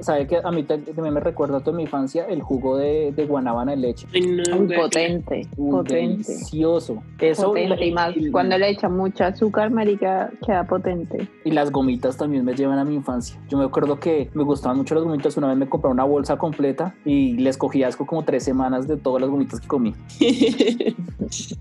¿Sabe 0.00 0.26
que 0.26 0.38
a 0.42 0.50
mí 0.50 0.64
ta- 0.64 0.76
también 0.78 1.14
me 1.14 1.20
recuerda 1.20 1.60
toda 1.60 1.76
mi 1.76 1.84
infancia 1.84 2.26
el 2.26 2.42
jugo 2.42 2.76
de, 2.78 3.12
de 3.12 3.26
guanábana 3.26 3.72
en 3.74 3.80
leche? 3.82 4.06
No, 4.20 4.56
Muy 4.56 4.74
potente, 4.76 5.46
Uy, 5.56 5.70
potente. 5.70 6.32
Delicioso. 6.32 7.02
Eso 7.20 7.48
potente 7.50 7.86
y 7.86 7.92
más. 7.92 8.14
Cuando 8.32 8.58
le 8.58 8.70
echa 8.70 8.88
mucho 8.88 9.24
azúcar, 9.24 9.70
marica, 9.70 10.30
queda 10.44 10.64
potente. 10.64 11.28
y 11.44 11.52
las 11.52 11.70
gomitas 11.70 12.16
también 12.16 12.44
me 12.44 12.54
llevan 12.54 12.78
a 12.78 12.84
mi 12.84 12.96
infancia. 12.96 13.38
Yo 13.48 13.56
me 13.58 13.64
acuerdo 13.64 14.00
que 14.00 14.28
me 14.34 14.42
gustaban 14.42 14.78
mucho 14.78 14.94
las 14.96 15.04
gomitas. 15.04 15.36
Una 15.36 15.48
vez 15.48 15.56
me 15.56 15.68
compré 15.68 15.90
una 15.90 16.04
bolsa 16.06 16.38
completa 16.38 16.94
y 17.04 17.34
les 17.34 17.56
cogí 17.58 17.82
asco 17.82 18.06
como 18.06 18.24
tres 18.24 18.42
semanas 18.44 18.88
de 18.88 18.96
todas 18.96 19.20
las 19.20 19.30
gomitas 19.30 19.60
que 19.60 19.66
comí. 19.68 19.94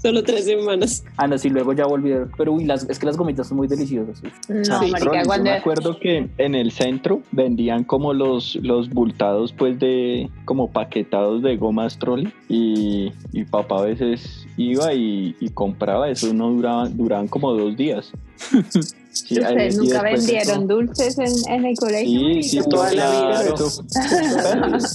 Solo 0.02 0.24
tres 0.24 0.46
semanas. 0.46 1.04
Ah, 1.18 1.28
no, 1.28 1.38
sí, 1.38 1.50
luego 1.50 1.74
ya 1.74 1.86
volví. 1.86 2.14
a- 2.14 2.28
Pero 2.38 2.54
uy, 2.54 2.66
las, 2.66 2.88
es 2.90 3.00
que 3.00 3.06
las 3.06 3.18
gomitas 3.18 3.48
son 3.48 3.58
muy 3.58 3.68
deliciosas. 3.68 4.22
uf. 4.24 4.50
No, 4.50 4.80
Sí, 4.80 4.92
marica, 4.92 5.24
Ronnie, 5.24 5.38
yo 5.38 5.44
me 5.44 5.52
acuerdo 5.52 6.00
que 6.00 6.30
en 6.38 6.56
el 6.56 6.72
centro 6.72 7.22
vendían 7.32 7.84
como 7.84 8.14
los, 8.14 8.56
los 8.62 8.90
bultados 8.90 9.54
pues 9.54 9.80
de 9.80 10.30
como 10.46 10.70
paquetados 10.72 11.42
de 11.42 11.58
gomas 11.58 11.98
trolley 11.98 12.32
y, 12.48 13.12
y 13.34 13.44
papá 13.46 13.80
a 13.80 13.86
veces 13.86 14.46
iba 14.58 14.94
y, 14.94 15.36
y 15.40 15.50
compraba 15.50 16.10
eso 16.10 16.34
no 16.34 16.50
duraba 16.52 16.88
duraban 16.90 17.28
como 17.28 17.52
dos 17.54 17.76
días 17.76 18.12
Sí, 19.16 19.40
¿Ustedes 19.40 19.78
nunca 19.78 20.02
vendieron 20.02 20.58
eso- 20.58 20.68
dulces 20.68 21.18
en, 21.18 21.54
en 21.54 21.66
el 21.66 21.78
colegio? 21.78 22.44
sí 22.44 22.60
toda 22.70 22.94
la 22.94 23.10
vida. 23.12 23.56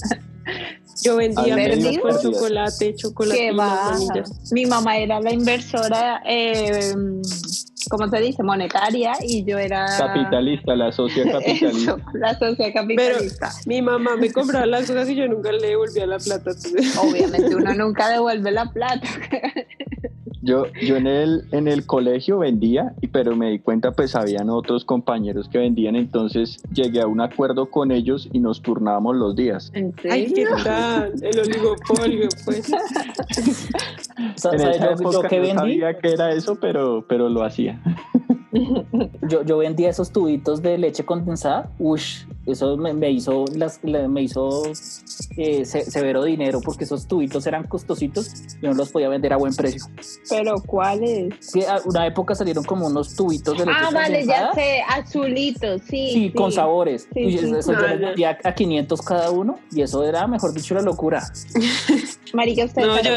Yo 1.03 1.15
vendía 1.15 1.55
con 1.55 1.63
perdido. 1.63 2.21
chocolate, 2.21 2.95
chocolate 2.95 3.39
¿Qué 3.39 3.51
va? 3.53 3.97
Mi 4.51 4.67
mamá 4.67 4.97
era 4.97 5.19
la 5.19 5.33
inversora, 5.33 6.21
eh, 6.27 6.93
¿cómo 7.89 8.07
se 8.07 8.19
dice? 8.19 8.43
Monetaria 8.43 9.13
y 9.21 9.43
yo 9.43 9.57
era... 9.57 9.85
capitalista 9.97 10.75
la 10.75 10.91
socia 10.91 11.23
capitalista 11.31 11.91
Eso, 11.93 11.97
la 12.13 12.37
socia 12.37 12.71
capitalista. 12.71 13.51
Mi 13.65 13.81
mamá 13.81 14.15
me 14.15 14.31
compraba 14.31 14.67
las 14.67 14.85
cosas 14.85 15.09
y 15.09 15.15
yo 15.15 15.27
nunca 15.27 15.51
le 15.51 15.69
devolvía 15.69 16.05
la 16.05 16.19
plata. 16.19 16.51
Obviamente 17.01 17.55
uno 17.55 17.73
nunca 17.85 18.09
devuelve 18.09 18.51
la 18.51 18.65
plata. 18.71 19.07
Yo, 20.43 20.67
yo 20.81 20.95
en 20.97 21.05
el, 21.05 21.43
en 21.51 21.67
el 21.67 21.85
colegio 21.85 22.39
vendía, 22.39 22.93
y- 23.01 23.07
pero 23.07 23.35
me 23.35 23.51
di 23.51 23.59
cuenta 23.59 23.91
pues 23.91 24.15
habían 24.15 24.49
otros 24.49 24.85
compañeros 24.85 25.47
que 25.49 25.59
vendían, 25.59 25.95
entonces 25.95 26.59
llegué 26.73 27.01
a 27.01 27.07
un 27.07 27.21
acuerdo 27.21 27.69
con 27.69 27.91
ellos 27.91 28.27
y 28.33 28.39
nos 28.39 28.61
turnábamos 28.61 29.15
los 29.17 29.35
días. 29.35 29.71
¿En 29.75 29.93
Ay, 30.09 30.23
qué 30.33 30.45
serio? 30.47 30.55
tal, 30.63 31.13
el 31.21 31.39
oligopolio, 31.39 32.29
pues. 32.45 32.71
En 32.71 34.37
¿Sabes 34.37 34.61
esa 34.61 34.85
yo, 34.85 34.91
época 34.91 35.11
yo 35.11 35.21
qué 35.29 35.35
no 35.37 35.41
vendí? 35.43 35.55
sabía 35.55 35.97
que 35.99 36.11
era 36.11 36.31
eso, 36.33 36.55
pero, 36.59 37.05
pero 37.07 37.29
lo 37.29 37.43
hacía. 37.43 37.79
Yo, 39.29 39.43
yo 39.45 39.57
vendía 39.59 39.89
esos 39.89 40.11
tubitos 40.11 40.61
de 40.61 40.77
leche 40.77 41.05
condensada. 41.05 41.69
Ush, 41.79 42.25
eso 42.45 42.75
me, 42.77 42.93
me 42.93 43.11
hizo, 43.11 43.45
las, 43.55 43.79
la- 43.83 44.07
me 44.07 44.23
hizo 44.23 44.63
eh, 45.37 45.63
se- 45.65 45.85
severo 45.89 46.23
dinero 46.23 46.59
porque 46.61 46.85
esos 46.85 47.07
tubitos 47.07 47.45
eran 47.47 47.63
costositos 47.67 48.31
y 48.61 48.65
no 48.65 48.73
los 48.73 48.89
podía 48.89 49.09
vender 49.09 49.33
a 49.33 49.37
buen 49.37 49.53
precio. 49.55 49.83
¿Pero 50.29 50.55
cuáles? 50.65 51.33
Sí, 51.39 51.63
a 51.63 51.79
una 51.85 52.07
época 52.07 52.33
salieron 52.35 52.63
como 52.63 52.87
unos 52.87 53.15
tubitos 53.15 53.57
de 53.57 53.65
leche 53.65 53.77
Ah, 53.79 53.89
vale, 53.93 54.25
ya 54.25 54.51
sé, 54.53 54.81
azulitos, 54.89 55.81
sí. 55.87 56.09
Sí, 56.13 56.31
con 56.31 56.51
sabores. 56.51 57.07
Sí, 57.13 57.37
sí, 57.37 57.51
eso 57.57 57.73
yo 57.73 57.79
les 57.87 57.99
ya. 57.99 58.07
vendía 58.07 58.37
a 58.43 58.55
500 58.55 59.01
cada 59.01 59.31
uno 59.31 59.59
y 59.71 59.81
eso 59.81 60.03
era, 60.03 60.25
mejor 60.27 60.53
dicho, 60.53 60.73
la 60.75 60.81
locura. 60.81 61.23
Marica, 62.33 62.65
ustedes 62.65 62.87
No, 62.87 63.01
yo- 63.01 63.11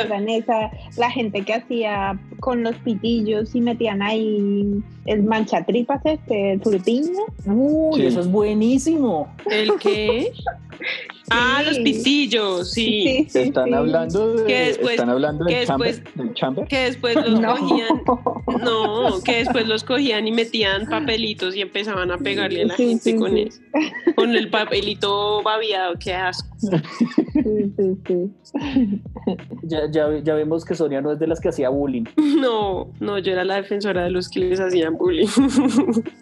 la 0.96 1.10
gente 1.10 1.44
que 1.44 1.54
hacía 1.54 2.18
con 2.40 2.62
los 2.62 2.76
pitillos 2.76 3.54
y 3.54 3.60
metían 3.60 4.02
ahí 4.02 4.82
el 5.06 5.22
manchatripas 5.22 6.00
este, 6.04 6.52
el 6.52 6.60
frutiño. 6.60 7.20
Uy, 7.46 8.00
Sí. 8.00 8.06
eso 8.06 8.20
es 8.20 8.30
buenísimo. 8.30 9.28
¿El 9.50 9.72
qué? 9.78 10.32
Ah, 11.30 11.62
los 11.66 11.78
pitillos, 11.78 12.70
sí. 12.72 13.26
sí, 13.28 13.38
Están 13.38 13.68
sí. 13.68 13.74
hablando 13.74 14.34
de, 14.34 14.44
Que 14.44 14.58
después- 14.66 14.90
están 14.94 15.08
hablando 15.10 15.46
que 15.46 15.56
del 15.56 15.66
chamber, 15.66 15.88
después- 15.94 16.14
del 16.16 16.34
chamber. 16.34 16.68
Que 16.68 16.78
después 16.80 17.14
los 17.16 17.40
No. 17.40 17.56
cogían. 17.56 17.88
No, 18.62 19.22
que 19.24 19.36
después 19.38 19.66
los 19.66 19.84
cogían 19.84 20.28
y 20.28 20.32
metían 20.32 20.86
papelitos 20.86 21.56
y 21.56 21.62
empezaban 21.62 22.10
a 22.10 22.18
pegarle 22.18 22.62
a 22.62 22.66
la 22.66 22.76
Sí, 22.76 22.88
gente 22.88 23.10
sí, 23.12 23.16
con 23.16 23.32
sí. 23.32 23.40
eso. 23.48 23.60
Con 24.16 24.34
el 24.36 24.48
papelito 24.50 25.42
babiado, 25.42 25.94
qué 25.98 26.12
asco. 26.12 26.54
Sí, 26.58 26.68
sí, 27.76 27.96
sí. 28.06 29.00
Ya, 29.62 29.90
ya, 29.90 30.08
ya 30.22 30.34
vemos 30.34 30.64
que 30.64 30.74
Sonia 30.74 31.00
no 31.00 31.12
es 31.12 31.18
de 31.18 31.26
las 31.26 31.40
que 31.40 31.48
hacía 31.48 31.68
bullying. 31.70 32.04
No, 32.16 32.88
no, 33.00 33.18
yo 33.18 33.32
era 33.32 33.44
la 33.44 33.56
defensora 33.56 34.04
de 34.04 34.10
los 34.10 34.28
que 34.28 34.40
les 34.40 34.60
hacían 34.60 34.96
bullying. 34.96 35.26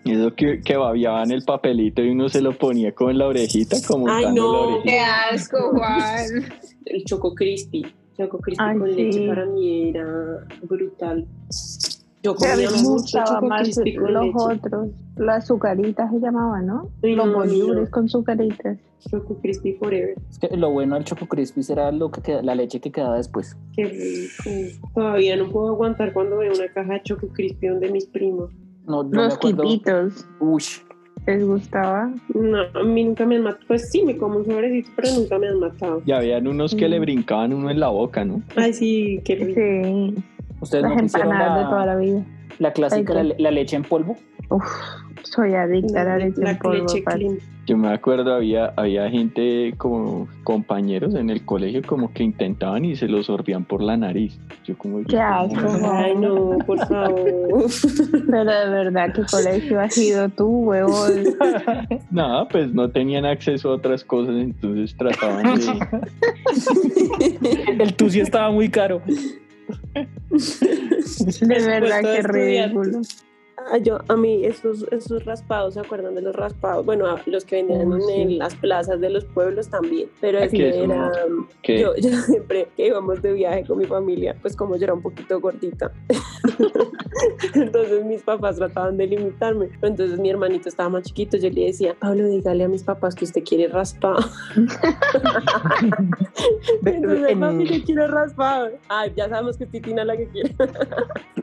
Eso 0.05 0.35
que, 0.35 0.61
que 0.63 0.77
babiaban 0.77 1.31
el 1.33 1.43
papelito 1.43 2.03
y 2.03 2.11
uno 2.11 2.29
se 2.29 2.41
lo 2.41 2.53
ponía 2.57 2.93
como 2.93 3.11
en 3.11 3.19
la 3.19 3.27
orejita, 3.27 3.77
como 3.87 4.09
Ay, 4.09 4.27
no. 4.33 4.81
Qué 4.93 5.01
asco, 5.01 5.71
Juan. 5.73 6.27
El 6.85 7.05
choco 7.05 7.35
crispy. 7.35 7.85
Choco 8.17 8.39
Crispy 8.39 8.63
Ay, 8.65 8.79
con 8.79 8.89
sí. 8.91 8.95
leche 9.05 9.27
para 9.27 9.47
mí 9.47 9.89
era 9.89 10.47
brutal. 10.65 11.27
Yo 12.23 12.35
comía 12.37 12.57
me 12.57 12.77
mucho 12.77 12.91
gustaba 12.91 13.27
Choco 13.37 13.47
más 13.47 13.63
Crispy 13.63 13.95
con 13.97 14.13
los 14.13 14.25
leche. 14.27 14.37
otros. 14.39 14.89
Las 15.17 15.45
azucaritas 15.45 16.11
se 16.11 16.21
llamaban, 16.21 16.67
¿no? 16.67 16.89
Uy, 17.03 17.15
los 17.15 17.27
no, 17.27 17.91
con 17.91 18.05
azucaritas. 18.05 18.79
Choco 19.11 19.39
Crispy 19.41 19.73
Forever. 19.75 20.15
Es 20.31 20.39
que 20.39 20.57
lo 20.57 20.71
bueno 20.71 20.95
del 20.95 21.05
Choco 21.05 21.27
Crispy 21.27 21.63
era 21.71 21.91
lo 21.91 22.11
que 22.11 22.21
queda- 22.21 22.43
la 22.43 22.55
leche 22.55 22.81
que 22.81 22.93
quedaba 22.93 23.17
después. 23.17 23.57
Qué 23.75 23.85
rico. 23.87 24.89
Todavía 24.95 25.35
no 25.37 25.49
puedo 25.51 25.69
aguantar 25.71 26.13
cuando 26.13 26.37
veo 26.37 26.53
una 26.53 26.69
caja 26.73 26.93
de 26.93 27.03
Choco 27.03 27.29
Crispy 27.29 27.69
donde 27.69 27.91
mis 27.91 28.07
primos. 28.07 28.53
No, 28.85 29.03
no 29.03 29.09
me 29.09 29.17
los 29.25 29.35
acuerdo. 29.35 29.63
quipitos. 29.65 30.27
Uy, 30.39 30.63
¿Les 31.27 31.45
gustaba? 31.45 32.13
No, 32.35 32.59
a 32.75 32.83
mí 32.83 33.05
nunca 33.05 33.25
me 33.25 33.37
han 33.37 33.43
matado. 33.43 33.65
Pues 33.69 33.91
sí, 33.91 34.03
me 34.05 34.17
como 34.17 34.39
un 34.39 34.45
sobrecito, 34.45 34.91
pero 34.97 35.09
nunca 35.15 35.39
me 35.39 35.49
han 35.49 35.61
matado. 35.61 36.03
Y 36.05 36.13
habían 36.13 36.49
unos 36.49 36.75
que 36.75 36.89
le 36.89 36.99
brincaban 36.99 37.53
uno 37.53 37.71
en 37.71 37.79
la 37.79 37.89
boca, 37.89 38.25
¿no? 38.25 38.43
Ay, 38.57 38.73
sí, 38.73 39.21
qué 39.25 39.37
rico. 39.37 39.61
Sí. 39.61 40.15
ustedes 40.61 40.83
Las 40.83 40.95
no 40.95 41.01
empanadas 41.01 41.59
de 41.59 41.65
toda 41.65 41.87
la, 41.87 41.95
la 41.95 42.01
vida. 42.01 42.25
La 42.59 42.73
clásica, 42.73 43.15
la, 43.15 43.35
la 43.39 43.51
leche 43.51 43.77
en 43.77 43.83
polvo. 43.83 44.17
Uf, 44.51 44.65
soy 45.23 45.55
adicta 45.55 46.03
a 46.03 46.05
la 46.05 46.19
La, 46.19 46.27
leche 46.27 46.43
en 46.43 46.59
polvo. 46.59 46.75
leche 46.85 47.03
parce. 47.03 47.19
clean. 47.19 47.39
Yo 47.65 47.77
me 47.77 47.93
acuerdo, 47.93 48.35
había, 48.35 48.73
había 48.77 49.09
gente 49.09 49.73
como 49.79 50.27
compañeros 50.43 51.15
en 51.15 51.31
el 51.31 51.45
colegio 51.45 51.81
como 51.87 52.13
que 52.13 52.25
intentaban 52.25 52.85
y 52.85 52.97
se 52.97 53.07
lo 53.07 53.23
sorbían 53.23 53.65
por 53.65 53.81
la 53.81 53.97
nariz. 53.97 54.37
Yo 54.65 54.77
como... 54.77 55.05
Qué 55.05 55.21
asco. 55.21 55.61
Ay, 55.93 56.17
no, 56.17 56.59
por 56.67 56.77
favor. 56.89 57.67
Pero 58.29 58.45
de 58.45 58.69
verdad, 58.69 59.13
¿qué 59.15 59.23
colegio 59.31 59.79
has 59.81 59.97
ido 59.97 60.29
tú, 60.31 60.49
huevón? 60.71 61.13
Nada, 62.11 62.49
pues 62.49 62.75
no 62.75 62.91
tenían 62.91 63.25
acceso 63.27 63.71
a 63.71 63.75
otras 63.77 64.03
cosas, 64.03 64.35
entonces 64.35 64.97
trataban 64.97 65.55
de... 65.55 65.87
El 67.79 67.95
tusi 67.95 68.19
estaba 68.19 68.51
muy 68.51 68.69
caro. 68.71 69.01
De 71.41 71.61
verdad, 71.67 72.01
Puesto 72.01 72.09
de 72.09 72.17
qué 72.17 72.23
ridículo. 72.29 73.01
Ah, 73.71 73.79
yo, 73.79 73.99
a 74.09 74.17
mí, 74.17 74.45
esos, 74.45 74.83
esos 74.91 75.25
raspados, 75.25 75.75
¿se 75.75 75.81
acuerdan 75.81 76.15
de 76.15 76.23
los 76.23 76.35
raspados? 76.35 76.85
Bueno, 76.85 77.07
a- 77.07 77.21
los 77.27 77.45
que 77.45 77.57
vendían 77.57 78.01
sí. 78.03 78.13
en 78.21 78.39
las 78.39 78.55
plazas 78.55 79.01
de 79.01 79.11
los 79.11 79.25
pueblos 79.25 79.69
también. 79.69 80.09
Pero 80.21 80.39
es 80.39 80.51
que 80.51 80.83
era. 80.85 81.11
Yo, 81.65 81.95
yo 81.97 82.11
siempre 82.27 82.69
que 82.77 82.87
íbamos 82.89 83.23
de 83.23 83.33
viaje 83.33 83.65
con 83.67 83.79
mi 83.79 83.85
familia, 83.87 84.37
pues 84.43 84.57
como 84.57 84.77
yo 84.77 84.85
era 84.85 84.95
un 84.95 85.03
poquito 85.03 85.41
gordita, 85.41 85.93
entonces 87.55 88.05
mis 88.05 88.23
papás 88.23 88.57
trataban 88.57 88.97
de 88.97 89.07
limitarme. 89.07 89.67
Pero 89.81 89.89
entonces 89.93 90.19
mi 90.19 90.31
hermanito 90.31 90.69
estaba 90.69 90.89
más 90.89 91.05
chiquito, 91.05 91.37
yo 91.37 91.51
le 91.51 91.67
decía, 91.67 91.95
Pablo, 91.99 92.27
dígale 92.27 92.65
a 92.65 92.69
mis 92.69 92.83
papás 92.83 93.15
que 93.15 93.25
usted 93.25 93.43
quiere 93.45 93.69
raspado. 93.69 94.19
Entonces, 96.85 97.29
En- 97.29 97.41
papi, 97.41 97.65
yo 97.67 97.85
quiero 97.85 98.07
raspado. 98.09 98.71
Ay, 98.89 99.13
ya 99.17 99.29
sabemos 99.29 99.57
que 99.57 99.65
es 99.65 99.71
Titina 99.71 100.05
la 100.05 100.17
que 100.17 100.27
quiere. 100.29 100.55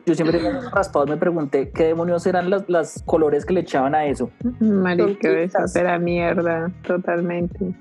yo 0.06 0.16
siempre 0.16 0.40
raspados 0.74 1.10
me 1.10 1.18
pregunté 1.18 1.70
qué 1.72 1.86
demonios 1.86 2.09
eran 2.26 2.50
las, 2.50 2.68
las 2.70 3.04
colores 3.06 3.46
que 3.46 3.54
le 3.54 3.62
echaban 3.62 3.96
a 3.96 4.06
eso. 4.06 4.30
Marico, 4.60 5.28
eso 5.28 5.58
tintas. 5.58 5.76
era 5.76 5.98
mierda, 6.00 6.72
totalmente. 6.86 7.74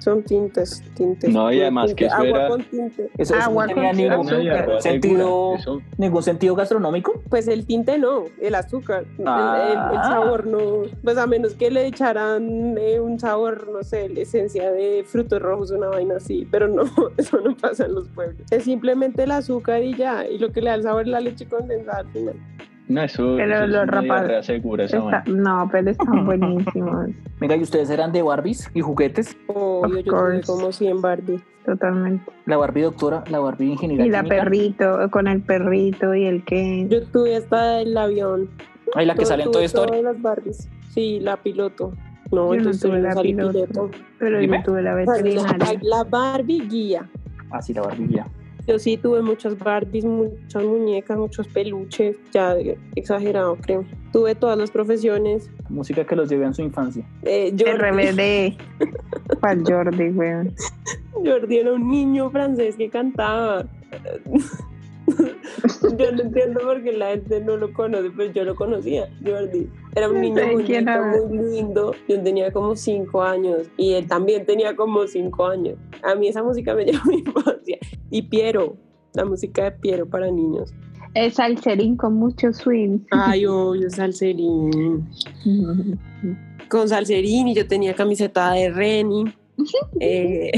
Son 0.00 0.22
tintes, 0.22 0.82
tintes. 0.94 1.32
No, 1.32 1.50
y 1.50 1.62
además 1.62 1.94
que 1.94 2.04
eso 2.06 2.14
agua 2.16 2.26
era- 2.28 2.48
con 2.48 2.62
tinte. 2.64 3.10
Eso, 3.16 3.34
eso 3.36 3.42
Agua 3.42 3.66
no 3.68 3.74
con 3.74 3.82
tenía 3.84 4.12
azúcar. 4.12 4.66
ningún 4.66 4.82
sentido, 4.82 5.54
eso- 5.54 5.82
ningún 5.96 6.22
sentido 6.22 6.54
gastronómico. 6.56 7.22
Pues 7.30 7.48
el 7.48 7.64
tinte 7.64 7.96
no, 7.96 8.24
el 8.42 8.54
azúcar. 8.54 9.04
El- 9.18 9.24
Ah. 9.26 9.88
El, 9.92 9.96
el 9.96 10.02
sabor 10.02 10.46
no. 10.46 10.58
Pues 11.02 11.16
a 11.16 11.26
menos 11.26 11.54
que 11.54 11.70
le 11.70 11.86
echaran 11.86 12.76
eh, 12.76 13.00
un 13.00 13.18
sabor, 13.18 13.66
no 13.72 13.82
sé, 13.82 14.10
la 14.10 14.20
esencia 14.20 14.70
de 14.72 15.04
frutos 15.06 15.40
rojos, 15.40 15.70
una 15.70 15.86
vaina 15.88 16.16
así. 16.16 16.46
Pero 16.50 16.68
no, 16.68 16.82
eso 17.16 17.40
no 17.40 17.56
pasa 17.56 17.86
en 17.86 17.94
los 17.94 18.08
pueblos. 18.10 18.42
Es 18.50 18.64
simplemente 18.64 19.22
el 19.22 19.30
azúcar 19.30 19.82
y 19.82 19.94
ya. 19.96 20.26
Y 20.28 20.36
lo 20.38 20.52
que 20.52 20.60
le 20.60 20.68
da 20.68 20.74
el 20.74 20.82
sabor 20.82 21.02
es 21.02 21.08
la 21.08 21.20
leche 21.20 21.46
condensada 21.46 21.98
al 22.00 22.08
final. 22.08 22.34
No, 22.86 23.02
eso, 23.02 23.34
Pero 23.36 23.54
eso 23.64 23.66
los 23.66 23.86
vaina. 23.86 25.24
no, 25.26 25.68
pero 25.72 25.90
están 25.90 26.26
buenísimos, 26.26 27.06
Venga, 27.40 27.56
¿y 27.56 27.62
ustedes 27.62 27.88
eran 27.88 28.12
de 28.12 28.22
Barbies 28.22 28.70
y 28.74 28.80
juguetes? 28.82 29.36
Obvio, 29.46 30.00
yo 30.00 30.12
tuve 30.12 30.40
como 30.42 30.70
100 30.70 31.00
Barbie. 31.00 31.40
totalmente. 31.64 32.30
La 32.44 32.58
Barbie 32.58 32.82
doctora, 32.82 33.24
la 33.30 33.38
Barbie 33.38 33.72
ingeniera 33.72 34.04
Y 34.04 34.10
la 34.10 34.18
química. 34.22 34.36
perrito, 34.44 35.10
con 35.10 35.26
el 35.28 35.40
perrito 35.40 36.14
y 36.14 36.26
el 36.26 36.44
que... 36.44 36.86
Yo 36.90 37.02
tuve 37.06 37.36
hasta 37.36 37.80
el 37.80 37.96
avión. 37.96 38.50
Ay, 38.94 39.06
la 39.06 39.14
que 39.14 39.24
sale 39.24 39.44
en 39.44 39.50
Toy 39.50 39.64
Story. 39.64 39.88
todas 39.88 40.02
las 40.04 40.20
Barbies. 40.22 40.68
Sí, 40.90 41.20
la 41.20 41.38
piloto. 41.38 41.94
No, 42.32 42.54
Yo 42.54 42.62
no 42.62 42.70
tuve 42.72 43.00
la 43.00 43.14
piloto. 43.20 43.52
piloto. 43.52 43.90
Pero 44.18 44.38
Dime. 44.40 44.58
yo 44.58 44.62
tuve 44.64 44.82
la 44.82 44.94
veterinaria. 44.94 45.78
la 45.82 46.04
Barbie 46.04 46.66
guía. 46.68 47.08
Ah, 47.50 47.62
sí, 47.62 47.72
la 47.72 47.80
Barbie 47.82 48.08
ya. 48.08 48.26
Yo 48.66 48.78
sí 48.78 48.96
tuve 48.96 49.20
muchas 49.20 49.58
Barbies, 49.58 50.04
muchas 50.04 50.62
muñecas, 50.62 51.18
muchos 51.18 51.46
peluches, 51.48 52.16
ya 52.32 52.56
exagerado 52.94 53.56
creo. 53.56 53.84
Tuve 54.12 54.34
todas 54.34 54.56
las 54.56 54.70
profesiones. 54.70 55.50
Música 55.68 56.04
que 56.04 56.16
los 56.16 56.30
llevé 56.30 56.46
en 56.46 56.54
su 56.54 56.62
infancia. 56.62 57.06
Eh, 57.22 57.54
Jordi, 57.58 57.74
RBD. 57.74 59.38
¿Cuál 59.40 59.62
Jordi, 59.66 60.08
weón? 60.10 60.54
Jordi 61.12 61.58
era 61.58 61.72
un 61.72 61.90
niño 61.90 62.30
francés 62.30 62.76
que 62.76 62.88
cantaba. 62.88 63.66
yo 65.98 66.12
no 66.12 66.22
entiendo 66.22 66.60
por 66.60 66.82
qué 66.82 66.92
la 66.92 67.10
gente 67.10 67.40
no 67.40 67.56
lo 67.56 67.72
conoce, 67.72 68.10
pero 68.16 68.32
yo 68.32 68.44
lo 68.44 68.54
conocía, 68.54 69.08
Jordi. 69.24 69.68
Era 69.94 70.08
un 70.08 70.20
niño 70.20 70.36
sé 70.36 70.52
muy, 70.52 70.64
lindo, 70.64 70.90
habla. 70.90 71.22
muy 71.28 71.50
lindo. 71.50 71.94
Yo 72.08 72.22
tenía 72.22 72.52
como 72.52 72.74
cinco 72.76 73.22
años 73.22 73.68
y 73.76 73.92
él 73.92 74.06
también 74.06 74.44
tenía 74.44 74.74
como 74.74 75.06
cinco 75.06 75.46
años. 75.46 75.76
A 76.02 76.14
mí 76.14 76.28
esa 76.28 76.42
música 76.42 76.74
me 76.74 76.84
llevó 76.86 77.04
mi 77.06 77.18
infancia. 77.18 77.78
Y 78.10 78.22
Piero, 78.22 78.76
la 79.14 79.24
música 79.24 79.64
de 79.64 79.72
Piero 79.72 80.06
para 80.06 80.30
niños. 80.30 80.72
Es 81.14 81.34
salserín 81.34 81.96
con 81.96 82.14
mucho 82.14 82.52
swing. 82.52 82.98
Ay, 83.12 83.46
obvio, 83.46 83.88
Salserín. 83.88 85.08
Con 86.68 86.88
Salserín 86.88 87.48
y 87.48 87.54
yo 87.54 87.68
tenía 87.68 87.94
camiseta 87.94 88.50
de 88.52 88.70
Reni. 88.70 89.32
Eh, 90.00 90.50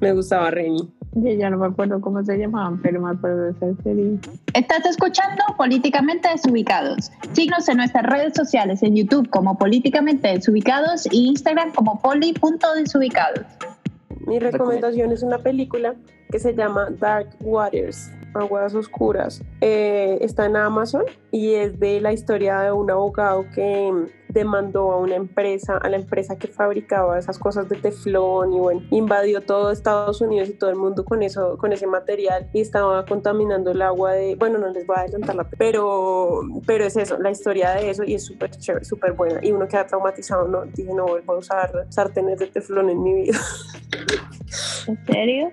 me 0.00 0.12
gustaba 0.12 0.50
Reni. 0.50 0.90
Yo 1.16 1.30
ya 1.30 1.48
no 1.48 1.58
me 1.58 1.66
acuerdo 1.66 2.00
cómo 2.00 2.24
se 2.24 2.36
llamaban, 2.36 2.80
pero 2.82 3.00
me 3.00 3.12
acuerdo 3.12 3.44
de 3.44 3.54
salserín. 3.54 4.20
Estás 4.52 4.84
escuchando 4.84 5.42
Políticamente 5.56 6.28
Desubicados. 6.28 7.12
Síguenos 7.32 7.68
en 7.68 7.76
nuestras 7.76 8.04
redes 8.04 8.34
sociales, 8.34 8.82
en 8.82 8.96
YouTube 8.96 9.30
como 9.30 9.56
Políticamente 9.56 10.28
Desubicados 10.28 11.06
y 11.12 11.28
Instagram 11.28 11.72
como 11.72 12.00
poli.desubicados. 12.00 13.46
Mi 14.26 14.40
recomendación 14.40 15.12
es 15.12 15.22
una 15.22 15.38
película 15.38 15.94
que 16.30 16.40
se 16.40 16.54
llama 16.54 16.88
Dark 16.98 17.28
Waters, 17.42 18.10
Aguas 18.34 18.74
Oscuras. 18.74 19.40
Eh, 19.60 20.18
está 20.20 20.46
en 20.46 20.56
Amazon 20.56 21.04
y 21.30 21.54
es 21.54 21.78
de 21.78 22.00
la 22.00 22.12
historia 22.12 22.60
de 22.60 22.72
un 22.72 22.90
abogado 22.90 23.44
que 23.54 23.92
demandó 24.34 24.92
a 24.92 24.98
una 24.98 25.14
empresa, 25.14 25.78
a 25.78 25.88
la 25.88 25.96
empresa 25.96 26.36
que 26.36 26.48
fabricaba 26.48 27.18
esas 27.18 27.38
cosas 27.38 27.68
de 27.68 27.76
teflón 27.76 28.52
y 28.52 28.58
bueno, 28.58 28.82
invadió 28.90 29.40
todo 29.40 29.70
Estados 29.70 30.20
Unidos 30.20 30.48
y 30.48 30.52
todo 30.52 30.70
el 30.70 30.76
mundo 30.76 31.04
con 31.04 31.22
eso, 31.22 31.56
con 31.56 31.72
ese 31.72 31.86
material 31.86 32.50
y 32.52 32.60
estaba 32.60 33.06
contaminando 33.06 33.70
el 33.70 33.80
agua 33.80 34.12
de, 34.12 34.34
bueno, 34.34 34.58
no 34.58 34.68
les 34.68 34.86
voy 34.86 34.96
a 34.96 35.00
adelantar 35.02 35.36
la 35.36 35.44
pero, 35.44 36.40
pero 36.66 36.84
es 36.84 36.96
eso, 36.96 37.18
la 37.18 37.30
historia 37.30 37.70
de 37.70 37.90
eso 37.90 38.04
y 38.04 38.14
es 38.14 38.24
súper 38.24 38.50
chévere, 38.50 38.84
súper 38.84 39.12
buena 39.12 39.38
y 39.42 39.52
uno 39.52 39.68
queda 39.68 39.86
traumatizado, 39.86 40.48
no, 40.48 40.64
dije 40.64 40.92
no 40.92 41.06
vuelvo 41.06 41.34
a 41.34 41.38
usar 41.38 41.86
sartenes 41.90 42.38
de 42.40 42.48
teflón 42.48 42.90
en 42.90 43.02
mi 43.02 43.14
vida. 43.14 43.38
¿En 44.86 45.06
serio? 45.06 45.50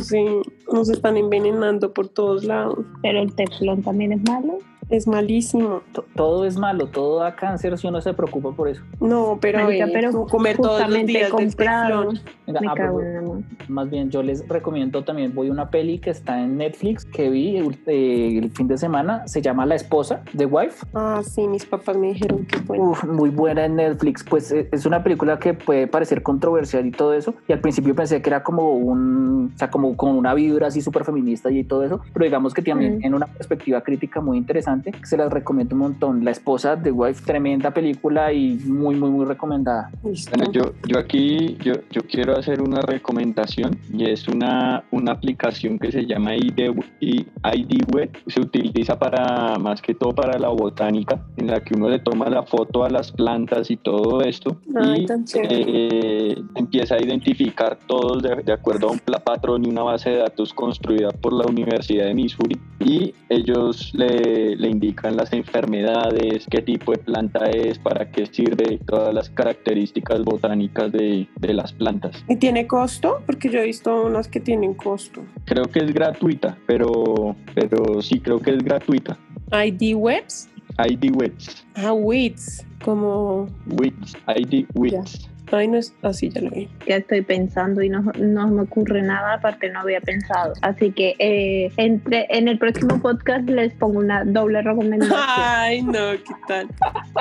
Sí, 0.00 0.24
nos 0.72 0.88
están 0.88 1.16
envenenando 1.16 1.92
por 1.92 2.08
todos 2.08 2.44
lados. 2.44 2.78
Pero 3.02 3.20
el 3.20 3.34
teflón 3.34 3.82
también 3.82 4.12
es 4.12 4.22
malo. 4.22 4.58
Es 4.90 5.06
malísimo. 5.06 5.82
To- 5.92 6.04
Todo 6.16 6.44
es 6.44 6.56
malo, 6.58 6.86
todo 6.88 7.20
da 7.20 7.36
cáncer 7.36 7.78
si 7.78 7.86
uno 7.86 8.00
se 8.00 8.12
preocupa 8.12 8.50
por 8.52 8.68
eso. 8.68 8.82
No, 9.00 9.38
pero, 9.40 9.60
Marica, 9.64 9.86
eh, 9.86 9.90
pero 9.92 10.26
comer 10.26 10.56
todos 10.56 10.70
los 10.72 10.80
justamente 10.80 11.12
días 11.12 11.22
del 11.22 11.30
comprado. 11.30 12.08
teflón. 12.08 12.20
Venga, 12.46 12.60
Me 12.60 12.66
ah, 12.68 12.74
cago 12.74 12.98
pues, 12.98 13.68
más 13.68 13.88
bien 13.90 14.10
yo 14.10 14.22
les 14.24 14.46
recomiendo 14.48 15.04
también, 15.04 15.32
voy 15.34 15.48
a 15.48 15.52
una 15.52 15.70
peli 15.70 15.98
que 16.00 16.10
está 16.10 16.40
en 16.42 16.56
Netflix 16.56 17.04
que 17.04 17.30
vi 17.30 17.56
eh, 17.86 18.38
el 18.38 18.50
fin 18.50 18.66
de 18.66 18.76
semana, 18.76 19.26
se 19.28 19.40
llama 19.40 19.64
La 19.66 19.76
Esposa, 19.76 20.22
The 20.36 20.46
Wife. 20.46 20.84
Ah, 20.94 21.20
sí, 21.24 21.46
mis 21.46 21.64
papás 21.64 21.96
me 21.96 22.08
dijeron 22.08 22.44
que 22.46 22.58
fue. 22.58 22.78
Uf, 22.80 23.04
muy 23.04 23.30
buena 23.30 23.64
en 23.66 23.76
Netflix. 23.76 24.24
Pues 24.24 24.50
eh, 24.50 24.68
es 24.72 24.84
una 24.86 25.04
película 25.04 25.38
que 25.38 25.54
puede 25.54 25.86
parecer 25.86 26.24
controversial 26.24 26.84
y 26.84 26.90
todo 26.90 27.14
eso. 27.14 27.34
Y 27.46 27.52
al 27.52 27.60
principio 27.60 27.94
pensé 27.94 28.20
que 28.20 28.28
era 28.30 28.42
como 28.42 28.72
un, 28.74 29.52
o 29.54 29.58
sea, 29.58 29.70
como 29.70 29.96
con 29.96 30.16
una 30.16 30.34
vibra 30.34 30.66
así 30.66 30.80
súper 30.80 31.04
feminista 31.04 31.48
y 31.52 31.62
todo 31.62 31.84
eso. 31.84 32.00
Pero 32.12 32.24
digamos 32.24 32.52
que 32.54 32.62
también 32.62 32.98
Mm. 32.98 33.04
en 33.04 33.14
una 33.14 33.26
perspectiva 33.26 33.80
crítica 33.82 34.20
muy 34.20 34.36
interesante. 34.36 34.79
Interesante. 34.80 35.06
Se 35.06 35.16
las 35.16 35.32
recomiendo 35.32 35.74
un 35.74 35.82
montón. 35.82 36.24
La 36.24 36.30
esposa 36.30 36.76
de 36.76 36.90
Wife, 36.90 37.24
tremenda 37.24 37.70
película 37.72 38.32
y 38.32 38.54
muy, 38.64 38.96
muy, 38.96 39.10
muy 39.10 39.26
recomendada. 39.26 39.90
Bueno, 40.02 40.52
yo, 40.52 40.72
yo 40.86 40.98
aquí 40.98 41.56
yo, 41.62 41.74
yo 41.90 42.02
quiero 42.02 42.36
hacer 42.36 42.60
una 42.60 42.80
recomendación 42.80 43.78
y 43.92 44.10
es 44.10 44.28
una, 44.28 44.84
una 44.90 45.12
aplicación 45.12 45.78
que 45.78 45.92
se 45.92 46.06
llama 46.06 46.36
ID, 46.36 46.70
ID 47.00 47.94
Web. 47.94 48.10
Se 48.26 48.40
utiliza 48.40 48.98
para 48.98 49.58
más 49.58 49.80
que 49.82 49.94
todo 49.94 50.14
para 50.14 50.38
la 50.38 50.48
botánica, 50.48 51.20
en 51.36 51.48
la 51.48 51.60
que 51.60 51.74
uno 51.74 51.88
le 51.88 51.98
toma 51.98 52.28
la 52.28 52.42
foto 52.42 52.84
a 52.84 52.90
las 52.90 53.12
plantas 53.12 53.70
y 53.70 53.76
todo 53.76 54.22
esto 54.22 54.56
y 54.66 55.06
eh, 55.34 56.42
empieza 56.54 56.94
a 56.94 57.02
identificar 57.02 57.78
todos 57.86 58.22
de, 58.22 58.36
de 58.36 58.52
acuerdo 58.52 58.88
a 58.88 58.92
un 58.92 58.98
patrón 58.98 59.64
y 59.64 59.68
una 59.68 59.82
base 59.82 60.10
de 60.10 60.16
datos 60.18 60.52
construida 60.54 61.10
por 61.10 61.32
la 61.32 61.46
Universidad 61.46 62.06
de 62.06 62.14
Missouri 62.14 62.58
y 62.80 63.14
ellos 63.28 63.92
le, 63.94 64.56
le, 64.56 64.68
indican 64.70 65.16
las 65.16 65.32
enfermedades, 65.32 66.46
qué 66.50 66.62
tipo 66.62 66.92
de 66.92 66.98
planta 66.98 67.50
es, 67.50 67.78
para 67.78 68.10
qué 68.10 68.26
sirve, 68.26 68.78
todas 68.86 69.12
las 69.14 69.30
características 69.30 70.22
botánicas 70.24 70.92
de, 70.92 71.28
de 71.38 71.54
las 71.54 71.72
plantas. 71.72 72.24
¿Y 72.28 72.36
tiene 72.36 72.66
costo? 72.66 73.22
Porque 73.26 73.50
yo 73.50 73.60
he 73.60 73.64
visto 73.64 74.06
unas 74.06 74.28
que 74.28 74.40
tienen 74.40 74.74
costo. 74.74 75.22
Creo 75.44 75.64
que 75.64 75.80
es 75.80 75.92
gratuita, 75.92 76.56
pero, 76.66 77.36
pero 77.54 78.00
sí, 78.00 78.20
creo 78.20 78.40
que 78.40 78.52
es 78.52 78.64
gratuita. 78.64 79.18
ID 79.52 79.94
Webs. 79.96 80.48
ID 80.78 81.14
Webs. 81.14 81.66
Ah, 81.74 81.92
WITS, 81.92 82.64
como... 82.84 83.48
WITS, 83.66 84.16
ID 84.36 84.66
WITS. 84.74 85.28
Ay, 85.52 85.66
no 85.66 85.78
es 85.78 85.94
así, 86.02 86.28
ya 86.30 86.40
lo 86.42 86.50
vi. 86.50 86.68
Ya 86.86 86.96
estoy 86.96 87.22
pensando 87.22 87.82
y 87.82 87.88
no, 87.88 88.02
no 88.18 88.48
me 88.48 88.62
ocurre 88.62 89.02
nada, 89.02 89.34
aparte 89.34 89.68
no 89.70 89.80
había 89.80 90.00
pensado. 90.00 90.52
Así 90.62 90.92
que 90.92 91.16
eh, 91.18 91.72
entre, 91.76 92.26
en 92.30 92.46
el 92.46 92.58
próximo 92.58 93.00
podcast 93.00 93.48
les 93.48 93.74
pongo 93.74 93.98
una 93.98 94.24
doble 94.24 94.62
recomendación. 94.62 95.18
Ay, 95.26 95.82
no, 95.82 95.92
¿qué 95.92 96.34
tal? 96.46 96.68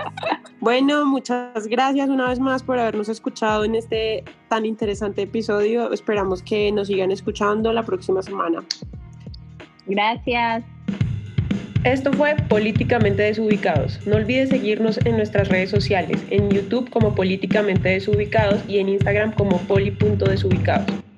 bueno, 0.60 1.06
muchas 1.06 1.68
gracias 1.68 2.10
una 2.10 2.30
vez 2.30 2.40
más 2.40 2.62
por 2.62 2.78
habernos 2.78 3.10
escuchado 3.10 3.66
en 3.66 3.76
este 3.76 4.24
tan 4.48 4.66
interesante 4.66 5.24
episodio. 5.24 5.92
Esperamos 5.92 6.44
que 6.44 6.72
nos 6.72 6.88
sigan 6.88 7.12
escuchando 7.12 7.74
la 7.74 7.84
próxima 7.84 8.22
semana. 8.22 8.64
Gracias. 9.88 10.64
Esto 11.86 12.12
fue 12.12 12.36
Políticamente 12.50 13.24
Desubicados. 13.24 14.06
No 14.06 14.18
olvides 14.18 14.50
seguirnos 14.50 15.00
en 15.06 15.16
nuestras 15.16 15.48
redes 15.48 15.70
sociales, 15.70 16.20
en 16.30 16.50
YouTube 16.50 16.90
como 16.90 17.16
Políticamente 17.16 17.88
Desubicados 17.88 18.62
y 18.68 18.80
en 18.80 18.90
Instagram 18.90 19.32
como 19.32 19.60
poli.desubicados. 19.60 21.09